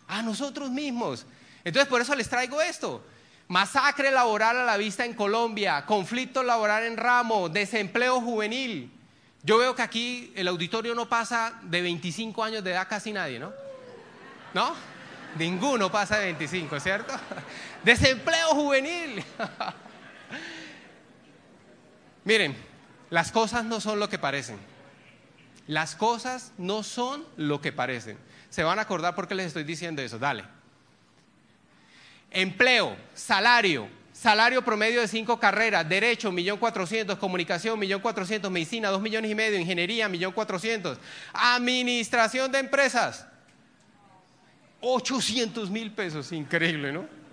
a 0.08 0.22
nosotros 0.22 0.70
mismos. 0.70 1.26
Entonces 1.64 1.90
por 1.90 2.00
eso 2.00 2.14
les 2.14 2.30
traigo 2.30 2.62
esto. 2.62 3.04
Masacre 3.48 4.12
laboral 4.12 4.60
a 4.60 4.66
la 4.66 4.78
vista 4.78 5.04
en 5.04 5.16
Colombia, 5.16 5.84
conflicto 5.88 6.44
laboral 6.44 6.84
en 6.84 6.96
ramo, 6.96 7.50
desempleo 7.50 8.22
juvenil. 8.22 8.92
Yo 9.42 9.58
veo 9.58 9.76
que 9.76 9.82
aquí 9.82 10.32
el 10.36 10.48
auditorio 10.48 10.94
no 10.94 11.10
pasa 11.10 11.60
de 11.64 11.82
25 11.82 12.44
años 12.44 12.64
de 12.64 12.72
edad 12.72 12.88
casi 12.88 13.12
nadie, 13.12 13.40
¿no? 13.40 13.52
¿No? 14.54 14.76
Ninguno 15.40 15.92
pasa 15.92 16.20
de 16.20 16.26
25, 16.26 16.80
¿cierto? 16.80 17.16
Desempleo 17.84 18.50
juvenil. 18.50 19.26
Miren, 22.26 22.56
las 23.10 23.32
cosas 23.32 23.64
no 23.64 23.80
son 23.80 24.00
lo 24.00 24.10
que 24.10 24.20
parecen. 24.20 24.58
Las 25.68 25.96
cosas 25.96 26.52
no 26.58 26.84
son 26.84 27.26
lo 27.38 27.62
que 27.62 27.72
parecen. 27.72 28.18
Se 28.50 28.64
van 28.64 28.80
a 28.80 28.84
acordar 28.84 29.16
por 29.16 29.28
qué 29.28 29.36
les 29.36 29.48
estoy 29.48 29.64
diciendo 29.64 30.02
eso. 30.02 30.20
Dale. 30.20 30.44
Empleo, 32.32 32.98
salario, 33.14 33.88
salario 34.12 34.64
promedio 34.64 35.02
de 35.02 35.08
cinco 35.08 35.40
carreras, 35.40 35.88
derecho, 35.88 36.32
millón 36.32 36.58
cuatrocientos, 36.58 37.18
comunicación, 37.18 37.80
millón 37.80 38.02
cuatrocientos, 38.02 38.52
medicina, 38.52 38.90
dos 38.90 39.02
millones 39.02 39.32
y 39.32 39.36
medio, 39.36 39.60
ingeniería, 39.60 40.10
millón 40.10 40.34
cuatrocientos, 40.34 40.98
administración 41.34 42.52
de 42.52 42.60
empresas, 42.60 43.28
ochocientos 44.82 45.70
mil 45.70 45.92
pesos, 45.92 46.32
increíble, 46.32 46.92
¿no? 46.92 47.25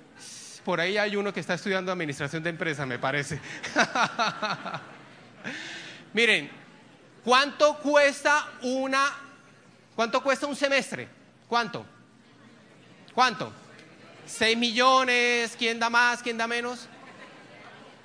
Por 0.64 0.81
ahí 0.81 0.96
hay 0.96 1.16
uno 1.16 1.33
que 1.33 1.40
está 1.40 1.55
estudiando 1.55 1.90
administración 1.90 2.42
de 2.42 2.51
empresas, 2.51 2.87
me 2.87 2.98
parece. 2.98 3.40
Miren, 6.12 6.51
¿cuánto 7.25 7.77
cuesta 7.79 8.46
una 8.62 9.12
cuánto 9.96 10.22
cuesta 10.22 10.46
un 10.46 10.55
semestre? 10.55 11.09
¿Cuánto? 11.48 11.85
¿Cuánto? 13.14 13.53
¿Seis 14.25 14.57
millones? 14.57 15.57
¿Quién 15.59 15.79
da 15.79 15.90
más? 15.90 16.22
¿Quién 16.22 16.38
da 16.38 16.46
menos? 16.46 16.88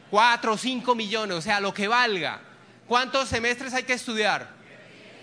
Cuatro 0.09 0.53
o 0.53 0.57
cinco 0.57 0.95
millones, 0.95 1.37
o 1.37 1.41
sea, 1.41 1.59
lo 1.59 1.73
que 1.73 1.87
valga. 1.87 2.41
¿Cuántos 2.87 3.29
semestres 3.29 3.73
hay 3.73 3.83
que 3.83 3.93
estudiar? 3.93 4.57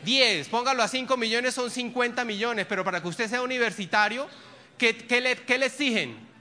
10, 0.05 0.49
póngalo 0.49 0.83
a 0.83 0.89
5 0.89 1.17
millones, 1.17 1.55
son 1.55 1.71
50 1.71 2.27
millones, 2.27 2.67
pero 2.69 2.85
para 2.85 3.01
que 3.01 3.09
usted 3.09 3.29
sea 3.29 3.41
universitario, 3.41 4.29
¿qué, 4.77 4.97
qué 4.97 5.23
le, 5.23 5.37
qué 5.37 5.57
le 5.57 5.67
exigen? 5.67 6.34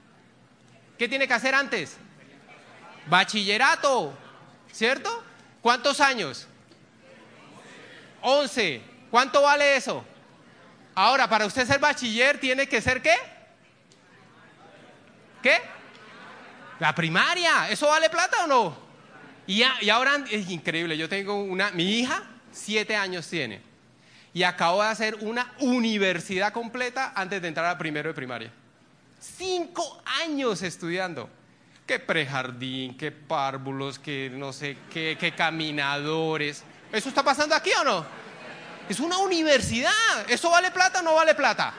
¿Qué 0.98 1.08
tiene 1.08 1.26
que 1.26 1.34
hacer 1.34 1.54
antes? 1.54 1.96
Bachillerato, 3.06 4.16
¿cierto? 4.72 5.24
¿Cuántos 5.60 6.00
años? 6.00 6.46
11. 8.22 8.80
¿Cuánto 9.10 9.42
vale 9.42 9.76
eso? 9.76 10.04
Ahora, 10.94 11.28
para 11.28 11.46
usted 11.46 11.66
ser 11.66 11.78
bachiller, 11.78 12.38
¿tiene 12.38 12.68
que 12.68 12.80
ser 12.80 13.02
qué? 13.02 13.14
¿Qué? 15.42 15.60
La 16.78 16.94
primaria. 16.94 17.68
¿Eso 17.68 17.88
vale 17.88 18.08
plata 18.08 18.44
o 18.44 18.46
no? 18.46 18.84
Y, 19.46 19.62
ahora 19.90 20.24
es 20.30 20.48
increíble. 20.48 20.96
Yo 20.96 21.08
tengo 21.08 21.42
una, 21.42 21.70
mi 21.72 21.98
hija, 21.98 22.22
siete 22.50 22.96
años 22.96 23.28
tiene. 23.28 23.60
Y 24.32 24.42
acabo 24.42 24.82
de 24.82 24.88
hacer 24.88 25.16
una 25.20 25.52
universidad 25.60 26.52
completa 26.52 27.12
antes 27.14 27.42
de 27.42 27.48
entrar 27.48 27.66
a 27.66 27.78
primero 27.78 28.08
de 28.08 28.14
primaria. 28.14 28.52
Cinco 29.20 30.02
años 30.22 30.62
estudiando. 30.62 31.28
Que 31.86 31.98
prejardín, 31.98 32.96
que 32.96 33.12
párvulos, 33.12 33.98
que 33.98 34.30
no 34.32 34.52
sé 34.52 34.76
qué, 34.90 35.16
que 35.18 35.34
caminadores. 35.34 36.62
¿Eso 36.92 37.08
está 37.08 37.22
pasando 37.22 37.54
aquí 37.54 37.70
o 37.80 37.84
no? 37.84 38.06
Es 38.88 39.00
una 39.00 39.18
universidad. 39.18 39.92
¿Eso 40.28 40.50
vale 40.50 40.70
plata 40.70 41.00
o 41.00 41.02
no 41.02 41.14
vale 41.14 41.34
plata? 41.34 41.74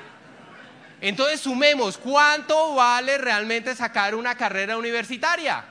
Entonces 1.02 1.42
sumemos, 1.42 1.98
¿cuánto 1.98 2.76
vale 2.76 3.18
realmente 3.18 3.76
sacar 3.76 4.16
una 4.16 4.36
carrera 4.36 4.78
universitaria? 4.78 5.64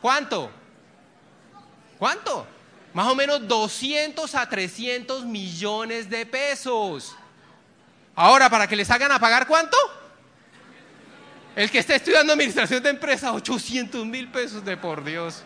¿Cuánto? 0.00 0.50
¿Cuánto? 1.98 2.46
Más 2.92 3.06
o 3.08 3.14
menos 3.14 3.46
200 3.46 4.34
a 4.34 4.48
300 4.48 5.24
millones 5.24 6.08
de 6.08 6.24
pesos. 6.26 7.16
Ahora, 8.14 8.48
para 8.48 8.66
que 8.66 8.76
les 8.76 8.90
hagan 8.90 9.12
a 9.12 9.18
pagar 9.18 9.46
cuánto? 9.46 9.76
El 11.56 11.70
que 11.70 11.78
está 11.78 11.94
estudiando 11.96 12.34
administración 12.34 12.82
de 12.82 12.90
empresas, 12.90 13.32
800 13.32 14.04
mil 14.04 14.28
pesos 14.28 14.62
de 14.62 14.76
por 14.76 15.02
Dios. 15.02 15.42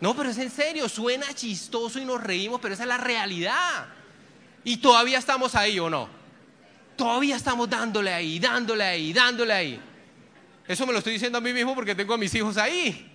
No, 0.00 0.16
pero 0.16 0.30
es 0.30 0.38
en 0.38 0.50
serio, 0.50 0.88
suena 0.88 1.32
chistoso 1.32 2.00
y 2.00 2.04
nos 2.04 2.20
reímos, 2.20 2.60
pero 2.60 2.74
esa 2.74 2.82
es 2.82 2.88
la 2.88 2.98
realidad. 2.98 3.86
Y 4.64 4.78
todavía 4.78 5.18
estamos 5.18 5.54
ahí, 5.54 5.78
¿o 5.78 5.88
no? 5.88 6.08
Todavía 6.96 7.36
estamos 7.36 7.70
dándole 7.70 8.12
ahí, 8.12 8.40
dándole 8.40 8.82
ahí, 8.82 9.12
dándole 9.12 9.52
ahí. 9.52 9.80
Eso 10.66 10.84
me 10.84 10.92
lo 10.92 10.98
estoy 10.98 11.12
diciendo 11.12 11.38
a 11.38 11.40
mí 11.40 11.52
mismo 11.52 11.72
porque 11.76 11.94
tengo 11.94 12.12
a 12.12 12.18
mis 12.18 12.34
hijos 12.34 12.56
ahí. 12.56 13.12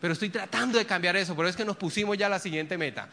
Pero 0.00 0.12
estoy 0.12 0.30
tratando 0.30 0.78
de 0.78 0.86
cambiar 0.86 1.16
eso, 1.16 1.34
pero 1.34 1.48
es 1.48 1.56
que 1.56 1.64
nos 1.64 1.76
pusimos 1.76 2.16
ya 2.16 2.28
la 2.28 2.38
siguiente 2.38 2.78
meta. 2.78 3.08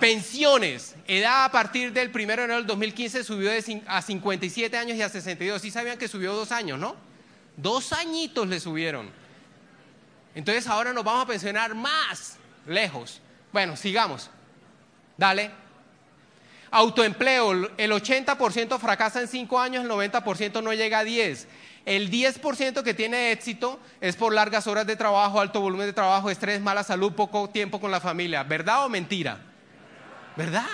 Pensiones, 0.00 0.94
edad 1.06 1.44
a 1.44 1.50
partir 1.50 1.92
del 1.92 2.08
1 2.08 2.16
de 2.16 2.32
enero 2.32 2.54
del 2.54 2.66
2015 2.66 3.24
subió 3.24 3.50
a 3.86 4.00
57 4.00 4.74
años 4.78 4.96
y 4.96 5.02
a 5.02 5.10
62. 5.10 5.60
Sí 5.60 5.70
sabían 5.70 5.98
que 5.98 6.08
subió 6.08 6.32
dos 6.32 6.50
años, 6.50 6.78
¿no? 6.78 6.96
Dos 7.58 7.92
añitos 7.92 8.46
le 8.46 8.60
subieron. 8.60 9.10
Entonces 10.32 10.68
ahora 10.68 10.92
nos 10.92 11.02
vamos 11.02 11.24
a 11.24 11.26
pensionar 11.26 11.74
más 11.74 12.36
lejos. 12.66 13.20
Bueno, 13.52 13.76
sigamos. 13.76 14.30
Dale. 15.16 15.50
Autoempleo, 16.70 17.52
el 17.76 17.90
80% 17.90 18.78
fracasa 18.78 19.20
en 19.20 19.26
5 19.26 19.58
años, 19.58 19.84
el 19.84 19.90
90% 19.90 20.62
no 20.62 20.72
llega 20.72 21.00
a 21.00 21.04
10. 21.04 21.48
El 21.84 22.10
10% 22.12 22.84
que 22.84 22.94
tiene 22.94 23.32
éxito 23.32 23.80
es 24.00 24.14
por 24.14 24.32
largas 24.32 24.68
horas 24.68 24.86
de 24.86 24.94
trabajo, 24.94 25.40
alto 25.40 25.60
volumen 25.60 25.86
de 25.86 25.92
trabajo, 25.92 26.30
estrés, 26.30 26.60
mala 26.60 26.84
salud, 26.84 27.12
poco 27.14 27.48
tiempo 27.48 27.80
con 27.80 27.90
la 27.90 28.00
familia. 28.00 28.44
¿Verdad 28.44 28.84
o 28.84 28.88
mentira? 28.88 29.40
¿Verdad? 30.36 30.68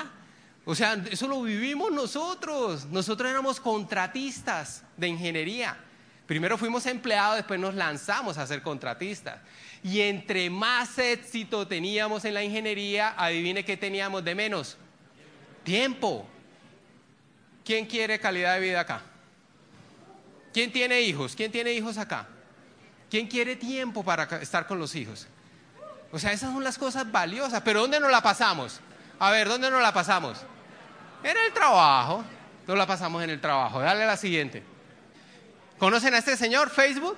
O 0.67 0.75
sea, 0.75 1.03
eso 1.11 1.27
lo 1.29 1.41
vivimos 1.41 1.91
nosotros. 1.91 2.85
Nosotros 2.87 3.31
éramos 3.31 3.59
contratistas 3.61 4.83
de 4.99 5.09
ingeniería. 5.09 5.79
Primero 6.27 6.57
fuimos 6.57 6.87
empleados, 6.87 7.37
después 7.37 7.61
nos 7.61 7.75
lanzamos 7.75 8.39
a 8.39 8.47
ser 8.47 8.63
contratistas. 8.63 9.41
Y 9.83 10.01
entre 10.01 10.49
más 10.49 10.99
éxito 10.99 11.67
teníamos 11.67 12.25
en 12.25 12.35
la 12.35 12.43
ingeniería, 12.43 13.15
adivine 13.17 13.65
qué 13.65 13.77
teníamos 13.77 14.25
de 14.25 14.35
menos. 14.35 14.79
Tiempo. 15.63 16.27
¿Quién 17.65 17.87
quiere 17.87 18.19
calidad 18.19 18.55
de 18.55 18.61
vida 18.61 18.81
acá? 18.81 19.03
¿Quién 20.53 20.73
tiene 20.73 21.03
hijos? 21.03 21.35
¿Quién 21.37 21.53
tiene 21.53 21.73
hijos 21.73 21.99
acá? 21.99 22.27
¿Quién 23.11 23.27
quiere 23.27 23.57
tiempo 23.57 24.03
para 24.03 24.25
estar 24.41 24.67
con 24.67 24.79
los 24.79 24.95
hijos? 24.95 25.27
O 26.11 26.19
sea, 26.19 26.33
esas 26.33 26.53
son 26.53 26.65
las 26.65 26.79
cosas 26.79 27.11
valiosas. 27.11 27.61
Pero 27.63 27.81
¿dónde 27.81 28.01
nos 28.01 28.11
la 28.11 28.23
pasamos? 28.23 28.81
A 29.19 29.31
ver, 29.31 29.49
¿dónde 29.49 29.71
nos 29.71 29.83
la 29.83 29.93
pasamos? 29.93 30.39
En 31.23 31.37
el 31.37 31.53
trabajo. 31.53 32.25
Nos 32.67 32.79
la 32.79 32.87
pasamos 32.87 33.23
en 33.23 33.31
el 33.31 33.41
trabajo. 33.41 33.81
Dale 33.81 34.05
a 34.05 34.07
la 34.07 34.17
siguiente. 34.17 34.74
¿Conocen 35.79 36.15
a 36.15 36.19
este 36.19 36.37
señor, 36.37 36.71
Facebook? 36.71 37.17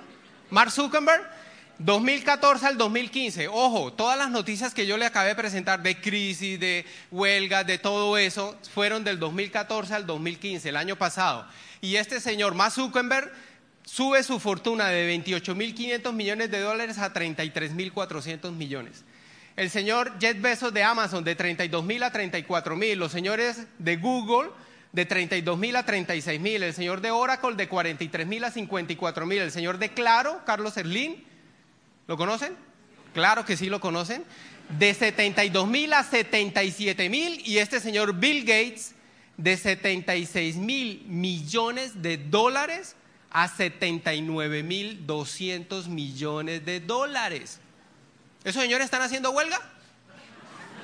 Mark 0.49 0.71
Zuckerberg. 0.71 1.37
2014 1.79 2.65
al 2.65 2.77
2015. 2.77 3.47
Ojo, 3.49 3.93
todas 3.93 4.17
las 4.17 4.31
noticias 4.31 4.73
que 4.73 4.87
yo 4.87 4.97
le 4.97 5.05
acabé 5.05 5.29
de 5.29 5.35
presentar 5.35 5.83
de 5.83 6.01
crisis, 6.01 6.59
de 6.59 6.85
huelgas, 7.11 7.67
de 7.67 7.77
todo 7.77 8.17
eso, 8.17 8.57
fueron 8.73 9.03
del 9.03 9.19
2014 9.19 9.93
al 9.93 10.07
2015, 10.07 10.69
el 10.69 10.75
año 10.75 10.95
pasado. 10.95 11.45
Y 11.81 11.97
este 11.97 12.19
señor, 12.19 12.55
Mark 12.55 12.73
Zuckerberg, 12.73 13.31
sube 13.85 14.23
su 14.23 14.39
fortuna 14.39 14.87
de 14.87 15.15
28.500 15.15 16.13
millones 16.13 16.49
de 16.49 16.61
dólares 16.61 16.97
a 16.97 17.13
33.400 17.13 18.51
millones. 18.53 19.05
El 19.55 19.69
señor 19.69 20.13
Jeff 20.19 20.41
Bezos 20.41 20.73
de 20.73 20.83
Amazon 20.83 21.23
de 21.23 21.37
32.000 21.37 22.03
a 22.03 22.11
34.000. 22.11 22.95
Los 22.95 23.11
señores 23.11 23.67
de 23.77 23.97
Google 23.97 24.49
de 24.97 25.05
32 25.05 25.59
mil 25.59 25.75
a 25.75 25.85
36 25.85 26.41
mil, 26.41 26.63
el 26.63 26.73
señor 26.73 27.01
de 27.01 27.11
Oracle 27.11 27.53
de 27.55 27.67
43 27.67 28.25
mil 28.25 28.43
a 28.43 28.49
54 28.49 29.27
mil, 29.27 29.37
el 29.37 29.51
señor 29.51 29.77
de 29.77 29.93
Claro, 29.93 30.41
Carlos 30.43 30.75
Erlín, 30.75 31.23
¿lo 32.07 32.17
conocen? 32.17 32.55
Claro 33.13 33.45
que 33.45 33.57
sí 33.57 33.67
lo 33.67 33.79
conocen, 33.79 34.23
de 34.79 34.95
72 34.95 35.67
mil 35.67 35.93
a 35.93 36.03
77 36.03 37.09
mil 37.09 37.43
y 37.45 37.59
este 37.59 37.79
señor 37.79 38.15
Bill 38.15 38.39
Gates 38.39 38.95
de 39.37 39.55
76 39.55 40.55
mil 40.55 41.03
millones 41.05 42.01
de 42.01 42.17
dólares 42.17 42.95
a 43.29 43.49
79 43.49 44.63
mil 44.63 45.05
200 45.05 45.89
millones 45.89 46.65
de 46.65 46.79
dólares. 46.79 47.59
¿Esos 48.43 48.63
señores 48.63 48.85
están 48.85 49.03
haciendo 49.03 49.29
huelga? 49.29 49.61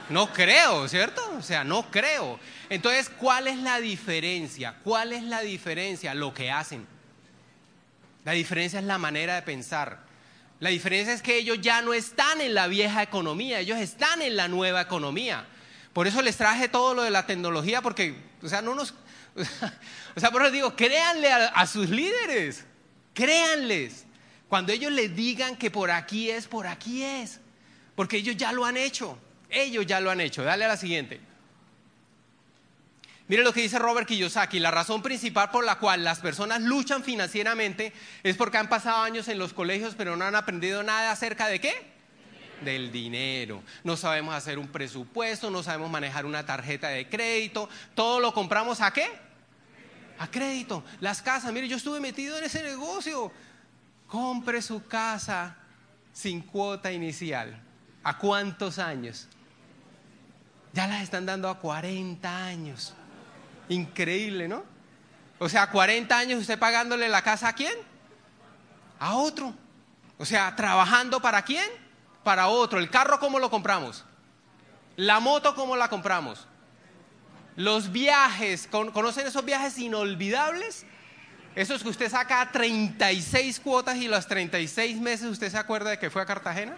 No 0.10 0.32
creo, 0.32 0.88
¿cierto? 0.88 1.22
O 1.38 1.42
sea, 1.42 1.64
no 1.64 1.90
creo. 1.90 2.40
Entonces, 2.70 3.10
¿cuál 3.10 3.48
es 3.48 3.58
la 3.58 3.80
diferencia? 3.80 4.76
¿Cuál 4.84 5.14
es 5.14 5.24
la 5.24 5.42
diferencia? 5.42 6.14
Lo 6.14 6.34
que 6.34 6.52
hacen. 6.52 6.86
La 8.26 8.34
diferencia 8.34 8.80
es 8.80 8.86
la 8.86 8.98
manera 8.98 9.36
de 9.36 9.42
pensar. 9.42 10.00
La 10.60 10.70
diferencia 10.70 11.14
es 11.14 11.22
que 11.22 11.38
ellos 11.38 11.60
ya 11.62 11.82
no 11.82 11.94
están 11.94 12.42
en 12.42 12.54
la 12.54 12.68
vieja 12.68 13.04
economía, 13.04 13.60
ellos 13.60 13.80
están 13.80 14.22
en 14.22 14.36
la 14.36 14.48
nueva 14.48 14.82
economía. 14.82 15.46
Por 15.92 16.08
eso 16.08 16.22
les 16.22 16.38
traje 16.38 16.70
todo 16.70 16.94
lo 16.94 17.04
de 17.04 17.12
la 17.12 17.26
tecnología, 17.26 17.82
porque, 17.82 18.16
o 18.42 18.48
sea, 18.48 18.62
no 18.62 18.76
nos... 18.76 18.94
O 20.16 20.20
sea, 20.20 20.30
por 20.30 20.44
eso 20.44 20.52
digo, 20.52 20.76
créanle 20.76 21.32
a, 21.32 21.48
a 21.48 21.66
sus 21.66 21.90
líderes, 21.90 22.66
créanles. 23.16 24.06
Cuando 24.48 24.72
ellos 24.72 24.92
les 24.92 25.16
digan 25.16 25.56
que 25.56 25.72
por 25.72 25.90
aquí 25.90 26.30
es, 26.30 26.46
por 26.46 26.68
aquí 26.68 27.02
es. 27.04 27.40
Porque 27.96 28.18
ellos 28.18 28.38
ya 28.38 28.52
lo 28.52 28.64
han 28.64 28.78
hecho. 28.78 29.18
Ellos 29.54 29.86
ya 29.86 30.00
lo 30.00 30.12
han 30.12 30.20
hecho. 30.20 30.44
Dale 30.44 30.66
a 30.66 30.68
la 30.68 30.78
siguiente. 30.78 31.20
Mire 33.28 33.44
lo 33.44 33.54
que 33.54 33.62
dice 33.62 33.80
Robert 33.80 34.08
Kiyosaki. 34.08 34.60
La 34.60 34.72
razón 34.72 35.02
principal 35.02 35.50
por 35.50 35.64
la 35.64 35.80
cual 35.80 36.04
las 36.04 36.20
personas 36.20 36.62
luchan 36.62 37.04
financieramente 37.04 37.94
es 38.22 38.36
porque 38.36 38.58
han 38.58 38.68
pasado 38.68 39.02
años 39.02 39.28
en 39.28 39.40
los 39.40 39.54
colegios 39.54 39.96
pero 39.98 40.18
no 40.18 40.26
han 40.26 40.36
aprendido 40.36 40.84
nada 40.84 41.12
acerca 41.12 41.48
de 41.48 41.62
qué? 41.62 41.94
Del 42.62 42.92
dinero. 42.92 43.64
No 43.84 43.96
sabemos 43.96 44.36
hacer 44.36 44.60
un 44.60 44.68
presupuesto, 44.68 45.50
no 45.50 45.64
sabemos 45.64 45.90
manejar 45.90 46.26
una 46.26 46.46
tarjeta 46.46 46.90
de 46.90 47.08
crédito. 47.08 47.70
Todo 47.96 48.20
lo 48.20 48.34
compramos 48.34 48.82
a 48.82 48.92
qué? 48.92 49.10
A 50.20 50.28
crédito. 50.30 50.84
Las 51.00 51.22
casas. 51.22 51.54
Mire, 51.54 51.68
yo 51.68 51.78
estuve 51.78 52.00
metido 52.00 52.38
en 52.38 52.44
ese 52.44 52.62
negocio. 52.62 53.32
Compre 54.08 54.62
su 54.62 54.86
casa 54.86 55.58
sin 56.12 56.42
cuota 56.42 56.92
inicial. 56.92 57.60
¿A 58.04 58.18
cuántos 58.18 58.80
años? 58.80 59.28
Ya 60.74 60.88
las 60.88 61.02
están 61.04 61.26
dando 61.26 61.50
a 61.50 61.60
40 61.60 62.46
años. 62.46 62.94
Increíble, 63.70 64.48
¿no? 64.48 64.64
O 65.40 65.48
sea, 65.50 65.70
40 65.70 66.18
años 66.18 66.40
usted 66.42 66.58
pagándole 66.60 67.08
la 67.10 67.22
casa 67.22 67.50
a 67.50 67.54
quién? 67.54 67.74
A 69.00 69.14
otro. 69.16 69.54
O 70.18 70.26
sea, 70.26 70.56
trabajando 70.56 71.22
para 71.22 71.44
quién? 71.44 71.68
Para 72.24 72.48
otro. 72.48 72.80
¿El 72.80 72.90
carro 72.90 73.20
cómo 73.20 73.40
lo 73.40 73.50
compramos? 73.50 74.04
¿La 74.96 75.20
moto 75.20 75.56
cómo 75.56 75.76
la 75.76 75.90
compramos? 75.90 76.48
Los 77.56 77.92
viajes, 77.92 78.68
¿con- 78.68 78.92
¿conocen 78.92 79.28
esos 79.28 79.46
viajes 79.46 79.78
inolvidables? 79.78 80.86
Esos 81.56 81.84
que 81.84 81.90
usted 81.90 82.10
saca 82.10 82.42
a 82.42 82.52
36 82.52 83.60
cuotas 83.60 83.98
y 83.98 84.08
los 84.08 84.26
36 84.28 85.00
meses 85.00 85.28
usted 85.28 85.52
se 85.52 85.58
acuerda 85.58 85.92
de 85.92 86.00
que 86.00 86.10
fue 86.10 86.22
a 86.22 86.26
Cartagena. 86.26 86.76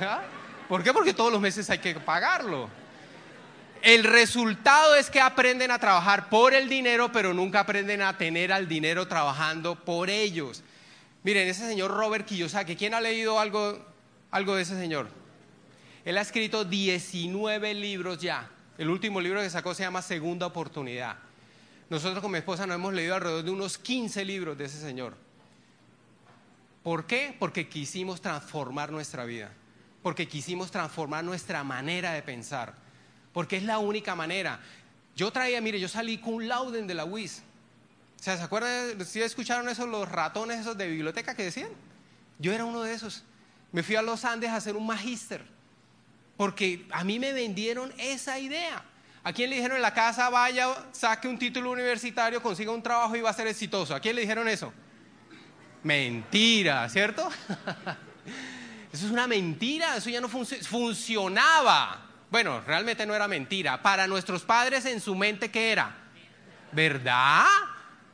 ¿Ah? 0.00 0.20
¿Por 0.68 0.82
qué? 0.82 0.92
Porque 0.92 1.14
todos 1.14 1.32
los 1.32 1.40
meses 1.40 1.68
hay 1.70 1.78
que 1.78 1.94
pagarlo. 1.94 2.68
El 3.82 4.04
resultado 4.04 4.94
es 4.94 5.10
que 5.10 5.20
aprenden 5.20 5.70
a 5.70 5.78
trabajar 5.78 6.30
por 6.30 6.54
el 6.54 6.68
dinero, 6.68 7.12
pero 7.12 7.34
nunca 7.34 7.60
aprenden 7.60 8.00
a 8.00 8.16
tener 8.16 8.50
al 8.50 8.66
dinero 8.66 9.06
trabajando 9.06 9.84
por 9.84 10.08
ellos. 10.08 10.62
Miren, 11.22 11.48
ese 11.48 11.66
señor 11.66 11.90
Robert 11.90 12.26
Kiyosaki, 12.26 12.76
¿quién 12.76 12.94
ha 12.94 13.00
leído 13.00 13.38
algo, 13.38 13.78
algo 14.30 14.54
de 14.54 14.62
ese 14.62 14.76
señor? 14.76 15.08
Él 16.04 16.18
ha 16.18 16.22
escrito 16.22 16.64
19 16.64 17.74
libros 17.74 18.18
ya. 18.18 18.50
El 18.76 18.90
último 18.90 19.20
libro 19.20 19.40
que 19.40 19.50
sacó 19.50 19.74
se 19.74 19.82
llama 19.82 20.02
Segunda 20.02 20.46
Oportunidad. 20.46 21.16
Nosotros 21.90 22.20
con 22.20 22.32
mi 22.32 22.38
esposa 22.38 22.66
nos 22.66 22.76
hemos 22.76 22.92
leído 22.92 23.14
alrededor 23.14 23.44
de 23.44 23.50
unos 23.50 23.78
15 23.78 24.24
libros 24.24 24.58
de 24.58 24.64
ese 24.64 24.80
señor. 24.80 25.14
¿Por 26.82 27.06
qué? 27.06 27.34
Porque 27.38 27.68
quisimos 27.68 28.20
transformar 28.20 28.90
nuestra 28.90 29.24
vida, 29.24 29.52
porque 30.04 30.28
quisimos 30.28 30.70
transformar 30.70 31.24
nuestra 31.24 31.64
manera 31.64 32.12
de 32.12 32.20
pensar, 32.20 32.74
porque 33.32 33.56
es 33.56 33.62
la 33.62 33.78
única 33.78 34.14
manera. 34.14 34.60
Yo 35.16 35.30
traía, 35.30 35.62
mire, 35.62 35.80
yo 35.80 35.88
salí 35.88 36.18
con 36.18 36.34
un 36.34 36.46
Lauden 36.46 36.86
de 36.86 36.92
la 36.92 37.06
WIS. 37.06 37.42
O 38.20 38.22
sea, 38.22 38.36
¿se 38.36 38.42
acuerdan? 38.42 39.02
¿Sí 39.06 39.22
escucharon 39.22 39.66
eso 39.66 39.86
los 39.86 40.06
ratones 40.06 40.60
esos 40.60 40.76
de 40.76 40.88
biblioteca 40.88 41.34
que 41.34 41.44
decían? 41.44 41.70
Yo 42.38 42.52
era 42.52 42.66
uno 42.66 42.82
de 42.82 42.92
esos. 42.92 43.24
Me 43.72 43.82
fui 43.82 43.96
a 43.96 44.02
los 44.02 44.26
Andes 44.26 44.50
a 44.50 44.56
hacer 44.56 44.76
un 44.76 44.86
magíster, 44.86 45.42
porque 46.36 46.86
a 46.90 47.02
mí 47.02 47.18
me 47.18 47.32
vendieron 47.32 47.90
esa 47.96 48.38
idea. 48.38 48.84
¿A 49.22 49.32
quién 49.32 49.48
le 49.48 49.56
dijeron 49.56 49.76
en 49.76 49.82
la 49.82 49.94
casa, 49.94 50.28
vaya, 50.28 50.84
saque 50.92 51.28
un 51.28 51.38
título 51.38 51.70
universitario, 51.70 52.42
consiga 52.42 52.72
un 52.72 52.82
trabajo 52.82 53.16
y 53.16 53.22
va 53.22 53.30
a 53.30 53.32
ser 53.32 53.46
exitoso? 53.46 53.94
¿A 53.94 54.00
quién 54.00 54.16
le 54.16 54.20
dijeron 54.20 54.48
eso? 54.48 54.70
Mentira, 55.82 56.86
¿cierto? 56.90 57.26
Eso 58.94 59.06
es 59.06 59.12
una 59.12 59.26
mentira, 59.26 59.96
eso 59.96 60.08
ya 60.08 60.20
no 60.20 60.28
funcionaba. 60.28 62.00
Bueno, 62.30 62.60
realmente 62.60 63.04
no 63.04 63.12
era 63.12 63.26
mentira. 63.26 63.82
Para 63.82 64.06
nuestros 64.06 64.42
padres 64.42 64.84
en 64.84 65.00
su 65.00 65.16
mente, 65.16 65.50
¿qué 65.50 65.72
era? 65.72 65.96
¿Verdad? 66.70 67.44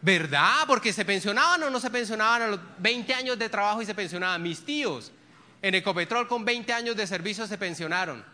¿Verdad? 0.00 0.64
Porque 0.66 0.94
se 0.94 1.04
pensionaban 1.04 1.62
o 1.64 1.68
no 1.68 1.80
se 1.80 1.90
pensionaban 1.90 2.40
a 2.40 2.46
los 2.46 2.60
20 2.78 3.12
años 3.12 3.38
de 3.38 3.50
trabajo 3.50 3.82
y 3.82 3.84
se 3.84 3.94
pensionaban. 3.94 4.42
Mis 4.42 4.64
tíos 4.64 5.12
en 5.60 5.74
Ecopetrol 5.74 6.26
con 6.26 6.46
20 6.46 6.72
años 6.72 6.96
de 6.96 7.06
servicio 7.06 7.46
se 7.46 7.58
pensionaron. 7.58 8.24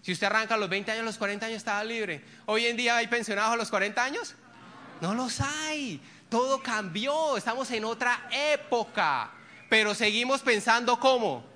Si 0.00 0.12
usted 0.12 0.28
arranca 0.28 0.54
a 0.54 0.58
los 0.58 0.68
20 0.68 0.92
años, 0.92 1.02
a 1.02 1.06
los 1.06 1.18
40 1.18 1.46
años 1.46 1.56
estaba 1.56 1.82
libre. 1.82 2.24
Hoy 2.46 2.66
en 2.66 2.76
día 2.76 2.98
hay 2.98 3.08
pensionados 3.08 3.54
a 3.54 3.56
los 3.56 3.68
40 3.68 4.04
años. 4.04 4.36
No 5.00 5.12
los 5.12 5.40
hay. 5.40 6.00
Todo 6.28 6.62
cambió, 6.62 7.36
estamos 7.36 7.68
en 7.72 7.84
otra 7.84 8.28
época, 8.30 9.32
pero 9.68 9.92
seguimos 9.92 10.40
pensando 10.42 11.00
cómo. 11.00 11.47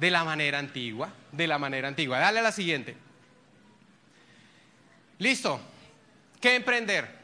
De 0.00 0.10
la 0.10 0.24
manera 0.24 0.58
antigua, 0.58 1.12
de 1.30 1.46
la 1.46 1.58
manera 1.58 1.86
antigua. 1.86 2.18
Dale 2.18 2.38
a 2.38 2.42
la 2.42 2.52
siguiente. 2.52 2.96
Listo. 5.18 5.60
¿Qué 6.40 6.56
emprender? 6.56 7.20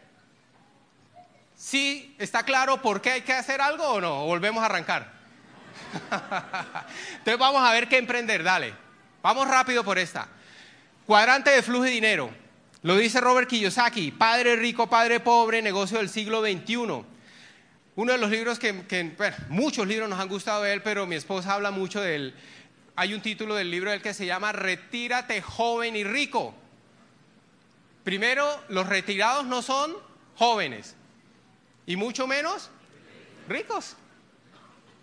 ¿Sí 1.56 2.14
está 2.18 2.42
claro 2.42 2.82
por 2.82 3.00
qué 3.00 3.12
hay 3.12 3.22
que 3.22 3.32
hacer 3.32 3.62
algo 3.62 3.84
o 3.84 4.00
no? 4.00 4.26
volvemos 4.26 4.62
a 4.62 4.66
arrancar? 4.66 5.10
Entonces 7.18 7.38
vamos 7.38 7.62
a 7.62 7.72
ver 7.72 7.88
qué 7.88 7.96
emprender, 7.96 8.42
dale. 8.42 8.74
Vamos 9.22 9.48
rápido 9.48 9.82
por 9.82 9.98
esta. 9.98 10.28
Cuadrante 11.06 11.50
de 11.50 11.62
flujo 11.62 11.84
de 11.84 11.90
dinero. 11.90 12.30
Lo 12.82 12.96
dice 12.96 13.20
Robert 13.22 13.48
Kiyosaki, 13.48 14.10
Padre 14.10 14.56
rico, 14.56 14.86
Padre 14.86 15.20
pobre, 15.20 15.62
negocio 15.62 15.96
del 15.96 16.10
siglo 16.10 16.42
XXI. 16.42 16.76
Uno 17.96 18.12
de 18.12 18.18
los 18.18 18.30
libros 18.30 18.58
que, 18.58 18.72
bueno, 19.16 19.36
muchos 19.48 19.86
libros 19.86 20.10
nos 20.10 20.20
han 20.20 20.28
gustado 20.28 20.62
de 20.62 20.74
él, 20.74 20.82
pero 20.82 21.06
mi 21.06 21.16
esposa 21.16 21.54
habla 21.54 21.70
mucho 21.70 22.02
de 22.02 22.14
él. 22.14 22.34
Hay 22.98 23.12
un 23.12 23.20
título 23.20 23.54
del 23.54 23.70
libro 23.70 23.90
del 23.90 24.00
que 24.00 24.14
se 24.14 24.24
llama 24.24 24.52
Retírate 24.52 25.42
joven 25.42 25.96
y 25.96 26.02
rico. 26.02 26.54
Primero, 28.02 28.62
los 28.68 28.88
retirados 28.88 29.44
no 29.44 29.60
son 29.60 29.94
jóvenes 30.36 30.96
y 31.86 31.96
mucho 31.96 32.26
menos 32.26 32.70
ricos. 33.48 33.96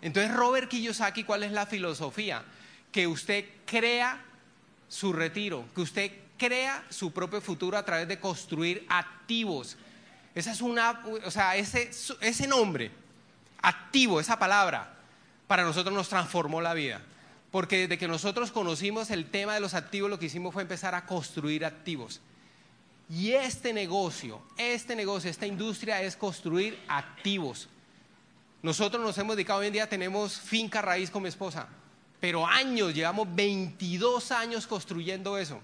Entonces, 0.02 0.34
Robert 0.34 0.68
Kiyosaki, 0.68 1.22
¿cuál 1.22 1.44
es 1.44 1.52
la 1.52 1.66
filosofía? 1.66 2.42
Que 2.90 3.06
usted 3.06 3.44
crea 3.64 4.20
su 4.88 5.12
retiro, 5.12 5.64
que 5.72 5.80
usted 5.80 6.12
crea 6.36 6.84
su 6.90 7.12
propio 7.12 7.40
futuro 7.40 7.78
a 7.78 7.84
través 7.84 8.08
de 8.08 8.18
construir 8.18 8.84
activos. 8.88 9.76
Esa 10.34 10.50
es 10.50 10.60
una, 10.60 11.04
o 11.24 11.30
sea, 11.30 11.54
ese, 11.56 11.90
ese 12.20 12.48
nombre, 12.48 12.90
activo, 13.62 14.18
esa 14.18 14.36
palabra, 14.36 14.94
para 15.46 15.62
nosotros 15.62 15.94
nos 15.94 16.08
transformó 16.08 16.60
la 16.60 16.74
vida. 16.74 17.00
Porque 17.54 17.82
desde 17.82 17.98
que 17.98 18.08
nosotros 18.08 18.50
conocimos 18.50 19.12
el 19.12 19.30
tema 19.30 19.54
de 19.54 19.60
los 19.60 19.74
activos, 19.74 20.10
lo 20.10 20.18
que 20.18 20.26
hicimos 20.26 20.52
fue 20.52 20.62
empezar 20.62 20.96
a 20.96 21.06
construir 21.06 21.64
activos. 21.64 22.20
Y 23.08 23.30
este 23.30 23.72
negocio, 23.72 24.42
este 24.58 24.96
negocio, 24.96 25.30
esta 25.30 25.46
industria 25.46 26.02
es 26.02 26.16
construir 26.16 26.76
activos. 26.88 27.68
Nosotros 28.60 29.00
nos 29.00 29.16
hemos 29.18 29.36
dedicado, 29.36 29.60
hoy 29.60 29.68
en 29.68 29.72
día 29.72 29.88
tenemos 29.88 30.40
finca 30.40 30.82
raíz 30.82 31.12
con 31.12 31.22
mi 31.22 31.28
esposa, 31.28 31.68
pero 32.18 32.44
años, 32.44 32.92
llevamos 32.92 33.32
22 33.32 34.32
años 34.32 34.66
construyendo 34.66 35.38
eso. 35.38 35.60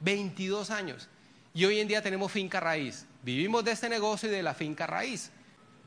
22 0.00 0.70
años. 0.72 1.08
Y 1.54 1.64
hoy 1.66 1.78
en 1.78 1.86
día 1.86 2.02
tenemos 2.02 2.32
finca 2.32 2.58
raíz. 2.58 3.06
Vivimos 3.22 3.64
de 3.64 3.70
este 3.70 3.88
negocio 3.88 4.28
y 4.28 4.32
de 4.32 4.42
la 4.42 4.54
finca 4.54 4.88
raíz. 4.88 5.30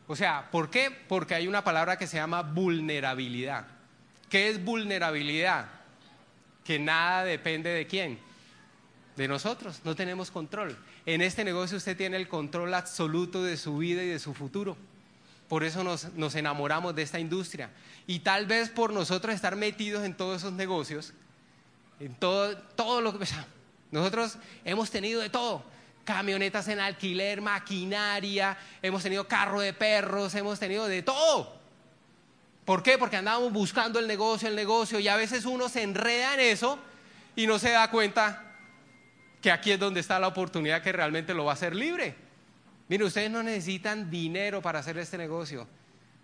O 0.07 0.15
sea, 0.15 0.49
¿por 0.49 0.69
qué? 0.69 0.91
Porque 0.91 1.35
hay 1.35 1.45
una 1.49 1.61
palabra 1.61 1.97
que 1.97 2.07
se 2.07 2.15
llama 2.15 2.41
vulnerabilidad. 2.41 3.74
¿Qué 4.35 4.49
es 4.49 4.61
vulnerabilidad? 4.61 5.67
Que 6.65 6.77
nada 6.77 7.23
depende 7.23 7.69
de 7.69 7.87
quién. 7.87 8.19
De 9.15 9.29
nosotros, 9.29 9.79
no 9.85 9.95
tenemos 9.95 10.29
control. 10.29 10.77
En 11.05 11.21
este 11.21 11.45
negocio 11.45 11.77
usted 11.77 11.95
tiene 11.95 12.17
el 12.17 12.27
control 12.27 12.73
absoluto 12.73 13.41
de 13.41 13.55
su 13.55 13.77
vida 13.77 14.03
y 14.03 14.07
de 14.07 14.19
su 14.19 14.33
futuro. 14.33 14.75
Por 15.47 15.63
eso 15.63 15.85
nos, 15.85 16.11
nos 16.15 16.35
enamoramos 16.35 16.93
de 16.93 17.03
esta 17.03 17.17
industria. 17.17 17.69
Y 18.07 18.19
tal 18.19 18.45
vez 18.45 18.69
por 18.69 18.91
nosotros 18.91 19.33
estar 19.33 19.55
metidos 19.55 20.03
en 20.03 20.13
todos 20.13 20.41
esos 20.41 20.51
negocios, 20.51 21.13
en 22.01 22.13
todo, 22.13 22.57
todo 22.57 22.99
lo 22.99 23.17
que... 23.17 23.25
Nosotros 23.89 24.37
hemos 24.65 24.91
tenido 24.91 25.21
de 25.21 25.29
todo. 25.29 25.63
Camionetas 26.03 26.67
en 26.67 26.81
alquiler, 26.81 27.39
maquinaria, 27.39 28.57
hemos 28.81 29.01
tenido 29.01 29.29
carro 29.29 29.61
de 29.61 29.71
perros, 29.71 30.35
hemos 30.35 30.59
tenido 30.59 30.87
de 30.87 31.03
todo. 31.03 31.54
¿Por 32.65 32.81
qué? 32.81 32.97
Porque 32.97 33.17
andábamos 33.17 33.53
buscando 33.53 33.99
el 33.99 34.07
negocio, 34.07 34.49
el 34.49 34.55
negocio, 34.55 34.99
y 34.99 35.07
a 35.07 35.15
veces 35.15 35.45
uno 35.45 35.69
se 35.69 35.83
enreda 35.83 36.33
en 36.33 36.39
eso 36.39 36.79
y 37.35 37.45
no 37.45 37.59
se 37.59 37.69
da 37.69 37.91
cuenta 37.91 38.41
que 39.39 39.51
aquí 39.51 39.71
es 39.71 39.79
donde 39.79 39.99
está 39.99 40.19
la 40.19 40.27
oportunidad 40.27 40.81
que 40.81 40.91
realmente 40.91 41.35
lo 41.35 41.45
va 41.45 41.51
a 41.51 41.53
hacer 41.53 41.75
libre. 41.75 42.15
Mire, 42.87 43.03
ustedes 43.03 43.29
no 43.29 43.43
necesitan 43.43 44.09
dinero 44.09 44.61
para 44.61 44.79
hacer 44.79 44.97
este 44.97 45.17
negocio. 45.17 45.67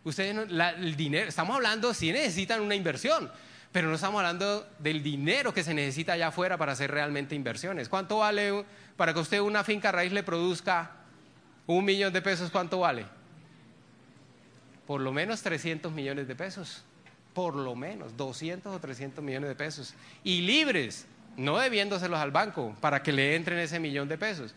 Ustedes 0.04 0.36
el 0.50 0.96
dinero, 0.96 1.30
estamos 1.30 1.56
hablando 1.56 1.94
si 1.94 2.12
necesitan 2.12 2.62
una 2.62 2.74
inversión, 2.74 3.32
pero 3.72 3.88
no 3.88 3.96
estamos 3.96 4.18
hablando 4.20 4.68
del 4.80 5.04
dinero 5.04 5.54
que 5.54 5.64
se 5.64 5.76
necesita 5.76 6.14
allá 6.14 6.30
afuera 6.30 6.58
para 6.58 6.72
hacer 6.72 6.90
realmente 6.90 7.36
inversiones. 7.36 7.88
¿Cuánto 7.88 8.18
vale 8.18 8.66
para 8.98 9.14
que 9.14 9.20
usted 9.20 9.40
una 9.40 9.64
finca 9.64 9.92
raíz 9.92 10.12
le 10.12 10.24
produzca 10.24 10.90
un 11.68 11.86
millón 11.86 12.12
de 12.12 12.22
pesos? 12.24 12.50
¿Cuánto 12.50 12.80
vale? 12.80 13.06
Por 14.92 15.00
lo 15.00 15.14
menos 15.14 15.42
300 15.42 15.90
millones 15.94 16.28
de 16.28 16.36
pesos. 16.36 16.84
Por 17.34 17.56
lo 17.56 17.78
menos 17.78 18.18
200 18.18 18.76
o 18.76 18.78
300 18.78 19.24
millones 19.24 19.48
de 19.48 19.56
pesos. 19.56 19.94
Y 20.22 20.42
libres, 20.42 21.06
no 21.38 21.60
debiéndoselos 21.60 22.20
al 22.20 22.32
banco 22.32 22.76
para 22.82 23.02
que 23.02 23.14
le 23.14 23.38
entren 23.38 23.58
ese 23.60 23.80
millón 23.80 24.10
de 24.10 24.18
pesos. 24.18 24.54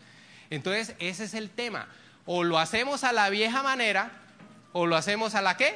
Entonces, 0.49 0.93
ese 0.99 1.23
es 1.23 1.35
el 1.35 1.49
tema. 1.49 1.87
O 2.25 2.43
lo 2.43 2.59
hacemos 2.59 3.05
a 3.05 3.13
la 3.13 3.29
vieja 3.29 3.63
manera 3.63 4.11
o 4.73 4.85
lo 4.85 4.97
hacemos 4.97 5.35
a 5.35 5.41
la 5.41 5.55
qué? 5.55 5.73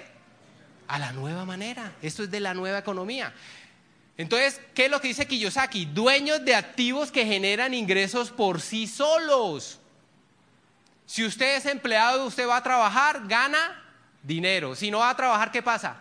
a 0.90 1.00
la 1.00 1.14
nueva 1.14 1.46
manera. 1.46 1.94
Esto 2.02 2.24
es 2.24 2.30
de 2.30 2.42
la 2.42 2.54
nueva 2.54 2.80
economía. 2.80 3.34
Entonces, 4.18 4.60
¿qué 4.74 4.88
es 4.88 4.92
lo 4.92 5.00
que 5.00 5.08
dice 5.08 5.26
Kiyosaki? 5.26 5.86
Dueños 5.86 6.44
de 6.44 6.56
activos 6.56 7.14
que 7.14 7.26
generan 7.26 7.74
ingresos 7.74 8.30
por 8.30 8.60
sí 8.60 8.88
solos. 8.88 9.80
Si 11.06 11.26
usted 11.26 11.56
es 11.56 11.66
empleado, 11.66 12.26
usted 12.26 12.46
va 12.46 12.58
a 12.58 12.64
trabajar, 12.64 13.26
gana 13.26 13.86
dinero. 14.24 14.76
Si 14.76 14.92
no 14.92 15.00
va 15.00 15.10
a 15.10 15.16
trabajar, 15.16 15.52
¿qué 15.52 15.62
pasa? 15.62 15.98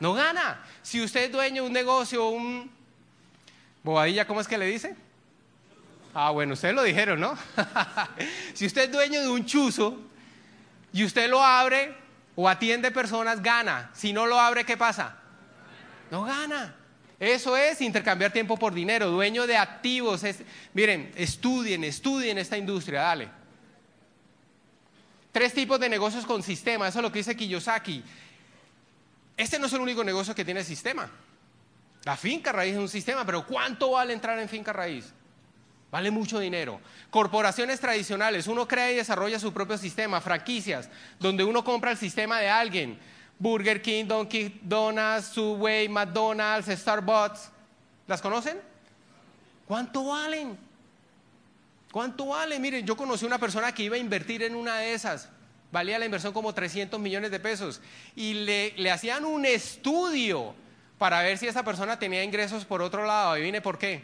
No 0.00 0.14
gana. 0.14 0.64
Si 0.82 1.02
usted 1.02 1.24
es 1.24 1.32
dueño 1.32 1.62
de 1.62 1.68
un 1.68 1.72
negocio, 1.72 2.28
un 2.28 2.70
bobadilla, 3.82 4.26
¿cómo 4.26 4.40
es 4.40 4.48
que 4.48 4.58
le 4.58 4.66
dice? 4.66 4.96
Ah, 6.14 6.30
bueno, 6.30 6.54
ustedes 6.54 6.74
lo 6.74 6.82
dijeron, 6.82 7.20
¿no? 7.20 7.36
si 8.54 8.66
usted 8.66 8.84
es 8.84 8.92
dueño 8.92 9.20
de 9.20 9.28
un 9.28 9.44
chuzo 9.44 9.98
y 10.92 11.04
usted 11.04 11.28
lo 11.28 11.44
abre, 11.44 11.94
o 12.40 12.48
atiende 12.48 12.92
personas, 12.92 13.42
gana. 13.42 13.90
Si 13.92 14.12
no 14.12 14.24
lo 14.24 14.38
abre, 14.38 14.64
¿qué 14.64 14.76
pasa? 14.76 15.16
No 16.08 16.22
gana. 16.22 16.72
Eso 17.18 17.56
es 17.56 17.80
intercambiar 17.80 18.32
tiempo 18.32 18.56
por 18.56 18.72
dinero, 18.72 19.08
dueño 19.08 19.44
de 19.44 19.56
activos. 19.56 20.22
miren, 20.72 21.12
estudien, 21.16 21.82
estudien 21.82 22.38
esta 22.38 22.56
industria, 22.56 23.00
dale. 23.00 23.28
Tres 25.38 25.54
tipos 25.54 25.78
de 25.78 25.88
negocios 25.88 26.26
con 26.26 26.42
sistema, 26.42 26.88
eso 26.88 26.98
es 26.98 27.02
lo 27.04 27.12
que 27.12 27.20
dice 27.20 27.36
Kiyosaki. 27.36 28.02
Este 29.36 29.56
no 29.60 29.66
es 29.66 29.72
el 29.72 29.80
único 29.80 30.02
negocio 30.02 30.34
que 30.34 30.44
tiene 30.44 30.64
sistema. 30.64 31.08
La 32.02 32.16
finca 32.16 32.50
raíz 32.50 32.72
es 32.72 32.80
un 32.80 32.88
sistema, 32.88 33.24
pero 33.24 33.46
¿cuánto 33.46 33.92
vale 33.92 34.12
entrar 34.12 34.36
en 34.40 34.48
finca 34.48 34.72
raíz? 34.72 35.12
Vale 35.92 36.10
mucho 36.10 36.40
dinero. 36.40 36.80
Corporaciones 37.10 37.78
tradicionales, 37.78 38.48
uno 38.48 38.66
crea 38.66 38.90
y 38.90 38.96
desarrolla 38.96 39.38
su 39.38 39.52
propio 39.52 39.78
sistema, 39.78 40.20
franquicias, 40.20 40.88
donde 41.20 41.44
uno 41.44 41.62
compra 41.62 41.92
el 41.92 41.98
sistema 41.98 42.40
de 42.40 42.48
alguien. 42.48 42.98
Burger 43.38 43.80
King, 43.80 44.06
Donkey 44.06 44.58
Donuts, 44.60 45.26
Subway, 45.26 45.88
McDonald's, 45.88 46.66
Starbucks. 46.66 47.48
¿Las 48.08 48.20
conocen? 48.20 48.60
¿Cuánto 49.68 50.06
valen? 50.06 50.58
¿Cuánto 51.92 52.26
vale? 52.26 52.58
Miren, 52.58 52.86
yo 52.86 52.96
conocí 52.96 53.24
una 53.24 53.38
persona 53.38 53.72
que 53.72 53.82
iba 53.82 53.96
a 53.96 53.98
invertir 53.98 54.42
en 54.42 54.54
una 54.54 54.78
de 54.78 54.92
esas. 54.92 55.28
Valía 55.70 55.98
la 55.98 56.04
inversión 56.04 56.32
como 56.32 56.54
300 56.54 56.98
millones 57.00 57.30
de 57.30 57.40
pesos. 57.40 57.80
Y 58.14 58.34
le, 58.34 58.90
hacían 58.90 59.24
un 59.24 59.46
estudio 59.46 60.54
para 60.98 61.22
ver 61.22 61.38
si 61.38 61.46
esa 61.46 61.64
persona 61.64 61.98
tenía 61.98 62.24
ingresos 62.24 62.64
por 62.64 62.82
otro 62.82 63.06
lado. 63.06 63.36
¿Y 63.36 63.42
vine 63.42 63.60
por 63.60 63.78
qué? 63.78 64.02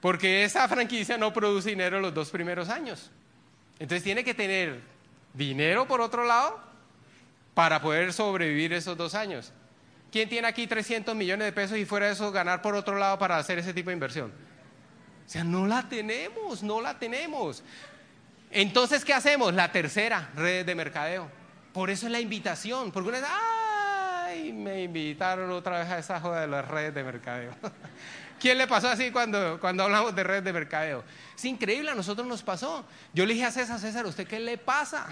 Porque 0.00 0.44
esa 0.44 0.68
franquicia 0.68 1.18
no 1.18 1.32
produce 1.32 1.70
dinero 1.70 2.00
los 2.00 2.14
dos 2.14 2.30
primeros 2.30 2.68
años. 2.68 3.10
Entonces 3.78 4.02
tiene 4.02 4.24
que 4.24 4.34
tener 4.34 4.80
dinero 5.34 5.86
por 5.86 6.00
otro 6.00 6.24
lado 6.24 6.60
para 7.54 7.80
poder 7.80 8.12
sobrevivir 8.12 8.72
esos 8.72 8.96
dos 8.96 9.14
años. 9.14 9.52
¿Quién 10.10 10.28
tiene 10.28 10.48
aquí 10.48 10.66
300 10.66 11.14
millones 11.14 11.46
de 11.46 11.52
pesos 11.52 11.76
y 11.76 11.84
fuera 11.84 12.06
de 12.06 12.12
eso 12.12 12.32
ganar 12.32 12.62
por 12.62 12.74
otro 12.74 12.96
lado 12.96 13.18
para 13.18 13.36
hacer 13.36 13.58
ese 13.58 13.74
tipo 13.74 13.90
de 13.90 13.94
inversión? 13.94 14.32
O 15.28 15.30
sea, 15.30 15.44
no 15.44 15.66
la 15.66 15.86
tenemos, 15.86 16.62
no 16.62 16.80
la 16.80 16.98
tenemos. 16.98 17.62
Entonces, 18.50 19.04
¿qué 19.04 19.12
hacemos? 19.12 19.52
La 19.52 19.70
tercera, 19.70 20.30
red 20.34 20.64
de 20.64 20.74
mercadeo. 20.74 21.28
Por 21.74 21.90
eso 21.90 22.06
es 22.06 22.12
la 22.12 22.18
invitación, 22.18 22.90
porque 22.90 23.10
una 23.10 23.20
vez, 23.20 23.28
ay, 23.30 24.54
me 24.54 24.84
invitaron 24.84 25.50
otra 25.50 25.80
vez 25.80 25.88
a 25.90 25.98
esa 25.98 26.18
joda 26.18 26.40
de 26.40 26.46
las 26.46 26.66
redes 26.66 26.94
de 26.94 27.04
mercadeo. 27.04 27.52
¿Quién 28.40 28.56
le 28.56 28.66
pasó 28.66 28.88
así 28.88 29.10
cuando, 29.10 29.60
cuando 29.60 29.82
hablamos 29.82 30.16
de 30.16 30.24
red 30.24 30.42
de 30.42 30.50
mercadeo? 30.50 31.04
Es 31.36 31.44
increíble, 31.44 31.90
a 31.90 31.94
nosotros 31.94 32.26
nos 32.26 32.42
pasó. 32.42 32.86
Yo 33.12 33.26
le 33.26 33.34
dije 33.34 33.44
a 33.44 33.50
César, 33.50 33.78
César, 33.78 34.06
¿usted 34.06 34.26
qué 34.26 34.40
le 34.40 34.56
pasa? 34.56 35.08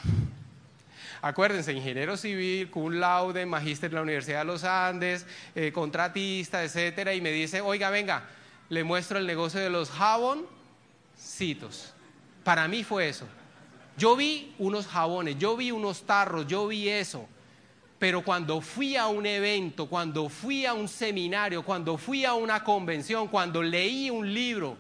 Acuérdense, 1.21 1.75
ingeniero 1.75 2.17
civil, 2.17 2.71
cum 2.71 2.95
laude, 2.95 3.45
magíster 3.45 3.91
de 3.91 3.97
la 3.97 4.03
Universidad 4.03 4.39
de 4.39 4.45
los 4.47 4.65
Andes, 4.65 5.27
eh, 5.55 5.73
contratista, 5.73 6.65
etcétera, 6.65 7.13
y 7.13 7.21
me 7.21 7.33
dice, 7.33 7.61
oiga, 7.61 7.91
venga, 7.91 8.23
le 8.69 8.85
muestro 8.85 9.19
el 9.19 9.27
negocio 9.27 9.61
de 9.61 9.71
los 9.71 9.91
jaboncitos. 9.91 11.93
Para 12.45 12.69
mí 12.69 12.85
fue 12.85 13.09
eso. 13.09 13.27
Yo 13.97 14.17
vi 14.17 14.55
unos 14.59 14.87
jabones, 14.87 15.39
yo 15.39 15.57
vi 15.57 15.71
unos 15.71 16.03
tarros, 16.03 16.47
yo 16.47 16.67
vi 16.67 16.89
eso. 16.89 17.27
Pero 17.99 18.23
cuando 18.23 18.61
fui 18.61 18.97
a 18.97 19.07
un 19.07 19.25
evento, 19.25 19.87
cuando 19.87 20.29
fui 20.29 20.67
a 20.67 20.75
un 20.75 20.87
seminario, 20.87 21.63
cuando 21.63 21.97
fui 21.97 22.27
a 22.27 22.35
una 22.35 22.63
convención, 22.63 23.29
cuando 23.29 23.63
leí 23.63 24.11
un 24.11 24.33
libro, 24.33 24.77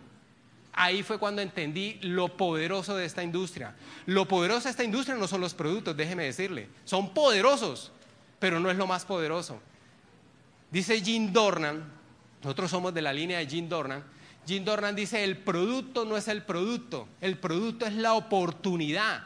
ahí 0.74 1.02
fue 1.02 1.18
cuando 1.18 1.40
entendí 1.40 1.98
lo 2.02 2.28
poderoso 2.28 2.94
de 2.94 3.06
esta 3.06 3.22
industria. 3.22 3.74
Lo 4.04 4.28
poderoso 4.28 4.64
de 4.64 4.70
esta 4.70 4.84
industria 4.84 5.16
no 5.16 5.26
son 5.26 5.40
los 5.40 5.54
productos, 5.54 5.96
déjeme 5.96 6.24
decirle. 6.24 6.68
Son 6.84 7.14
poderosos, 7.14 7.90
pero 8.38 8.60
no 8.60 8.70
es 8.70 8.76
lo 8.76 8.86
más 8.86 9.06
poderoso. 9.06 9.58
Dice 10.70 11.00
Jim 11.00 11.32
Dornan, 11.32 11.95
nosotros 12.42 12.70
somos 12.70 12.94
de 12.94 13.02
la 13.02 13.12
línea 13.12 13.38
de 13.38 13.46
Jim 13.46 13.68
Dornan. 13.68 14.04
Jim 14.46 14.64
Dornan 14.64 14.94
dice, 14.94 15.24
el 15.24 15.36
producto 15.38 16.04
no 16.04 16.16
es 16.16 16.28
el 16.28 16.42
producto, 16.42 17.08
el 17.20 17.38
producto 17.38 17.86
es 17.86 17.94
la 17.94 18.14
oportunidad. 18.14 19.24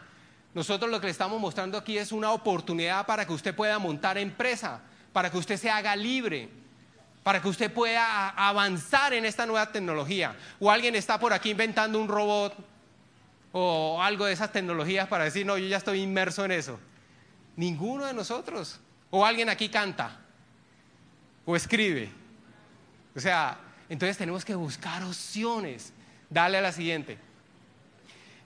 Nosotros 0.55 0.91
lo 0.91 1.01
que 1.01 1.07
le 1.07 1.13
estamos 1.13 1.41
mostrando 1.41 1.79
aquí 1.79 1.99
es 1.99 2.11
una 2.11 2.33
oportunidad 2.33 3.07
para 3.07 3.27
que 3.27 3.33
usted 3.33 3.55
pueda 3.55 3.79
montar 3.79 4.19
empresa, 4.19 4.81
para 5.13 5.31
que 5.31 5.39
usted 5.39 5.57
se 5.57 5.71
haga 5.71 5.95
libre, 5.95 6.49
para 7.23 7.41
que 7.41 7.49
usted 7.49 7.73
pueda 7.73 8.31
avanzar 8.31 9.13
en 9.13 9.25
esta 9.25 9.47
nueva 9.47 9.71
tecnología. 9.71 10.35
O 10.59 10.71
alguien 10.71 10.97
está 10.97 11.21
por 11.21 11.33
aquí 11.33 11.51
inventando 11.51 12.01
un 12.01 12.09
robot 12.09 12.55
o 13.53 14.03
algo 14.03 14.25
de 14.25 14.33
esas 14.33 14.53
tecnologías 14.53 15.07
para 15.09 15.25
decir, 15.25 15.45
no, 15.45 15.59
yo 15.59 15.67
ya 15.67 15.77
estoy 15.77 16.01
inmerso 16.01 16.45
en 16.45 16.53
eso. 16.53 16.81
Ninguno 17.57 18.07
de 18.07 18.15
nosotros. 18.15 18.81
O 19.11 19.27
alguien 19.27 19.49
aquí 19.49 19.69
canta 19.69 20.19
o 21.45 21.57
escribe. 21.57 22.20
O 23.15 23.21
sea, 23.21 23.59
entonces 23.89 24.17
tenemos 24.17 24.45
que 24.45 24.55
buscar 24.55 25.03
opciones. 25.03 25.93
Dale 26.29 26.59
a 26.59 26.61
la 26.61 26.73
siguiente. 26.73 27.19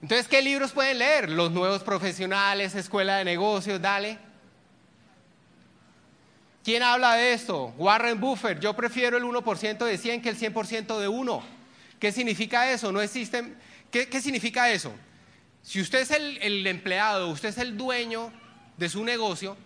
Entonces, 0.00 0.26
¿qué 0.28 0.42
libros 0.42 0.72
pueden 0.72 0.98
leer? 0.98 1.30
Los 1.30 1.50
nuevos 1.50 1.82
profesionales, 1.82 2.74
escuela 2.74 3.16
de 3.16 3.24
negocios, 3.24 3.80
dale. 3.80 4.18
¿Quién 6.62 6.82
habla 6.82 7.14
de 7.14 7.34
esto? 7.34 7.74
Warren 7.76 8.20
Buffett. 8.20 8.58
Yo 8.58 8.74
prefiero 8.74 9.18
el 9.18 9.24
1% 9.24 9.84
de 9.84 9.98
100 9.98 10.22
que 10.22 10.30
el 10.30 10.38
100% 10.38 10.98
de 10.98 11.08
1. 11.08 11.42
¿Qué 12.00 12.10
significa 12.10 12.70
eso? 12.70 12.90
No 12.90 13.02
existen. 13.02 13.56
¿Qué, 13.90 14.08
qué 14.08 14.20
significa 14.20 14.70
eso? 14.70 14.92
Si 15.62 15.80
usted 15.80 16.00
es 16.00 16.10
el, 16.10 16.38
el 16.38 16.66
empleado, 16.66 17.28
usted 17.28 17.50
es 17.50 17.58
el 17.58 17.76
dueño 17.76 18.32
de 18.78 18.88
su 18.88 19.04
negocio, 19.04 19.56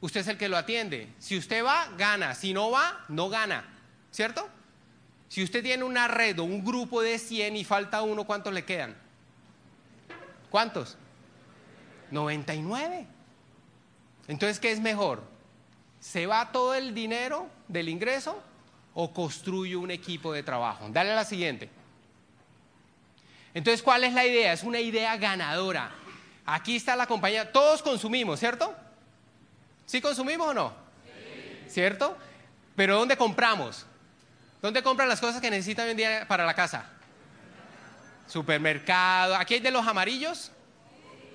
usted 0.00 0.20
es 0.20 0.28
el 0.28 0.36
que 0.36 0.48
lo 0.48 0.56
atiende. 0.58 1.08
Si 1.18 1.38
usted 1.38 1.64
va, 1.64 1.88
gana. 1.96 2.34
Si 2.34 2.52
no 2.52 2.70
va, 2.70 3.04
no 3.08 3.30
gana. 3.30 3.71
¿Cierto? 4.12 4.48
Si 5.28 5.42
usted 5.42 5.62
tiene 5.62 5.82
una 5.82 6.06
red 6.06 6.38
o 6.38 6.44
un 6.44 6.62
grupo 6.62 7.00
de 7.00 7.18
100 7.18 7.56
y 7.56 7.64
falta 7.64 8.02
uno, 8.02 8.24
¿cuántos 8.24 8.52
le 8.52 8.64
quedan? 8.64 8.94
¿Cuántos? 10.50 10.98
99. 12.10 13.06
Entonces, 14.28 14.60
¿qué 14.60 14.70
es 14.70 14.80
mejor? 14.80 15.22
¿Se 15.98 16.26
va 16.26 16.52
todo 16.52 16.74
el 16.74 16.94
dinero 16.94 17.48
del 17.68 17.88
ingreso 17.88 18.42
o 18.92 19.14
construye 19.14 19.74
un 19.74 19.90
equipo 19.90 20.32
de 20.34 20.42
trabajo? 20.42 20.86
Dale 20.90 21.12
a 21.12 21.16
la 21.16 21.24
siguiente. 21.24 21.70
Entonces, 23.54 23.82
¿cuál 23.82 24.04
es 24.04 24.12
la 24.12 24.26
idea? 24.26 24.52
Es 24.52 24.62
una 24.62 24.80
idea 24.80 25.16
ganadora. 25.16 25.90
Aquí 26.44 26.76
está 26.76 26.94
la 26.94 27.06
compañía. 27.06 27.50
Todos 27.50 27.82
consumimos, 27.82 28.38
¿cierto? 28.38 28.74
¿Sí 29.86 30.02
consumimos 30.02 30.48
o 30.48 30.54
no? 30.54 30.74
¿Cierto? 31.68 32.18
Pero 32.76 32.98
¿dónde 32.98 33.16
compramos? 33.16 33.86
¿Dónde 34.62 34.80
compran 34.80 35.08
las 35.08 35.20
cosas 35.20 35.40
que 35.40 35.50
necesitan 35.50 35.86
hoy 35.86 35.90
en 35.90 35.96
día 35.96 36.24
para 36.28 36.46
la 36.46 36.54
casa? 36.54 36.86
Supermercado. 38.28 39.34
¿Aquí 39.34 39.54
hay 39.54 39.60
de 39.60 39.72
los 39.72 39.84
amarillos? 39.84 40.52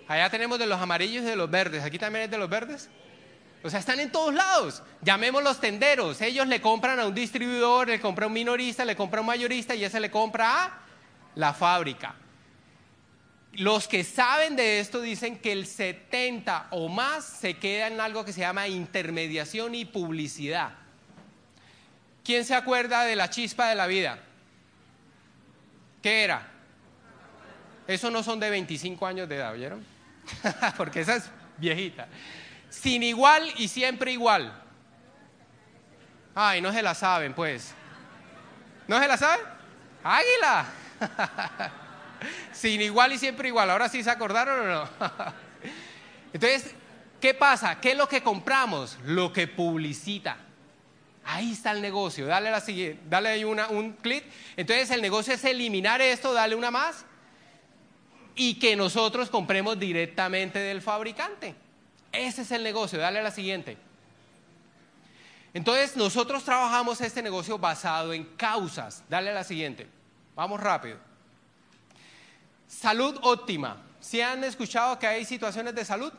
Allá 0.07 0.29
tenemos 0.29 0.57
de 0.57 0.65
los 0.65 0.79
amarillos 0.79 1.23
y 1.23 1.25
de 1.25 1.35
los 1.35 1.51
verdes. 1.51 1.83
¿Aquí 1.83 1.99
también 1.99 2.23
hay 2.23 2.29
de 2.29 2.37
los 2.37 2.49
verdes? 2.49 2.89
O 3.63 3.69
sea, 3.69 3.81
están 3.81 3.99
en 3.99 4.13
todos 4.13 4.33
lados. 4.33 4.81
Llamemos 5.01 5.43
los 5.43 5.59
tenderos. 5.59 6.21
Ellos 6.21 6.47
le 6.47 6.61
compran 6.61 7.01
a 7.01 7.05
un 7.05 7.13
distribuidor, 7.13 7.89
le 7.89 7.99
compra 7.99 8.23
a 8.23 8.27
un 8.27 8.33
minorista, 8.33 8.85
le 8.85 8.95
compra 8.95 9.19
a 9.19 9.21
un 9.21 9.27
mayorista 9.27 9.75
y 9.75 9.83
ese 9.83 9.99
le 9.99 10.09
compra 10.09 10.63
a 10.63 10.79
la 11.35 11.53
fábrica. 11.53 12.15
Los 13.51 13.89
que 13.89 14.05
saben 14.05 14.55
de 14.55 14.79
esto 14.79 15.01
dicen 15.01 15.39
que 15.39 15.51
el 15.51 15.67
70 15.67 16.67
o 16.69 16.87
más 16.87 17.25
se 17.25 17.55
queda 17.55 17.87
en 17.87 17.99
algo 17.99 18.23
que 18.23 18.31
se 18.31 18.39
llama 18.39 18.69
intermediación 18.69 19.75
y 19.75 19.83
publicidad. 19.83 20.86
¿Quién 22.27 22.43
se 22.43 22.53
acuerda 22.53 23.05
de 23.05 23.15
la 23.15 23.29
chispa 23.29 23.69
de 23.69 23.75
la 23.75 23.87
vida? 23.87 24.19
¿Qué 26.01 26.25
era? 26.25 26.45
Eso 27.87 28.11
no 28.11 28.21
son 28.21 28.37
de 28.37 28.49
25 28.49 29.07
años 29.07 29.29
de 29.29 29.37
edad, 29.37 29.53
¿oyeron? 29.53 29.85
Porque 30.77 30.99
esa 30.99 31.15
es 31.15 31.31
viejita. 31.55 32.09
Sin 32.69 33.01
igual 33.01 33.49
y 33.55 33.69
siempre 33.69 34.11
igual. 34.11 34.51
Ay, 36.35 36.59
no 36.59 36.73
se 36.73 36.81
la 36.81 36.93
saben, 36.93 37.33
pues. 37.33 37.73
¿No 38.89 38.99
se 38.99 39.07
la 39.07 39.15
saben? 39.15 39.45
Águila. 40.03 40.65
Sin 42.51 42.81
igual 42.81 43.13
y 43.13 43.19
siempre 43.19 43.47
igual. 43.47 43.69
Ahora 43.69 43.87
sí 43.87 44.03
se 44.03 44.09
acordaron 44.09 44.67
o 44.67 44.73
no. 44.73 44.89
Entonces, 46.33 46.75
¿qué 47.21 47.33
pasa? 47.33 47.79
¿Qué 47.79 47.91
es 47.91 47.97
lo 47.97 48.09
que 48.09 48.21
compramos? 48.21 48.97
Lo 49.05 49.31
que 49.31 49.47
publicita. 49.47 50.39
Ahí 51.27 51.51
está 51.51 51.71
el 51.71 51.81
negocio. 51.81 52.25
Dale, 52.25 52.49
la 52.49 52.61
siguiente, 52.61 53.03
dale 53.07 53.29
ahí 53.29 53.43
una, 53.43 53.67
un 53.67 53.93
clic. 53.93 54.23
Entonces, 54.55 54.89
el 54.91 55.01
negocio 55.01 55.33
es 55.33 55.43
eliminar 55.43 56.01
esto, 56.01 56.33
dale 56.33 56.55
una 56.55 56.71
más 56.71 57.05
y 58.37 58.55
que 58.55 58.75
nosotros 58.75 59.29
compremos 59.29 59.77
directamente 59.77 60.59
del 60.59 60.81
fabricante. 60.81 61.55
Ese 62.11 62.43
es 62.43 62.51
el 62.51 62.63
negocio, 62.63 62.99
dale 62.99 63.19
a 63.19 63.23
la 63.23 63.31
siguiente. 63.31 63.77
Entonces 65.53 65.97
nosotros 65.97 66.43
trabajamos 66.43 67.01
este 67.01 67.23
negocio 67.23 67.57
basado 67.57 68.13
en 68.13 68.23
causas. 68.35 69.03
Dale 69.09 69.31
a 69.31 69.33
la 69.33 69.43
siguiente. 69.43 69.87
Vamos 70.35 70.59
rápido. 70.59 70.97
Salud 72.67 73.17
óptima. 73.23 73.81
¿Si 73.99 74.21
han 74.21 74.43
escuchado 74.43 74.99
que 74.99 75.07
hay 75.07 75.25
situaciones 75.25 75.73
de 75.73 75.83
salud? 75.83 76.13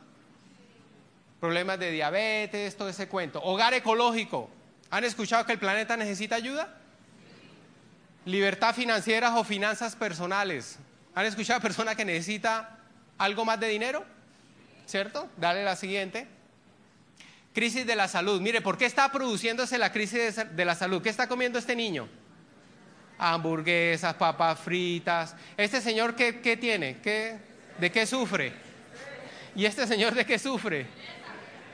Problemas 1.38 1.78
de 1.78 1.92
diabetes, 1.92 2.76
todo 2.76 2.88
ese 2.88 3.06
cuento. 3.06 3.40
Hogar 3.40 3.74
ecológico. 3.74 4.50
¿Han 4.90 5.04
escuchado 5.04 5.44
que 5.44 5.52
el 5.52 5.58
planeta 5.58 5.96
necesita 5.96 6.36
ayuda? 6.36 6.74
Libertad 8.24 8.74
financiera 8.74 9.36
o 9.36 9.44
finanzas 9.44 9.96
personales. 9.96 10.78
¿Han 11.14 11.26
escuchado 11.26 11.58
a 11.58 11.62
persona 11.62 11.94
que 11.94 12.04
necesita 12.04 12.78
algo 13.18 13.44
más 13.44 13.58
de 13.60 13.68
dinero? 13.68 14.04
¿Cierto? 14.86 15.28
Dale 15.36 15.64
la 15.64 15.76
siguiente. 15.76 16.26
Crisis 17.54 17.86
de 17.86 17.96
la 17.96 18.08
salud. 18.08 18.40
Mire, 18.40 18.60
¿por 18.60 18.78
qué 18.78 18.86
está 18.86 19.10
produciéndose 19.10 19.78
la 19.78 19.92
crisis 19.92 20.36
de 20.54 20.64
la 20.64 20.74
salud? 20.74 21.02
¿Qué 21.02 21.08
está 21.08 21.26
comiendo 21.28 21.58
este 21.58 21.74
niño? 21.74 22.08
hamburguesas, 23.18 24.14
papas 24.14 24.58
fritas. 24.60 25.34
¿Este 25.56 25.80
señor 25.80 26.14
qué, 26.14 26.40
qué 26.40 26.56
tiene? 26.56 26.98
¿Qué, 27.02 27.36
¿De 27.78 27.90
qué 27.90 28.06
sufre? 28.06 28.52
¿Y 29.54 29.66
este 29.66 29.86
señor 29.86 30.14
de 30.14 30.24
qué 30.24 30.38
sufre? 30.38 30.86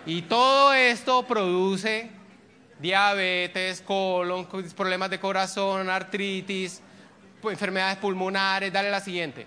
Y 0.06 0.22
todo 0.22 0.72
esto 0.72 1.26
produce 1.26 2.10
diabetes, 2.78 3.80
colon, 3.80 4.46
problemas 4.76 5.10
de 5.10 5.20
corazón, 5.20 5.88
artritis, 5.88 6.80
enfermedades 7.42 7.98
pulmonares. 7.98 8.72
Dale 8.72 8.90
la 8.90 9.00
siguiente. 9.00 9.46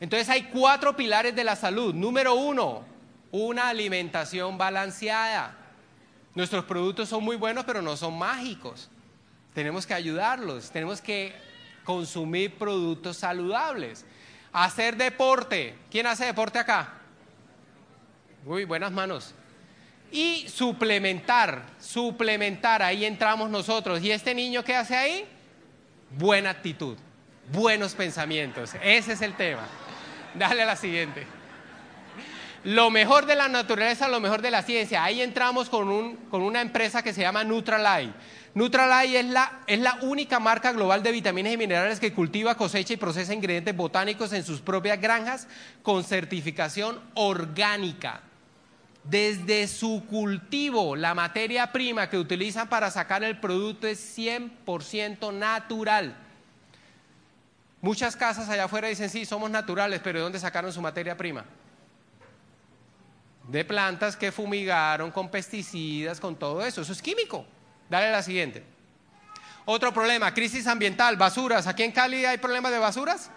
Entonces 0.00 0.28
hay 0.28 0.44
cuatro 0.44 0.96
pilares 0.96 1.34
de 1.36 1.44
la 1.44 1.56
salud. 1.56 1.94
Número 1.94 2.34
uno, 2.34 2.84
una 3.30 3.68
alimentación 3.68 4.56
balanceada. 4.56 5.56
Nuestros 6.34 6.64
productos 6.64 7.08
son 7.08 7.24
muy 7.24 7.36
buenos, 7.36 7.64
pero 7.64 7.82
no 7.82 7.96
son 7.96 8.16
mágicos. 8.16 8.88
Tenemos 9.52 9.86
que 9.86 9.94
ayudarlos, 9.94 10.70
tenemos 10.70 11.00
que 11.00 11.34
consumir 11.84 12.56
productos 12.56 13.16
saludables. 13.16 14.06
Hacer 14.52 14.96
deporte. 14.96 15.76
¿Quién 15.90 16.06
hace 16.06 16.24
deporte 16.24 16.58
acá? 16.58 16.94
Uy, 18.46 18.64
buenas 18.64 18.92
manos. 18.92 19.34
Y 20.12 20.48
suplementar, 20.48 21.62
suplementar, 21.78 22.82
ahí 22.82 23.04
entramos 23.04 23.48
nosotros. 23.48 24.02
¿Y 24.02 24.10
este 24.10 24.34
niño 24.34 24.64
qué 24.64 24.74
hace 24.74 24.96
ahí? 24.96 25.24
Buena 26.10 26.50
actitud, 26.50 26.96
buenos 27.52 27.94
pensamientos. 27.94 28.72
Ese 28.82 29.12
es 29.12 29.22
el 29.22 29.34
tema. 29.34 29.62
Dale 30.34 30.62
a 30.62 30.66
la 30.66 30.76
siguiente. 30.76 31.26
Lo 32.64 32.90
mejor 32.90 33.24
de 33.24 33.36
la 33.36 33.48
naturaleza, 33.48 34.08
lo 34.08 34.20
mejor 34.20 34.42
de 34.42 34.50
la 34.50 34.62
ciencia. 34.62 35.02
Ahí 35.02 35.22
entramos 35.22 35.70
con, 35.70 35.88
un, 35.88 36.16
con 36.28 36.42
una 36.42 36.60
empresa 36.60 37.02
que 37.02 37.14
se 37.14 37.22
llama 37.22 37.42
Nutralite. 37.42 38.12
Nutralite 38.52 39.20
es 39.20 39.26
la, 39.26 39.60
es 39.66 39.78
la 39.78 39.96
única 40.02 40.40
marca 40.40 40.72
global 40.72 41.02
de 41.02 41.12
vitaminas 41.12 41.52
y 41.52 41.56
minerales 41.56 42.00
que 42.00 42.12
cultiva, 42.12 42.56
cosecha 42.56 42.94
y 42.94 42.96
procesa 42.96 43.32
ingredientes 43.32 43.74
botánicos 43.74 44.32
en 44.32 44.44
sus 44.44 44.60
propias 44.60 45.00
granjas 45.00 45.46
con 45.82 46.04
certificación 46.04 47.00
orgánica. 47.14 48.22
Desde 49.04 49.66
su 49.66 50.04
cultivo, 50.08 50.94
la 50.94 51.14
materia 51.14 51.72
prima 51.72 52.10
que 52.10 52.18
utilizan 52.18 52.68
para 52.68 52.90
sacar 52.90 53.24
el 53.24 53.40
producto 53.40 53.86
es 53.86 54.18
100% 54.18 55.32
natural. 55.32 56.16
Muchas 57.80 58.14
casas 58.14 58.48
allá 58.48 58.64
afuera 58.64 58.88
dicen, 58.88 59.08
sí, 59.08 59.24
somos 59.24 59.50
naturales, 59.50 60.00
pero 60.04 60.18
¿de 60.18 60.24
dónde 60.24 60.38
sacaron 60.38 60.72
su 60.72 60.82
materia 60.82 61.16
prima? 61.16 61.44
de 63.50 63.64
plantas 63.64 64.16
que 64.16 64.30
fumigaron 64.30 65.10
con 65.10 65.28
pesticidas, 65.28 66.20
con 66.20 66.36
todo 66.36 66.64
eso. 66.64 66.82
Eso 66.82 66.92
es 66.92 67.02
químico. 67.02 67.44
Dale 67.88 68.10
la 68.10 68.22
siguiente. 68.22 68.62
Otro 69.64 69.92
problema, 69.92 70.32
crisis 70.32 70.66
ambiental, 70.66 71.16
basuras. 71.16 71.66
¿Aquí 71.66 71.82
en 71.82 71.92
Cali 71.92 72.24
hay 72.24 72.38
problemas 72.38 72.70
de 72.70 72.78
basuras? 72.78 73.30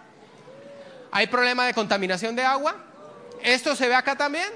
¿Hay 1.10 1.26
problema 1.26 1.66
de 1.66 1.74
contaminación 1.74 2.36
de 2.36 2.44
agua? 2.44 2.76
¿Esto 3.42 3.74
se 3.74 3.88
ve 3.88 3.94
acá 3.94 4.16
también? 4.16 4.48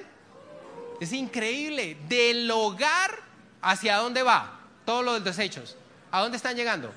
Es 1.01 1.13
increíble. 1.13 1.97
Del 2.09 2.51
hogar, 2.51 3.21
¿hacia 3.63 3.97
dónde 3.97 4.23
va? 4.23 4.61
Todos 4.85 5.05
los 5.05 5.23
desechos. 5.25 5.77
¿A 6.11 6.21
dónde 6.21 6.37
están 6.37 6.57
llegando? 6.57 6.93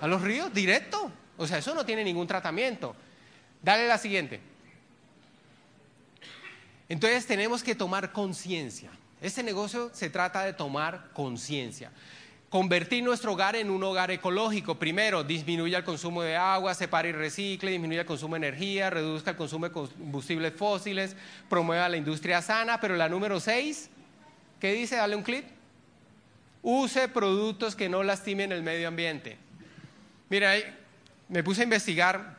A 0.00 0.06
los 0.06 0.22
ríos, 0.22 0.52
directo. 0.52 1.10
O 1.36 1.46
sea, 1.46 1.58
eso 1.58 1.74
no 1.74 1.84
tiene 1.84 2.04
ningún 2.04 2.26
tratamiento. 2.26 2.94
Dale 3.62 3.86
la 3.86 3.98
siguiente. 3.98 4.40
Entonces 6.88 7.26
tenemos 7.26 7.62
que 7.62 7.74
tomar 7.74 8.12
conciencia. 8.12 8.90
Este 9.20 9.42
negocio 9.42 9.90
se 9.92 10.10
trata 10.10 10.44
de 10.44 10.52
tomar 10.52 11.10
conciencia. 11.12 11.90
Convertir 12.48 13.02
nuestro 13.02 13.32
hogar 13.32 13.56
en 13.56 13.70
un 13.70 13.82
hogar 13.82 14.10
ecológico. 14.10 14.78
Primero, 14.78 15.24
disminuya 15.24 15.78
el 15.78 15.84
consumo 15.84 16.22
de 16.22 16.36
agua, 16.36 16.74
separe 16.74 17.08
y 17.08 17.12
recicle, 17.12 17.72
disminuya 17.72 18.02
el 18.02 18.06
consumo 18.06 18.34
de 18.34 18.46
energía, 18.46 18.88
reduzca 18.88 19.32
el 19.32 19.36
consumo 19.36 19.66
de 19.66 19.72
combustibles 19.72 20.52
fósiles, 20.54 21.16
promueva 21.48 21.88
la 21.88 21.96
industria 21.96 22.40
sana. 22.40 22.80
Pero 22.80 22.96
la 22.96 23.08
número 23.08 23.40
seis, 23.40 23.90
¿qué 24.60 24.72
dice? 24.72 24.96
Dale 24.96 25.16
un 25.16 25.22
clic. 25.22 25.44
Use 26.62 27.08
productos 27.08 27.74
que 27.74 27.88
no 27.88 28.02
lastimen 28.02 28.52
el 28.52 28.62
medio 28.62 28.88
ambiente. 28.88 29.36
Mira, 30.28 30.52
me 31.28 31.42
puse 31.42 31.62
a 31.62 31.64
investigar 31.64 32.36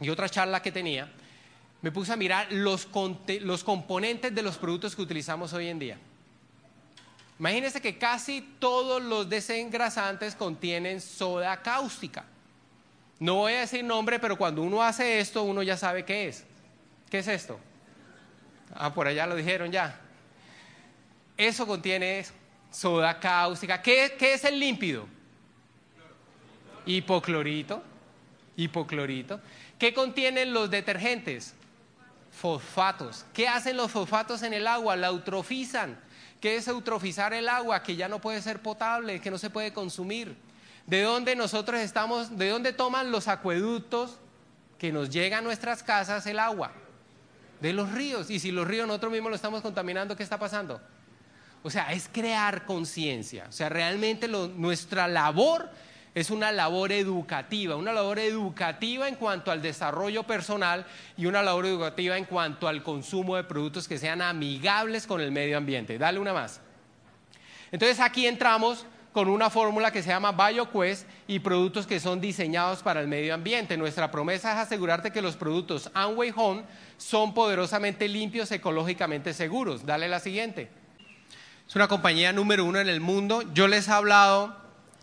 y 0.00 0.08
otra 0.08 0.28
charla 0.28 0.62
que 0.62 0.72
tenía 0.72 1.10
me 1.82 1.92
puse 1.92 2.12
a 2.12 2.16
mirar 2.16 2.48
los, 2.50 2.88
los 3.40 3.64
componentes 3.64 4.34
de 4.34 4.42
los 4.42 4.58
productos 4.58 4.94
que 4.94 5.02
utilizamos 5.02 5.52
hoy 5.52 5.68
en 5.68 5.78
día. 5.78 5.98
Imagínense 7.40 7.80
que 7.80 7.96
casi 7.96 8.42
todos 8.58 9.02
los 9.02 9.28
desengrasantes 9.28 10.34
contienen 10.34 11.00
soda 11.00 11.60
cáustica. 11.62 12.26
No 13.18 13.36
voy 13.36 13.54
a 13.54 13.60
decir 13.60 13.82
nombre, 13.82 14.18
pero 14.18 14.36
cuando 14.36 14.62
uno 14.62 14.82
hace 14.82 15.20
esto, 15.20 15.42
uno 15.42 15.62
ya 15.62 15.76
sabe 15.76 16.04
qué 16.04 16.28
es. 16.28 16.44
¿Qué 17.10 17.20
es 17.20 17.28
esto? 17.28 17.58
Ah, 18.74 18.92
por 18.92 19.06
allá 19.06 19.26
lo 19.26 19.34
dijeron 19.36 19.72
ya. 19.72 19.98
Eso 21.34 21.66
contiene 21.66 22.26
soda 22.70 23.18
cáustica. 23.18 23.80
¿Qué, 23.80 24.16
qué 24.18 24.34
es 24.34 24.44
el 24.44 24.60
límpido? 24.60 25.08
Hipoclorito. 26.84 27.82
Hipoclorito. 28.54 29.40
¿Qué 29.78 29.94
contienen 29.94 30.52
los 30.52 30.70
detergentes? 30.70 31.54
fosfatos. 32.30 33.26
¿Qué 33.34 33.48
hacen 33.48 33.76
los 33.76 33.90
fosfatos 33.90 34.42
en 34.42 34.54
el 34.54 34.66
agua? 34.66 34.96
La 34.96 35.08
eutrofizan. 35.08 35.98
¿Qué 36.40 36.56
es 36.56 36.68
eutrofizar 36.68 37.34
el 37.34 37.48
agua? 37.48 37.82
Que 37.82 37.96
ya 37.96 38.08
no 38.08 38.20
puede 38.20 38.40
ser 38.40 38.60
potable, 38.60 39.20
que 39.20 39.30
no 39.30 39.38
se 39.38 39.50
puede 39.50 39.72
consumir. 39.72 40.36
¿De 40.86 41.02
dónde 41.02 41.36
nosotros 41.36 41.80
estamos? 41.80 42.38
¿De 42.38 42.48
dónde 42.48 42.72
toman 42.72 43.12
los 43.12 43.28
acueductos 43.28 44.18
que 44.78 44.90
nos 44.90 45.10
llegan 45.10 45.40
a 45.40 45.42
nuestras 45.42 45.82
casas 45.82 46.26
el 46.26 46.38
agua? 46.38 46.72
De 47.60 47.74
los 47.74 47.92
ríos. 47.92 48.30
Y 48.30 48.38
si 48.38 48.50
los 48.50 48.66
ríos 48.66 48.86
nosotros 48.86 49.12
mismos 49.12 49.30
lo 49.30 49.36
estamos 49.36 49.60
contaminando, 49.60 50.16
¿qué 50.16 50.22
está 50.22 50.38
pasando? 50.38 50.80
O 51.62 51.70
sea, 51.70 51.92
es 51.92 52.08
crear 52.10 52.64
conciencia. 52.64 53.46
O 53.48 53.52
sea, 53.52 53.68
realmente 53.68 54.26
nuestra 54.26 55.06
labor 55.06 55.68
es 56.14 56.30
una 56.30 56.50
labor 56.50 56.92
educativa, 56.92 57.76
una 57.76 57.92
labor 57.92 58.18
educativa 58.18 59.08
en 59.08 59.14
cuanto 59.14 59.50
al 59.50 59.62
desarrollo 59.62 60.24
personal 60.24 60.86
y 61.16 61.26
una 61.26 61.42
labor 61.42 61.66
educativa 61.66 62.18
en 62.18 62.24
cuanto 62.24 62.66
al 62.66 62.82
consumo 62.82 63.36
de 63.36 63.44
productos 63.44 63.86
que 63.86 63.98
sean 63.98 64.20
amigables 64.20 65.06
con 65.06 65.20
el 65.20 65.30
medio 65.30 65.56
ambiente. 65.56 65.98
Dale 65.98 66.18
una 66.18 66.32
más. 66.32 66.60
Entonces 67.70 68.00
aquí 68.00 68.26
entramos 68.26 68.86
con 69.12 69.28
una 69.28 69.50
fórmula 69.50 69.92
que 69.92 70.02
se 70.02 70.08
llama 70.08 70.32
BioQuest 70.32 71.06
y 71.26 71.40
productos 71.40 71.86
que 71.86 72.00
son 72.00 72.20
diseñados 72.20 72.82
para 72.82 73.00
el 73.00 73.08
medio 73.08 73.34
ambiente. 73.34 73.76
Nuestra 73.76 74.10
promesa 74.10 74.52
es 74.52 74.58
asegurarte 74.58 75.12
que 75.12 75.22
los 75.22 75.36
productos 75.36 75.90
Amway 75.94 76.32
Home 76.36 76.64
son 76.96 77.34
poderosamente 77.34 78.08
limpios, 78.08 78.50
ecológicamente 78.52 79.32
seguros. 79.32 79.86
Dale 79.86 80.08
la 80.08 80.20
siguiente. 80.20 80.70
Es 81.68 81.76
una 81.76 81.88
compañía 81.88 82.32
número 82.32 82.64
uno 82.64 82.80
en 82.80 82.88
el 82.88 83.00
mundo. 83.00 83.42
Yo 83.52 83.68
les 83.68 83.88
he 83.88 83.92
hablado 83.92 84.56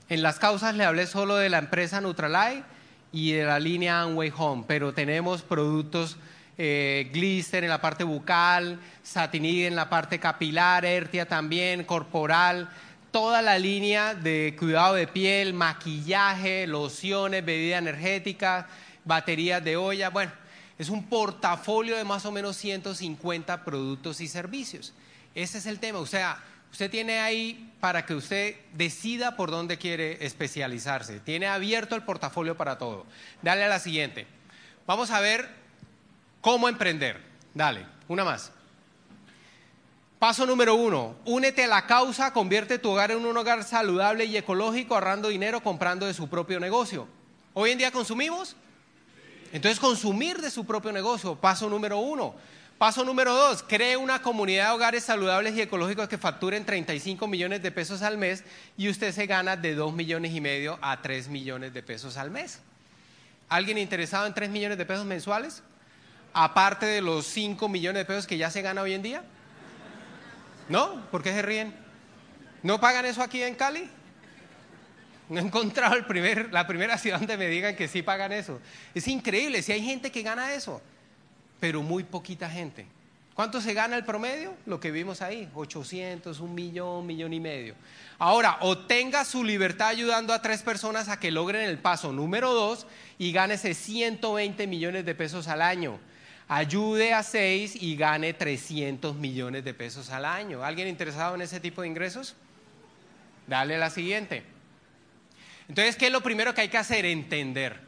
en 0.10 0.22
las 0.22 0.40
causas 0.40 0.76
le 0.76 0.86
hablé 0.86 1.06
solo 1.06 1.36
de 1.36 1.50
la 1.50 1.58
empresa 1.58 2.00
Nutralite 2.00 2.64
y 3.12 3.34
de 3.34 3.46
la 3.46 3.60
línea 3.60 4.02
Amway 4.02 4.32
Home, 4.38 4.64
pero 4.68 4.94
tenemos 4.94 5.42
productos 5.42 6.18
eh, 6.58 7.10
Glister 7.14 7.64
en 7.64 7.70
la 7.70 7.82
parte 7.82 8.04
bucal, 8.04 8.80
Satinide 9.04 9.68
en 9.68 9.76
la 9.76 9.90
parte 9.90 10.20
capilar, 10.20 10.86
Ertia 10.86 11.28
también, 11.28 11.84
corporal, 11.84 12.70
toda 13.12 13.42
la 13.42 13.60
línea 13.60 14.14
de 14.14 14.56
cuidado 14.58 14.96
de 14.96 15.08
piel, 15.08 15.54
maquillaje, 15.54 16.68
lociones, 16.68 17.44
bebidas 17.44 17.80
energéticas, 17.80 18.66
baterías 19.04 19.64
de 19.64 19.76
olla, 19.76 20.10
bueno, 20.10 20.32
es 20.78 20.90
un 20.90 21.04
portafolio 21.04 21.98
de 21.98 22.04
más 22.04 22.26
o 22.26 22.32
menos 22.32 22.56
150 22.58 23.66
productos 23.66 24.22
y 24.22 24.28
servicios. 24.28 24.94
Ese 25.36 25.58
es 25.58 25.66
el 25.66 25.80
tema, 25.80 26.00
o 26.00 26.06
sea, 26.06 26.40
Usted 26.72 26.92
tiene 26.92 27.20
ahí 27.20 27.74
para 27.80 28.06
que 28.06 28.14
usted 28.16 28.56
decida 28.74 29.36
por 29.36 29.52
dónde 29.52 29.78
quiere 29.78 30.26
especializarse. 30.26 31.20
Tiene 31.20 31.48
abierto 31.48 31.96
el 31.96 32.04
portafolio 32.04 32.58
para 32.58 32.78
todo. 32.78 33.06
Dale 33.42 33.64
a 33.64 33.70
la 33.70 33.80
siguiente. 33.80 34.28
Vamos 34.86 35.12
a 35.12 35.20
ver 35.20 35.50
cómo 36.42 36.70
emprender. 36.70 37.22
Dale, 37.54 37.86
una 38.08 38.24
más. 38.24 38.52
Paso 40.20 40.48
número 40.48 40.74
uno, 40.74 41.16
únete 41.26 41.66
a 41.66 41.68
la 41.68 41.86
causa, 41.86 42.34
convierte 42.34 42.80
tu 42.80 42.90
hogar 42.90 43.12
en 43.12 43.24
un 43.24 43.38
hogar 43.38 43.64
saludable 43.64 44.26
y 44.26 44.36
ecológico, 44.36 44.96
ahorrando 44.96 45.28
dinero, 45.28 45.62
comprando 45.62 46.08
de 46.08 46.14
su 46.16 46.28
propio 46.28 46.60
negocio. 46.60 47.08
Hoy 47.54 47.72
en 47.72 47.78
día 47.78 47.92
consumimos, 47.92 48.56
entonces 49.52 49.80
consumir 49.80 50.42
de 50.42 50.50
su 50.50 50.66
propio 50.66 50.92
negocio. 50.92 51.36
Paso 51.36 51.70
número 51.70 52.00
uno, 52.00 52.34
Paso 52.78 53.04
número 53.04 53.34
dos, 53.34 53.64
cree 53.64 53.98
una 53.98 54.22
comunidad 54.22 54.68
de 54.68 54.76
hogares 54.76 55.04
saludables 55.04 55.56
y 55.56 55.62
ecológicos 55.62 56.08
que 56.08 56.20
facturen 56.20 56.64
35 56.64 57.28
millones 57.28 57.64
de 57.64 57.72
pesos 57.72 58.04
al 58.04 58.20
mes 58.20 58.44
y 58.78 58.88
usted 58.88 59.12
se 59.14 59.26
gana 59.26 59.58
de 59.58 59.74
2 59.74 59.94
millones 59.94 60.32
y 60.36 60.42
medio 60.42 60.78
a 60.84 61.02
3 61.02 61.28
millones 61.30 61.74
de 61.74 61.82
pesos 61.82 62.18
al 62.18 62.30
mes. 62.30 62.60
¿Alguien 63.50 63.80
interesado 63.80 64.28
en 64.28 64.36
3 64.36 64.52
millones 64.52 64.78
de 64.78 64.86
pesos 64.86 65.06
mensuales? 65.06 65.64
Aparte 66.34 66.86
de 66.86 67.02
los 67.02 67.26
5 67.26 67.68
millones 67.68 68.02
de 68.02 68.06
pesos 68.06 68.28
que 68.28 68.38
ya 68.38 68.52
se 68.52 68.62
gana 68.62 68.84
hoy 68.84 68.94
en 68.94 69.02
día. 69.02 69.24
¿No? 70.70 71.04
¿Por 71.10 71.24
qué 71.24 71.32
se 71.32 71.42
ríen? 71.42 71.74
¿No 72.62 72.80
pagan 72.80 73.06
eso 73.06 73.24
aquí 73.24 73.42
en 73.42 73.56
Cali? 73.56 73.90
No 75.30 75.40
he 75.40 75.44
encontrado 75.44 75.96
el 75.96 76.06
primer, 76.06 76.54
la 76.54 76.68
primera 76.68 77.00
ciudad 77.00 77.18
donde 77.18 77.38
me 77.38 77.48
digan 77.48 77.76
que 77.76 77.88
sí 77.88 78.04
pagan 78.04 78.34
eso. 78.34 78.62
Es 78.94 79.08
increíble, 79.08 79.64
si 79.64 79.72
hay 79.72 79.84
gente 79.84 80.12
que 80.12 80.22
gana 80.22 80.54
eso, 80.54 80.80
pero 81.60 81.82
muy 81.82 82.04
poquita 82.04 82.50
gente. 82.50 82.86
¿Cuánto 83.38 83.62
se 83.62 83.76
gana 83.76 83.96
el 83.96 84.04
promedio? 84.04 84.56
Lo 84.66 84.80
que 84.80 84.90
vimos 84.90 85.22
ahí, 85.22 85.48
800, 85.54 86.40
un 86.40 86.56
millón, 86.56 87.06
millón 87.06 87.34
y 87.34 87.40
medio. 87.40 87.76
Ahora, 88.18 88.58
obtenga 88.62 89.24
su 89.26 89.44
libertad 89.44 89.90
ayudando 89.90 90.34
a 90.34 90.42
tres 90.42 90.64
personas 90.64 91.08
a 91.08 91.20
que 91.20 91.30
logren 91.30 91.62
el 91.62 91.78
paso 91.78 92.12
número 92.12 92.52
dos 92.56 92.88
y 93.20 93.32
gánese 93.32 93.76
120 93.76 94.66
millones 94.66 95.06
de 95.06 95.14
pesos 95.14 95.48
al 95.48 95.62
año. 95.62 96.00
Ayude 96.48 97.14
a 97.14 97.22
seis 97.22 97.76
y 97.80 97.96
gane 97.96 98.34
300 98.34 99.16
millones 99.16 99.64
de 99.64 99.74
pesos 99.76 100.10
al 100.10 100.26
año. 100.26 100.64
¿Alguien 100.64 100.88
interesado 100.88 101.36
en 101.36 101.42
ese 101.42 101.60
tipo 101.60 101.84
de 101.84 101.90
ingresos? 101.90 102.36
Dale 103.46 103.78
la 103.78 103.92
siguiente. 103.92 104.44
Entonces, 105.68 105.96
¿qué 105.96 106.08
es 106.08 106.12
lo 106.12 106.22
primero 106.22 106.56
que 106.56 106.62
hay 106.62 106.70
que 106.70 106.78
hacer? 106.80 107.06
Entender 107.06 107.87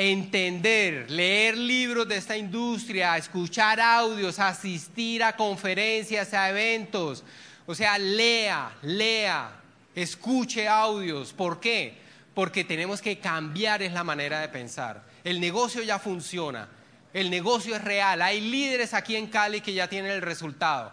entender, 0.00 1.10
leer 1.10 1.58
libros 1.58 2.06
de 2.06 2.18
esta 2.18 2.36
industria, 2.36 3.16
escuchar 3.16 3.80
audios, 3.80 4.38
asistir 4.38 5.24
a 5.24 5.34
conferencias, 5.34 6.32
a 6.34 6.50
eventos. 6.50 7.24
O 7.66 7.74
sea, 7.74 7.98
lea, 7.98 8.70
lea, 8.82 9.50
escuche 9.96 10.68
audios. 10.68 11.32
¿Por 11.32 11.58
qué? 11.58 11.98
Porque 12.32 12.62
tenemos 12.62 13.02
que 13.02 13.18
cambiar 13.18 13.82
es 13.82 13.92
la 13.92 14.04
manera 14.04 14.38
de 14.38 14.48
pensar. 14.48 15.02
El 15.24 15.40
negocio 15.40 15.82
ya 15.82 15.98
funciona, 15.98 16.68
el 17.12 17.28
negocio 17.28 17.74
es 17.74 17.82
real. 17.82 18.22
Hay 18.22 18.40
líderes 18.40 18.94
aquí 18.94 19.16
en 19.16 19.26
Cali 19.26 19.60
que 19.60 19.74
ya 19.74 19.88
tienen 19.88 20.12
el 20.12 20.22
resultado. 20.22 20.92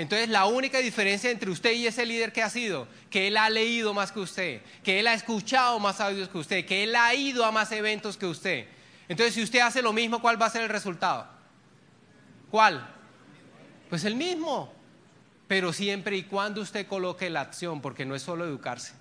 Entonces 0.00 0.30
la 0.30 0.46
única 0.46 0.78
diferencia 0.78 1.30
entre 1.30 1.50
usted 1.50 1.72
y 1.74 1.86
ese 1.86 2.06
líder 2.06 2.32
que 2.32 2.42
ha 2.42 2.48
sido, 2.48 2.88
que 3.10 3.28
él 3.28 3.36
ha 3.36 3.50
leído 3.50 3.92
más 3.92 4.10
que 4.10 4.20
usted, 4.20 4.62
que 4.82 4.98
él 4.98 5.06
ha 5.06 5.12
escuchado 5.12 5.78
más 5.78 6.00
audios 6.00 6.30
que 6.30 6.38
usted, 6.38 6.64
que 6.64 6.84
él 6.84 6.96
ha 6.96 7.14
ido 7.14 7.44
a 7.44 7.52
más 7.52 7.70
eventos 7.70 8.16
que 8.16 8.24
usted. 8.24 8.66
Entonces 9.08 9.34
si 9.34 9.42
usted 9.42 9.58
hace 9.60 9.82
lo 9.82 9.92
mismo, 9.92 10.22
¿cuál 10.22 10.40
va 10.40 10.46
a 10.46 10.50
ser 10.50 10.62
el 10.62 10.70
resultado? 10.70 11.28
¿Cuál? 12.50 12.88
Pues 13.90 14.06
el 14.06 14.14
mismo. 14.14 14.72
Pero 15.46 15.70
siempre 15.70 16.16
y 16.16 16.22
cuando 16.22 16.62
usted 16.62 16.86
coloque 16.86 17.28
la 17.28 17.42
acción, 17.42 17.82
porque 17.82 18.06
no 18.06 18.14
es 18.14 18.22
solo 18.22 18.46
educarse. 18.46 18.94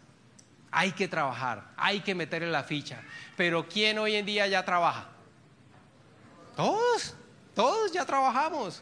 Hay 0.69 0.91
que 0.91 1.07
trabajar, 1.07 1.71
hay 1.77 2.01
que 2.01 2.13
meterle 2.13 2.51
la 2.51 2.65
ficha. 2.65 3.01
Pero 3.37 3.69
¿quién 3.69 3.99
hoy 3.99 4.15
en 4.15 4.25
día 4.25 4.47
ya 4.47 4.65
trabaja? 4.65 5.07
Todos, 6.57 7.15
todos 7.55 7.93
ya 7.93 8.05
trabajamos. 8.05 8.81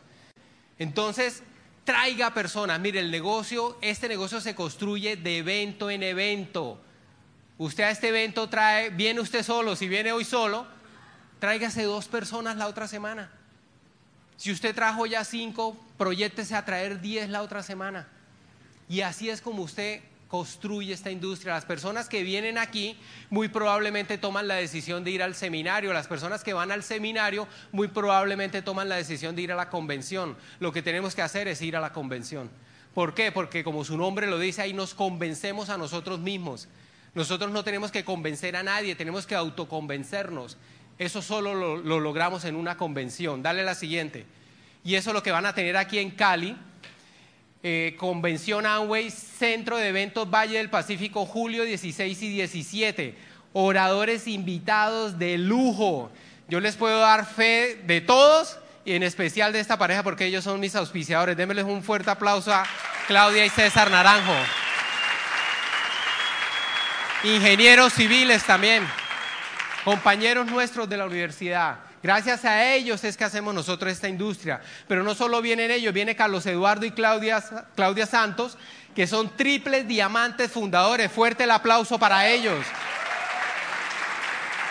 Entonces, 0.80 1.44
traiga 1.88 2.34
personas. 2.34 2.82
Mire, 2.82 3.00
el 3.00 3.10
negocio, 3.10 3.78
este 3.80 4.10
negocio 4.10 4.42
se 4.42 4.54
construye 4.54 5.16
de 5.16 5.38
evento 5.38 5.90
en 5.90 6.04
evento. 6.04 6.78
Usted 7.58 7.86
a 7.86 7.92
este 7.92 8.10
evento 8.10 8.50
trae, 8.50 8.90
viene 8.90 9.22
usted 9.22 9.42
solo, 9.42 9.74
si 9.78 9.88
viene 9.88 10.12
hoy 10.12 10.26
solo, 10.26 10.68
tráigase 11.40 11.84
dos 11.84 12.10
personas 12.10 12.58
la 12.58 12.68
otra 12.68 12.90
semana. 12.90 13.32
Si 14.36 14.52
usted 14.52 14.76
trajo 14.76 15.06
ya 15.06 15.24
cinco, 15.24 15.78
proyectese 15.98 16.56
a 16.56 16.66
traer 16.66 17.00
diez 17.00 17.30
la 17.30 17.42
otra 17.42 17.64
semana. 17.64 18.06
Y 18.90 19.00
así 19.00 19.30
es 19.30 19.40
como 19.40 19.64
usted 19.64 20.02
construye 20.28 20.94
esta 20.94 21.12
industria. 21.12 21.54
Las 21.54 21.66
personas 21.66 22.10
que 22.10 22.24
vienen 22.24 22.58
aquí 22.58 22.98
muy 23.30 23.48
probablemente 23.48 24.18
toman 24.18 24.48
la 24.48 24.56
decisión 24.56 25.04
de 25.04 25.12
ir 25.12 25.24
al 25.24 25.36
seminario. 25.36 25.94
Las 25.94 26.08
personas 26.08 26.44
que 26.44 26.54
van 26.54 26.72
al 26.72 26.84
seminario 26.84 27.48
muy 27.72 27.88
probablemente 27.88 28.62
toman 28.62 28.90
la 28.90 28.96
decisión 28.96 29.36
de 29.36 29.44
ir 29.44 29.52
a 29.52 29.56
la 29.56 29.70
convención. 29.70 30.36
Lo 30.60 30.72
que 30.72 30.82
tenemos 30.82 31.16
que 31.16 31.22
hacer 31.22 31.48
es 31.48 31.62
ir 31.62 31.76
a 31.76 31.82
la 31.82 31.94
convención. 31.94 32.50
¿Por 32.94 33.14
qué? 33.14 33.32
Porque 33.32 33.64
como 33.64 33.86
su 33.86 33.98
nombre 33.98 34.28
lo 34.28 34.40
dice, 34.40 34.62
ahí 34.62 34.74
nos 34.74 34.94
convencemos 34.94 35.70
a 35.70 35.78
nosotros 35.78 36.20
mismos. 36.20 36.68
Nosotros 37.14 37.52
no 37.52 37.64
tenemos 37.64 37.92
que 37.92 38.04
convencer 38.04 38.56
a 38.56 38.64
nadie, 38.64 38.96
tenemos 38.96 39.26
que 39.26 39.36
autoconvencernos. 39.36 40.58
Eso 40.98 41.22
solo 41.22 41.54
lo, 41.54 41.78
lo 41.78 42.00
logramos 42.00 42.44
en 42.46 42.56
una 42.56 42.76
convención. 42.76 43.44
Dale 43.44 43.64
la 43.64 43.76
siguiente. 43.76 44.26
Y 44.84 44.96
eso 44.96 45.12
es 45.12 45.14
lo 45.14 45.24
que 45.24 45.32
van 45.32 45.46
a 45.46 45.54
tener 45.54 45.78
aquí 45.78 46.00
en 46.00 46.12
Cali 46.12 46.58
eh, 47.64 47.96
Convención 47.98 48.66
Amway, 48.66 49.10
Centro 49.10 49.78
de 49.78 49.90
Eventos 49.90 50.30
Valle 50.30 50.58
del 50.58 50.70
Pacífico, 50.70 51.26
julio 51.26 51.64
16 51.64 52.22
y 52.22 52.30
17. 52.30 53.16
Oradores 53.54 54.28
invitados 54.28 55.18
de 55.18 55.38
lujo. 55.38 56.12
Yo 56.50 56.60
les 56.60 56.76
puedo 56.76 57.00
dar 57.00 57.26
fe 57.26 57.82
de 57.86 58.02
todos 58.02 58.60
y 58.86 58.94
en 58.94 59.04
especial 59.04 59.52
de 59.52 59.60
esta 59.60 59.78
pareja 59.78 60.04
porque 60.04 60.26
ellos 60.26 60.44
son 60.44 60.60
mis 60.60 60.76
auspiciadores. 60.76 61.36
Démosles 61.36 61.66
un 61.66 61.84
fuerte 61.84 62.10
aplauso 62.10 62.54
a 62.54 62.66
Claudia 63.08 63.46
y 63.46 63.50
César 63.50 63.90
Naranjo. 63.90 64.36
Ingenieros 67.24 67.94
civiles 67.94 68.44
también, 68.44 68.88
compañeros 69.84 70.46
nuestros 70.46 70.88
de 70.88 70.98
la 70.98 71.06
universidad. 71.06 71.87
Gracias 72.04 72.46
a 72.46 72.74
ellos 72.74 73.04
es 73.04 73.18
que 73.18 73.24
hacemos 73.24 73.54
nosotros 73.54 73.92
esta 73.92 74.08
industria. 74.08 74.62
Pero 74.88 75.04
no 75.04 75.16
solo 75.16 75.42
vienen 75.42 75.72
ellos, 75.72 75.94
viene 75.94 76.16
Carlos 76.16 76.46
Eduardo 76.46 76.86
y 76.86 76.92
Claudia, 76.92 77.42
Santos, 78.06 78.58
que 78.96 79.08
son 79.08 79.36
triples 79.36 79.88
diamantes 79.88 80.52
fundadores. 80.52 81.12
Fuerte 81.12 81.46
el 81.46 81.52
aplauso 81.52 81.98
para 81.98 82.28
ellos. 82.28 82.66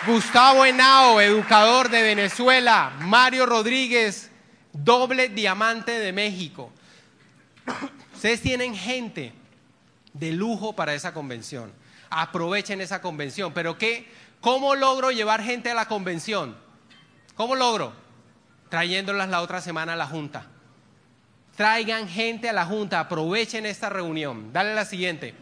Gustavo 0.05 0.65
Henao, 0.65 1.19
educador 1.19 1.89
de 1.89 2.01
Venezuela. 2.01 2.93
Mario 2.99 3.45
Rodríguez, 3.45 4.29
doble 4.71 5.27
diamante 5.29 5.99
de 5.99 6.13
México. 6.13 6.71
Ustedes 8.13 8.41
tienen 8.41 8.75
gente 8.75 9.33
de 10.13 10.31
lujo 10.31 10.73
para 10.73 10.93
esa 10.93 11.13
convención. 11.13 11.73
Aprovechen 12.09 12.79
esa 12.79 13.01
convención. 13.01 13.53
Pero 13.53 13.77
¿qué? 13.77 14.09
¿Cómo 14.39 14.75
logro 14.75 15.11
llevar 15.11 15.43
gente 15.43 15.71
a 15.71 15.73
la 15.73 15.87
convención? 15.87 16.66
¿Cómo 17.37 17.55
logro? 17.55 17.93
Trayéndolas 18.69 19.29
la 19.29 19.41
otra 19.41 19.61
semana 19.61 19.93
a 19.93 19.95
la 19.95 20.07
Junta. 20.07 20.47
Traigan 21.55 22.09
gente 22.09 22.49
a 22.49 22.53
la 22.53 22.65
Junta, 22.65 22.99
aprovechen 22.99 23.67
esta 23.67 23.89
reunión. 23.89 24.51
Dale 24.51 24.73
la 24.73 24.85
siguiente. 24.85 25.35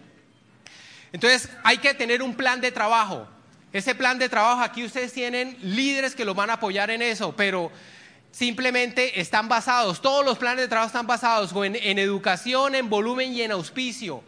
Entonces, 1.14 1.50
hay 1.64 1.78
que 1.78 1.94
tener 1.94 2.22
un 2.22 2.36
plan 2.36 2.60
de 2.60 2.72
trabajo. 2.72 3.26
Ese 3.72 3.96
plan 3.96 4.20
de 4.20 4.28
trabajo, 4.28 4.62
aquí 4.62 4.84
ustedes 4.84 5.14
tienen 5.14 5.58
líderes 5.62 6.16
que 6.16 6.26
lo 6.26 6.36
van 6.36 6.50
a 6.50 6.54
apoyar 6.54 6.92
en 6.92 7.02
eso, 7.02 7.34
pero 7.36 7.72
simplemente 8.32 9.20
están 9.20 9.48
basados, 9.48 10.02
todos 10.02 10.26
los 10.26 10.38
planes 10.38 10.62
de 10.62 10.68
trabajo 10.68 10.88
están 10.88 11.08
basados 11.08 11.54
en, 11.66 11.78
en 11.78 12.00
educación, 12.00 12.76
en 12.76 12.90
volumen 12.90 13.34
y 13.34 13.42
en 13.42 13.52
auspicio. 13.54 14.22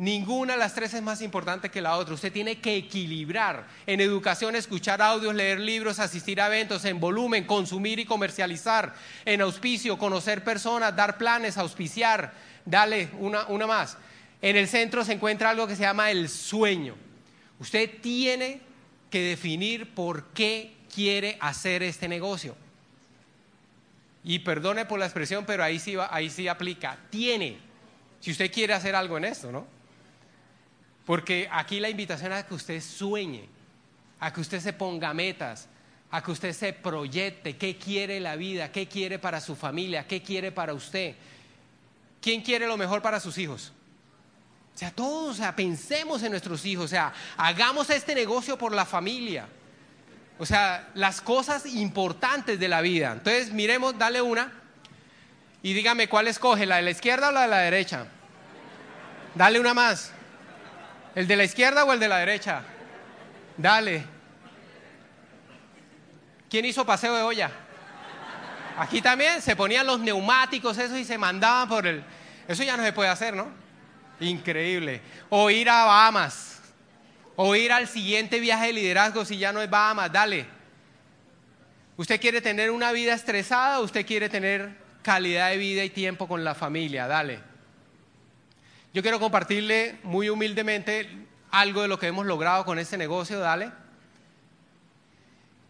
Ninguna 0.00 0.54
de 0.54 0.58
las 0.58 0.74
tres 0.74 0.94
es 0.94 1.02
más 1.02 1.20
importante 1.20 1.70
que 1.70 1.82
la 1.82 1.98
otra. 1.98 2.14
Usted 2.14 2.32
tiene 2.32 2.58
que 2.58 2.74
equilibrar 2.74 3.66
en 3.86 4.00
educación, 4.00 4.56
escuchar 4.56 5.02
audios, 5.02 5.34
leer 5.34 5.60
libros, 5.60 5.98
asistir 5.98 6.40
a 6.40 6.46
eventos, 6.46 6.86
en 6.86 6.98
volumen, 6.98 7.44
consumir 7.44 7.98
y 7.98 8.06
comercializar, 8.06 8.94
en 9.26 9.42
auspicio, 9.42 9.98
conocer 9.98 10.42
personas, 10.42 10.96
dar 10.96 11.18
planes, 11.18 11.58
auspiciar. 11.58 12.32
Dale 12.64 13.10
una, 13.18 13.44
una 13.48 13.66
más. 13.66 13.98
En 14.40 14.56
el 14.56 14.68
centro 14.68 15.04
se 15.04 15.12
encuentra 15.12 15.50
algo 15.50 15.66
que 15.66 15.76
se 15.76 15.82
llama 15.82 16.10
el 16.10 16.30
sueño. 16.30 16.94
Usted 17.58 18.00
tiene 18.00 18.62
que 19.10 19.20
definir 19.20 19.92
por 19.92 20.28
qué 20.28 20.76
quiere 20.94 21.36
hacer 21.40 21.82
este 21.82 22.08
negocio. 22.08 22.56
Y 24.24 24.38
perdone 24.38 24.86
por 24.86 24.98
la 24.98 25.04
expresión, 25.04 25.44
pero 25.44 25.62
ahí 25.62 25.78
sí, 25.78 25.94
ahí 26.08 26.30
sí 26.30 26.48
aplica. 26.48 26.96
Tiene. 27.10 27.58
Si 28.20 28.30
usted 28.30 28.50
quiere 28.50 28.72
hacer 28.72 28.94
algo 28.94 29.18
en 29.18 29.26
esto, 29.26 29.52
¿no? 29.52 29.79
Porque 31.10 31.48
aquí 31.50 31.80
la 31.80 31.88
invitación 31.88 32.30
es 32.30 32.38
a 32.38 32.46
que 32.46 32.54
usted 32.54 32.80
sueñe, 32.80 33.48
a 34.20 34.32
que 34.32 34.40
usted 34.40 34.60
se 34.60 34.72
ponga 34.72 35.12
metas, 35.12 35.66
a 36.08 36.22
que 36.22 36.30
usted 36.30 36.52
se 36.52 36.72
proyecte 36.72 37.56
qué 37.56 37.76
quiere 37.76 38.20
la 38.20 38.36
vida, 38.36 38.70
qué 38.70 38.86
quiere 38.86 39.18
para 39.18 39.40
su 39.40 39.56
familia, 39.56 40.06
qué 40.06 40.22
quiere 40.22 40.52
para 40.52 40.72
usted. 40.72 41.16
¿Quién 42.22 42.42
quiere 42.42 42.64
lo 42.68 42.76
mejor 42.76 43.02
para 43.02 43.18
sus 43.18 43.38
hijos? 43.38 43.72
O 44.72 44.78
sea, 44.78 44.92
todos, 44.92 45.30
o 45.30 45.34
sea, 45.34 45.56
pensemos 45.56 46.22
en 46.22 46.30
nuestros 46.30 46.64
hijos, 46.64 46.84
o 46.84 46.88
sea, 46.88 47.12
hagamos 47.36 47.90
este 47.90 48.14
negocio 48.14 48.56
por 48.56 48.72
la 48.72 48.86
familia. 48.86 49.48
O 50.38 50.46
sea, 50.46 50.90
las 50.94 51.20
cosas 51.20 51.66
importantes 51.66 52.60
de 52.60 52.68
la 52.68 52.82
vida. 52.82 53.10
Entonces, 53.14 53.52
miremos, 53.52 53.98
dale 53.98 54.22
una 54.22 54.52
y 55.60 55.72
dígame 55.72 56.08
cuál 56.08 56.28
escoge, 56.28 56.66
la 56.66 56.76
de 56.76 56.82
la 56.82 56.90
izquierda 56.92 57.30
o 57.30 57.32
la 57.32 57.42
de 57.42 57.48
la 57.48 57.58
derecha. 57.58 58.06
Dale 59.34 59.58
una 59.58 59.74
más. 59.74 60.12
¿El 61.14 61.26
de 61.26 61.36
la 61.36 61.44
izquierda 61.44 61.84
o 61.84 61.92
el 61.92 62.00
de 62.00 62.08
la 62.08 62.18
derecha? 62.18 62.62
Dale. 63.56 64.04
¿Quién 66.48 66.64
hizo 66.64 66.84
paseo 66.84 67.14
de 67.14 67.22
olla? 67.22 67.50
Aquí 68.78 69.02
también 69.02 69.42
se 69.42 69.56
ponían 69.56 69.86
los 69.86 70.00
neumáticos, 70.00 70.78
eso 70.78 70.96
y 70.96 71.04
se 71.04 71.18
mandaban 71.18 71.68
por 71.68 71.86
el... 71.86 72.02
Eso 72.48 72.62
ya 72.62 72.76
no 72.76 72.82
se 72.82 72.92
puede 72.92 73.10
hacer, 73.10 73.34
¿no? 73.34 73.48
Increíble. 74.20 75.00
O 75.28 75.50
ir 75.50 75.68
a 75.68 75.84
Bahamas. 75.84 76.60
O 77.36 77.54
ir 77.54 77.72
al 77.72 77.86
siguiente 77.86 78.40
viaje 78.40 78.68
de 78.68 78.72
liderazgo 78.72 79.24
si 79.24 79.38
ya 79.38 79.52
no 79.52 79.60
es 79.62 79.70
Bahamas. 79.70 80.10
Dale. 80.12 80.46
¿Usted 81.96 82.20
quiere 82.20 82.40
tener 82.40 82.70
una 82.70 82.92
vida 82.92 83.14
estresada 83.14 83.80
o 83.80 83.84
usted 83.84 84.06
quiere 84.06 84.28
tener 84.28 84.74
calidad 85.02 85.50
de 85.50 85.58
vida 85.58 85.84
y 85.84 85.90
tiempo 85.90 86.26
con 86.26 86.42
la 86.44 86.54
familia? 86.54 87.06
Dale. 87.06 87.49
Yo 88.92 89.02
quiero 89.02 89.20
compartirle 89.20 89.98
muy 90.02 90.28
humildemente 90.28 91.08
algo 91.50 91.82
de 91.82 91.88
lo 91.88 91.98
que 91.98 92.08
hemos 92.08 92.26
logrado 92.26 92.64
con 92.64 92.78
este 92.78 92.96
negocio, 92.96 93.38
dale. 93.38 93.70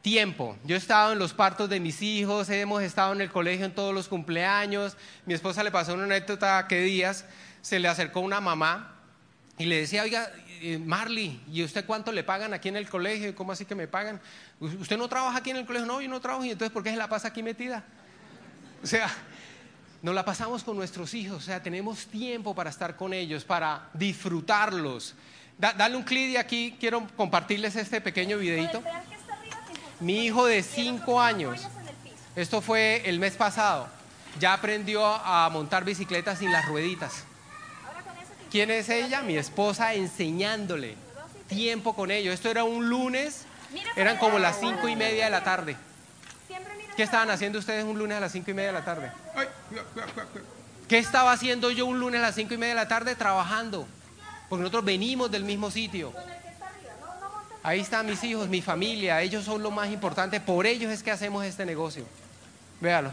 Tiempo. 0.00 0.56
Yo 0.64 0.74
he 0.74 0.78
estado 0.78 1.12
en 1.12 1.18
los 1.18 1.34
partos 1.34 1.68
de 1.68 1.80
mis 1.80 2.00
hijos, 2.00 2.48
hemos 2.48 2.82
estado 2.82 3.12
en 3.12 3.20
el 3.20 3.30
colegio 3.30 3.66
en 3.66 3.74
todos 3.74 3.94
los 3.94 4.08
cumpleaños. 4.08 4.96
Mi 5.26 5.34
esposa 5.34 5.62
le 5.62 5.70
pasó 5.70 5.92
una 5.92 6.04
anécdota 6.04 6.66
que 6.66 6.80
días 6.80 7.26
se 7.60 7.78
le 7.78 7.88
acercó 7.88 8.20
una 8.20 8.40
mamá 8.40 8.96
y 9.58 9.66
le 9.66 9.80
decía, 9.80 10.02
oiga, 10.02 10.30
eh, 10.62 10.78
Marley, 10.78 11.42
¿y 11.52 11.62
usted 11.62 11.84
cuánto 11.84 12.12
le 12.12 12.24
pagan 12.24 12.54
aquí 12.54 12.70
en 12.70 12.76
el 12.76 12.88
colegio? 12.88 13.34
¿Cómo 13.34 13.52
así 13.52 13.66
que 13.66 13.74
me 13.74 13.86
pagan? 13.86 14.18
¿Usted 14.60 14.96
no 14.96 15.08
trabaja 15.08 15.36
aquí 15.36 15.50
en 15.50 15.56
el 15.56 15.66
colegio? 15.66 15.86
No, 15.86 16.00
yo 16.00 16.08
no 16.08 16.20
trabajo. 16.20 16.44
¿Y 16.46 16.50
entonces 16.52 16.72
por 16.72 16.82
qué 16.82 16.90
se 16.90 16.96
la 16.96 17.08
pasa 17.08 17.28
aquí 17.28 17.42
metida? 17.42 17.84
O 18.82 18.86
sea, 18.86 19.10
nos 20.02 20.14
la 20.14 20.24
pasamos 20.24 20.64
con 20.64 20.76
nuestros 20.76 21.12
hijos, 21.14 21.38
o 21.38 21.40
sea, 21.40 21.62
tenemos 21.62 22.06
tiempo 22.06 22.54
para 22.54 22.70
estar 22.70 22.96
con 22.96 23.12
ellos, 23.12 23.44
para 23.44 23.88
disfrutarlos. 23.92 25.14
dale 25.58 25.96
un 25.96 26.02
clic 26.02 26.32
de 26.32 26.38
aquí, 26.38 26.76
quiero 26.80 27.06
compartirles 27.16 27.76
este 27.76 28.00
pequeño 28.00 28.38
videito. 28.38 28.82
Mi 30.00 30.24
hijo 30.24 30.46
de 30.46 30.62
5 30.62 31.20
años, 31.20 31.60
esto 32.34 32.62
fue 32.62 33.02
el 33.04 33.18
mes 33.18 33.36
pasado, 33.36 33.88
ya 34.38 34.54
aprendió 34.54 35.04
a 35.04 35.50
montar 35.50 35.84
bicicleta 35.84 36.34
sin 36.34 36.50
las 36.50 36.66
rueditas. 36.66 37.24
¿Quién 38.50 38.70
es 38.70 38.88
ella? 38.88 39.22
Mi 39.22 39.36
esposa 39.36 39.94
enseñándole 39.94 40.96
tiempo 41.46 41.94
con 41.94 42.10
ellos. 42.10 42.34
Esto 42.34 42.50
era 42.50 42.64
un 42.64 42.88
lunes, 42.88 43.44
eran 43.96 44.16
como 44.16 44.38
las 44.38 44.58
cinco 44.58 44.88
y 44.88 44.96
media 44.96 45.26
de 45.26 45.30
la 45.30 45.44
tarde. 45.44 45.76
¿Qué 47.00 47.04
estaban 47.04 47.30
haciendo 47.30 47.58
ustedes 47.58 47.82
un 47.82 47.98
lunes 47.98 48.18
a 48.18 48.20
las 48.20 48.30
cinco 48.30 48.50
y 48.50 48.52
media 48.52 48.66
de 48.66 48.74
la 48.74 48.84
tarde? 48.84 49.10
¿Qué 50.86 50.98
estaba 50.98 51.32
haciendo 51.32 51.70
yo 51.70 51.86
un 51.86 51.98
lunes 51.98 52.20
a 52.20 52.24
las 52.24 52.34
cinco 52.34 52.52
y 52.52 52.58
media 52.58 52.74
de 52.74 52.80
la 52.82 52.88
tarde? 52.88 53.14
Trabajando. 53.14 53.88
Porque 54.50 54.60
nosotros 54.60 54.84
venimos 54.84 55.30
del 55.30 55.42
mismo 55.44 55.70
sitio. 55.70 56.12
Ahí 57.62 57.80
están 57.80 58.04
mis 58.04 58.22
hijos, 58.22 58.50
mi 58.50 58.60
familia, 58.60 59.22
ellos 59.22 59.46
son 59.46 59.62
lo 59.62 59.70
más 59.70 59.88
importante, 59.88 60.42
por 60.42 60.66
ellos 60.66 60.92
es 60.92 61.02
que 61.02 61.10
hacemos 61.10 61.42
este 61.42 61.64
negocio. 61.64 62.04
Véalo. 62.82 63.12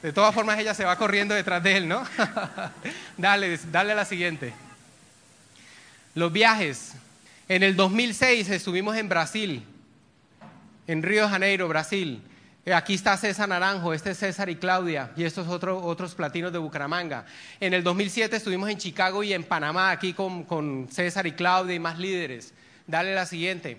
De 0.00 0.14
todas 0.14 0.34
formas 0.34 0.58
ella 0.58 0.72
se 0.72 0.86
va 0.86 0.96
corriendo 0.96 1.34
detrás 1.34 1.62
de 1.62 1.76
él, 1.76 1.88
¿no? 1.88 2.06
dale, 3.18 3.58
dale 3.70 3.92
a 3.92 3.96
la 3.96 4.06
siguiente. 4.06 4.54
Los 6.14 6.32
viajes. 6.32 6.92
En 7.50 7.62
el 7.62 7.76
2006 7.76 8.48
estuvimos 8.48 8.96
en 8.96 9.10
Brasil 9.10 9.62
en 10.88 11.02
Río 11.02 11.24
de 11.24 11.28
Janeiro, 11.28 11.68
Brasil. 11.68 12.22
Eh, 12.64 12.72
aquí 12.72 12.94
está 12.94 13.16
César 13.16 13.48
Naranjo, 13.48 13.92
este 13.92 14.10
es 14.10 14.18
César 14.18 14.48
y 14.48 14.56
Claudia, 14.56 15.12
y 15.16 15.24
estos 15.24 15.46
otros 15.46 15.80
otros 15.84 16.14
platinos 16.14 16.50
de 16.50 16.58
Bucaramanga. 16.58 17.26
En 17.60 17.74
el 17.74 17.84
2007 17.84 18.34
estuvimos 18.34 18.70
en 18.70 18.78
Chicago 18.78 19.22
y 19.22 19.34
en 19.34 19.44
Panamá, 19.44 19.90
aquí 19.90 20.14
con, 20.14 20.88
César 20.90 21.26
y 21.26 21.32
Claudia 21.32 21.74
y 21.74 21.78
más 21.78 21.98
líderes. 21.98 22.54
Dale 22.86 23.14
la 23.14 23.26
siguiente. 23.26 23.78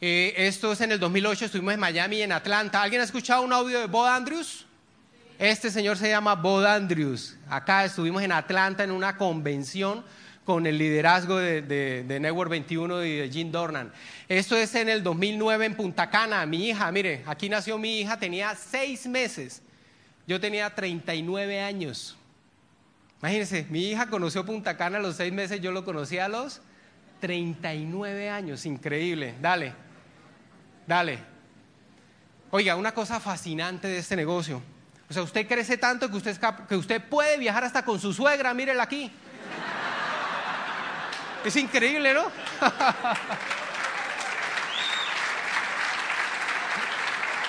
Eh, 0.00 0.34
esto 0.36 0.72
es 0.72 0.80
en 0.80 0.92
el 0.92 0.98
2008, 0.98 1.46
estuvimos 1.46 1.72
en 1.72 1.80
Miami 1.80 2.16
y 2.18 2.22
en 2.22 2.32
Atlanta. 2.32 2.82
¿Alguien 2.82 3.00
ha 3.00 3.04
escuchado 3.04 3.42
un 3.42 3.52
audio 3.52 3.78
de 3.78 3.86
Bob 3.86 4.06
Andrews? 4.06 4.66
Este 5.38 5.70
señor 5.70 5.96
se 5.96 6.08
llama 6.08 6.34
Bob 6.34 6.66
Andrews. 6.66 7.36
Acá 7.48 7.84
estuvimos 7.84 8.22
en 8.22 8.32
Atlanta 8.32 8.82
en 8.82 8.90
una 8.90 9.16
convención 9.16 10.04
con 10.46 10.64
el 10.64 10.78
liderazgo 10.78 11.36
de, 11.36 12.04
Network 12.08 12.48
21 12.48 13.04
y 13.04 13.16
de 13.16 13.28
Jim 13.28 13.50
Dornan. 13.50 13.92
Esto 14.28 14.56
es 14.56 14.74
en 14.76 14.88
el 14.88 15.02
2009 15.02 15.66
en 15.66 15.74
Punta 15.74 16.08
Cana. 16.08 16.46
Mi 16.46 16.68
hija, 16.68 16.90
mire, 16.92 17.24
aquí 17.26 17.48
nació 17.48 17.76
mi 17.78 18.00
hija, 18.00 18.16
tenía 18.16 18.54
seis 18.54 19.08
meses. 19.08 19.60
Yo 20.26 20.40
tenía 20.40 20.72
39 20.72 21.60
años. 21.60 22.16
Imagínense, 23.20 23.66
mi 23.70 23.90
hija 23.90 24.08
conoció 24.08 24.46
Punta 24.46 24.76
Cana 24.76 24.98
a 24.98 25.00
los 25.00 25.16
seis 25.16 25.32
meses, 25.32 25.60
yo 25.60 25.72
lo 25.72 25.84
conocí 25.84 26.18
a 26.18 26.28
los 26.28 26.62
39 27.20 28.30
años. 28.30 28.64
Increíble. 28.66 29.34
Dale, 29.42 29.74
dale. 30.86 31.18
Oiga, 32.52 32.76
una 32.76 32.94
cosa 32.94 33.18
fascinante 33.18 33.88
de 33.88 33.98
este 33.98 34.14
negocio. 34.14 34.62
O 35.10 35.12
sea, 35.12 35.22
usted 35.22 35.48
crece 35.48 35.76
tanto 35.76 36.08
que 36.08 36.16
usted, 36.16 36.38
que 36.68 36.76
usted 36.76 37.02
puede 37.02 37.36
viajar 37.36 37.64
hasta 37.64 37.84
con 37.84 37.98
su 37.98 38.12
suegra, 38.12 38.54
mírela 38.54 38.84
aquí. 38.84 39.10
Es 41.46 41.54
increíble, 41.54 42.12
¿no? 42.12 42.22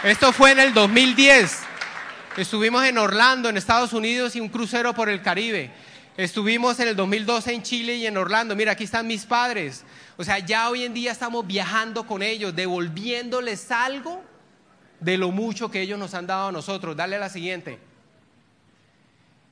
Esto 0.03 0.31
fue 0.31 0.51
en 0.51 0.59
el 0.59 0.71
2010. 0.71 1.63
Estuvimos 2.37 2.85
en 2.85 2.99
Orlando, 2.99 3.49
en 3.49 3.57
Estados 3.57 3.93
Unidos, 3.93 4.35
y 4.35 4.39
un 4.39 4.49
crucero 4.49 4.93
por 4.93 5.09
el 5.09 5.23
Caribe. 5.23 5.71
Estuvimos 6.15 6.79
en 6.79 6.89
el 6.89 6.95
2012 6.95 7.51
en 7.51 7.63
Chile 7.63 7.95
y 7.95 8.05
en 8.05 8.17
Orlando. 8.17 8.55
Mira, 8.55 8.73
aquí 8.73 8.83
están 8.83 9.07
mis 9.07 9.25
padres. 9.25 9.83
O 10.15 10.23
sea, 10.23 10.37
ya 10.37 10.69
hoy 10.69 10.83
en 10.83 10.93
día 10.93 11.11
estamos 11.11 11.47
viajando 11.47 12.05
con 12.05 12.21
ellos, 12.21 12.55
devolviéndoles 12.55 13.71
algo 13.71 14.23
de 14.99 15.17
lo 15.17 15.31
mucho 15.31 15.71
que 15.71 15.81
ellos 15.81 15.97
nos 15.97 16.13
han 16.13 16.27
dado 16.27 16.49
a 16.49 16.51
nosotros. 16.51 16.95
Dale 16.95 17.15
a 17.15 17.19
la 17.19 17.29
siguiente. 17.29 17.79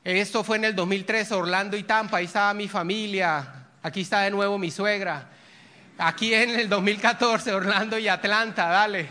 Esto 0.04 0.44
fue 0.44 0.58
en 0.58 0.66
el 0.66 0.76
2013, 0.76 1.34
Orlando 1.34 1.78
y 1.78 1.82
Tampa. 1.82 2.18
Ahí 2.18 2.26
estaba 2.26 2.54
mi 2.54 2.68
familia, 2.68 3.65
Aquí 3.86 4.02
está 4.02 4.22
de 4.22 4.32
nuevo 4.32 4.58
mi 4.58 4.72
suegra. 4.72 5.28
Aquí 6.00 6.34
en 6.34 6.60
el 6.60 6.68
2014, 6.70 7.54
Orlando 7.54 8.00
y 8.00 8.08
Atlanta, 8.08 8.66
dale. 8.66 9.08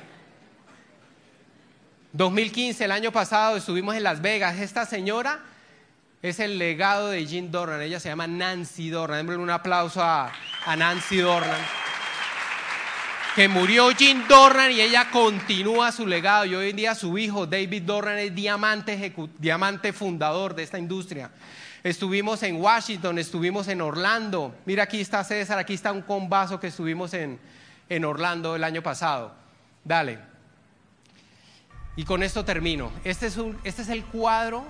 2015, 2.11 2.85
el 2.85 2.91
año 2.91 3.13
pasado, 3.13 3.57
estuvimos 3.57 3.95
en 3.95 4.03
Las 4.03 4.21
Vegas. 4.21 4.59
Esta 4.59 4.85
señora 4.85 5.39
es 6.23 6.41
el 6.41 6.59
legado 6.59 7.11
de 7.11 7.25
Jean 7.25 7.53
Dornan. 7.53 7.83
Ella 7.83 8.01
se 8.01 8.09
llama 8.09 8.27
Nancy 8.27 8.91
Dornan. 8.91 9.19
Démosle 9.19 9.45
un 9.45 9.51
aplauso 9.51 10.03
a, 10.03 10.33
Nancy 10.77 11.19
Dornan. 11.19 11.61
Que 13.37 13.47
murió 13.47 13.93
Jean 13.93 14.27
Dornan 14.27 14.73
y 14.73 14.81
ella 14.81 15.09
continúa 15.13 15.93
su 15.93 16.05
legado. 16.05 16.47
Y 16.47 16.57
hoy 16.57 16.71
en 16.71 16.77
día 16.77 16.97
su 16.97 17.17
hijo, 17.17 17.47
David 17.47 17.83
Dornan, 17.83 18.19
es 18.19 18.35
diamante, 18.35 19.15
diamante 19.39 19.93
fundador 19.93 20.57
de 20.57 20.65
esta 20.65 20.81
industria. 20.81 21.31
Estuvimos 21.85 22.43
en 22.43 22.63
Washington, 22.63 23.19
estuvimos 23.19 23.69
en 23.69 23.83
Orlando. 23.83 24.55
Mira, 24.65 24.85
aquí 24.85 25.03
está 25.03 25.23
César, 25.23 25.59
aquí 25.59 25.75
está 25.75 25.93
un 25.93 26.01
combazo 26.01 26.59
que 26.59 26.69
estuvimos 26.69 27.13
en, 27.13 27.39
Orlando 28.07 28.57
el 28.57 28.65
año 28.65 28.83
pasado. 28.83 29.35
Dale. 29.85 30.19
Y 31.95 32.05
con 32.05 32.23
esto 32.23 32.43
termino. 32.43 32.91
Este 33.05 33.27
es, 33.27 33.39
este 33.65 33.83
es 33.83 33.91
el 33.91 34.03
cuadro 34.07 34.65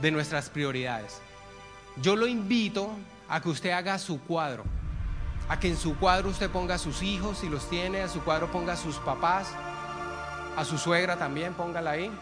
de 0.00 0.12
nuestras 0.12 0.48
prioridades. 0.48 1.20
Yo 2.00 2.14
lo 2.14 2.28
invito 2.28 2.92
a 3.28 3.40
que 3.40 3.48
usted 3.48 3.72
haga 3.72 3.98
su 3.98 4.20
cuadro. 4.20 4.62
A 5.48 5.58
que 5.58 5.66
en 5.66 5.76
su 5.76 5.98
cuadro 5.98 6.28
usted 6.28 6.50
ponga 6.50 6.76
a 6.76 6.78
sus 6.78 7.02
hijos, 7.02 7.38
si 7.38 7.48
los 7.48 7.68
tiene, 7.68 8.02
a 8.02 8.08
su 8.08 8.22
cuadro 8.22 8.52
ponga 8.52 8.74
a 8.74 8.76
sus 8.76 8.94
papás, 8.98 9.48
a 10.56 10.64
su 10.64 10.78
suegra 10.78 11.16
también, 11.16 11.52
póngala 11.54 11.90
ahí. 11.90 12.12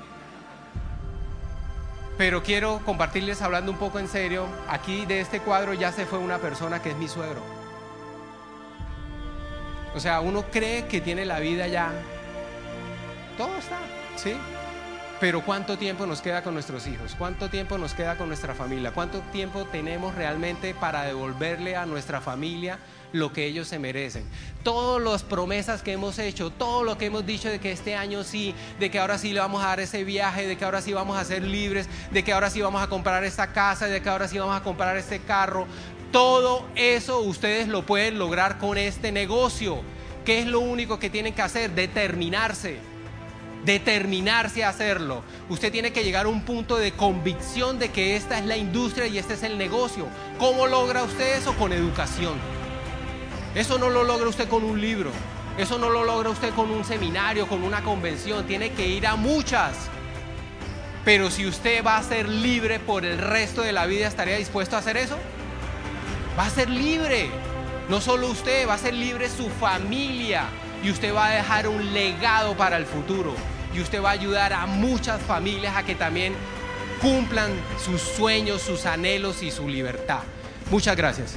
Pero 2.18 2.42
quiero 2.42 2.80
compartirles 2.84 3.40
hablando 3.42 3.70
un 3.70 3.78
poco 3.78 4.00
en 4.00 4.08
serio, 4.08 4.48
aquí 4.68 5.06
de 5.06 5.20
este 5.20 5.38
cuadro 5.38 5.72
ya 5.72 5.92
se 5.92 6.04
fue 6.04 6.18
una 6.18 6.38
persona 6.38 6.82
que 6.82 6.90
es 6.90 6.96
mi 6.96 7.06
suegro. 7.06 7.40
O 9.94 10.00
sea, 10.00 10.20
uno 10.20 10.44
cree 10.50 10.86
que 10.88 11.00
tiene 11.00 11.24
la 11.24 11.38
vida 11.38 11.68
ya. 11.68 11.92
Todo 13.36 13.56
está, 13.56 13.78
¿sí? 14.16 14.34
Pero 15.20 15.44
¿cuánto 15.44 15.76
tiempo 15.76 16.06
nos 16.06 16.22
queda 16.22 16.42
con 16.42 16.54
nuestros 16.54 16.86
hijos? 16.86 17.16
¿Cuánto 17.18 17.50
tiempo 17.50 17.76
nos 17.76 17.92
queda 17.92 18.16
con 18.16 18.28
nuestra 18.28 18.54
familia? 18.54 18.92
¿Cuánto 18.92 19.20
tiempo 19.32 19.64
tenemos 19.64 20.14
realmente 20.14 20.74
para 20.74 21.02
devolverle 21.02 21.74
a 21.74 21.86
nuestra 21.86 22.20
familia 22.20 22.78
lo 23.12 23.32
que 23.32 23.46
ellos 23.46 23.68
se 23.68 23.78
merecen. 23.78 24.24
Todas 24.62 25.02
las 25.02 25.22
promesas 25.22 25.82
que 25.82 25.92
hemos 25.92 26.18
hecho, 26.18 26.50
todo 26.50 26.84
lo 26.84 26.98
que 26.98 27.06
hemos 27.06 27.24
dicho 27.24 27.48
de 27.48 27.58
que 27.58 27.72
este 27.72 27.96
año 27.96 28.22
sí, 28.22 28.54
de 28.78 28.90
que 28.90 28.98
ahora 28.98 29.18
sí 29.18 29.32
le 29.32 29.40
vamos 29.40 29.62
a 29.62 29.68
dar 29.68 29.80
ese 29.80 30.04
viaje, 30.04 30.46
de 30.46 30.56
que 30.56 30.64
ahora 30.64 30.82
sí 30.82 30.92
vamos 30.92 31.16
a 31.16 31.24
ser 31.24 31.42
libres, 31.42 31.88
de 32.10 32.22
que 32.22 32.32
ahora 32.32 32.50
sí 32.50 32.60
vamos 32.60 32.82
a 32.82 32.88
comprar 32.88 33.24
esta 33.24 33.52
casa, 33.52 33.86
de 33.86 34.02
que 34.02 34.08
ahora 34.08 34.28
sí 34.28 34.38
vamos 34.38 34.56
a 34.56 34.62
comprar 34.62 34.96
este 34.96 35.20
carro, 35.20 35.66
todo 36.12 36.66
eso 36.74 37.20
ustedes 37.20 37.68
lo 37.68 37.84
pueden 37.84 38.18
lograr 38.18 38.58
con 38.58 38.78
este 38.78 39.12
negocio. 39.12 39.80
¿Qué 40.24 40.40
es 40.40 40.46
lo 40.46 40.60
único 40.60 40.98
que 40.98 41.08
tienen 41.08 41.32
que 41.32 41.42
hacer? 41.42 41.70
Determinarse 41.70 42.78
determinarse 43.64 44.64
a 44.64 44.70
hacerlo. 44.70 45.22
Usted 45.48 45.72
tiene 45.72 45.92
que 45.92 46.04
llegar 46.04 46.26
a 46.26 46.28
un 46.28 46.42
punto 46.42 46.76
de 46.76 46.92
convicción 46.92 47.78
de 47.78 47.90
que 47.90 48.16
esta 48.16 48.38
es 48.38 48.46
la 48.46 48.56
industria 48.56 49.06
y 49.06 49.18
este 49.18 49.34
es 49.34 49.42
el 49.42 49.58
negocio. 49.58 50.06
¿Cómo 50.38 50.66
logra 50.66 51.02
usted 51.02 51.36
eso? 51.36 51.54
Con 51.54 51.72
educación. 51.72 52.34
Eso 53.54 53.78
no 53.78 53.90
lo 53.90 54.04
logra 54.04 54.28
usted 54.28 54.48
con 54.48 54.64
un 54.64 54.80
libro. 54.80 55.10
Eso 55.56 55.78
no 55.78 55.90
lo 55.90 56.04
logra 56.04 56.30
usted 56.30 56.54
con 56.54 56.70
un 56.70 56.84
seminario, 56.84 57.48
con 57.48 57.64
una 57.64 57.82
convención. 57.82 58.46
Tiene 58.46 58.70
que 58.70 58.86
ir 58.86 59.06
a 59.06 59.16
muchas. 59.16 59.76
Pero 61.04 61.30
si 61.30 61.46
usted 61.46 61.84
va 61.84 61.96
a 61.96 62.02
ser 62.02 62.28
libre 62.28 62.78
por 62.78 63.04
el 63.04 63.18
resto 63.18 63.62
de 63.62 63.72
la 63.72 63.86
vida, 63.86 64.06
¿estaría 64.06 64.36
dispuesto 64.36 64.76
a 64.76 64.80
hacer 64.80 64.96
eso? 64.96 65.16
Va 66.38 66.46
a 66.46 66.50
ser 66.50 66.68
libre. 66.68 67.30
No 67.88 68.00
solo 68.00 68.28
usted, 68.28 68.68
va 68.68 68.74
a 68.74 68.78
ser 68.78 68.94
libre 68.94 69.28
su 69.28 69.48
familia. 69.48 70.44
Y 70.82 70.90
usted 70.90 71.14
va 71.14 71.26
a 71.26 71.30
dejar 71.30 71.68
un 71.68 71.92
legado 71.92 72.56
para 72.56 72.76
el 72.76 72.86
futuro. 72.86 73.34
Y 73.74 73.80
usted 73.80 74.02
va 74.02 74.10
a 74.10 74.12
ayudar 74.12 74.52
a 74.52 74.66
muchas 74.66 75.20
familias 75.20 75.76
a 75.76 75.82
que 75.82 75.94
también 75.94 76.34
cumplan 77.00 77.50
sus 77.84 78.00
sueños, 78.00 78.62
sus 78.62 78.86
anhelos 78.86 79.42
y 79.42 79.50
su 79.50 79.68
libertad. 79.68 80.20
Muchas 80.70 80.96
gracias. 80.96 81.36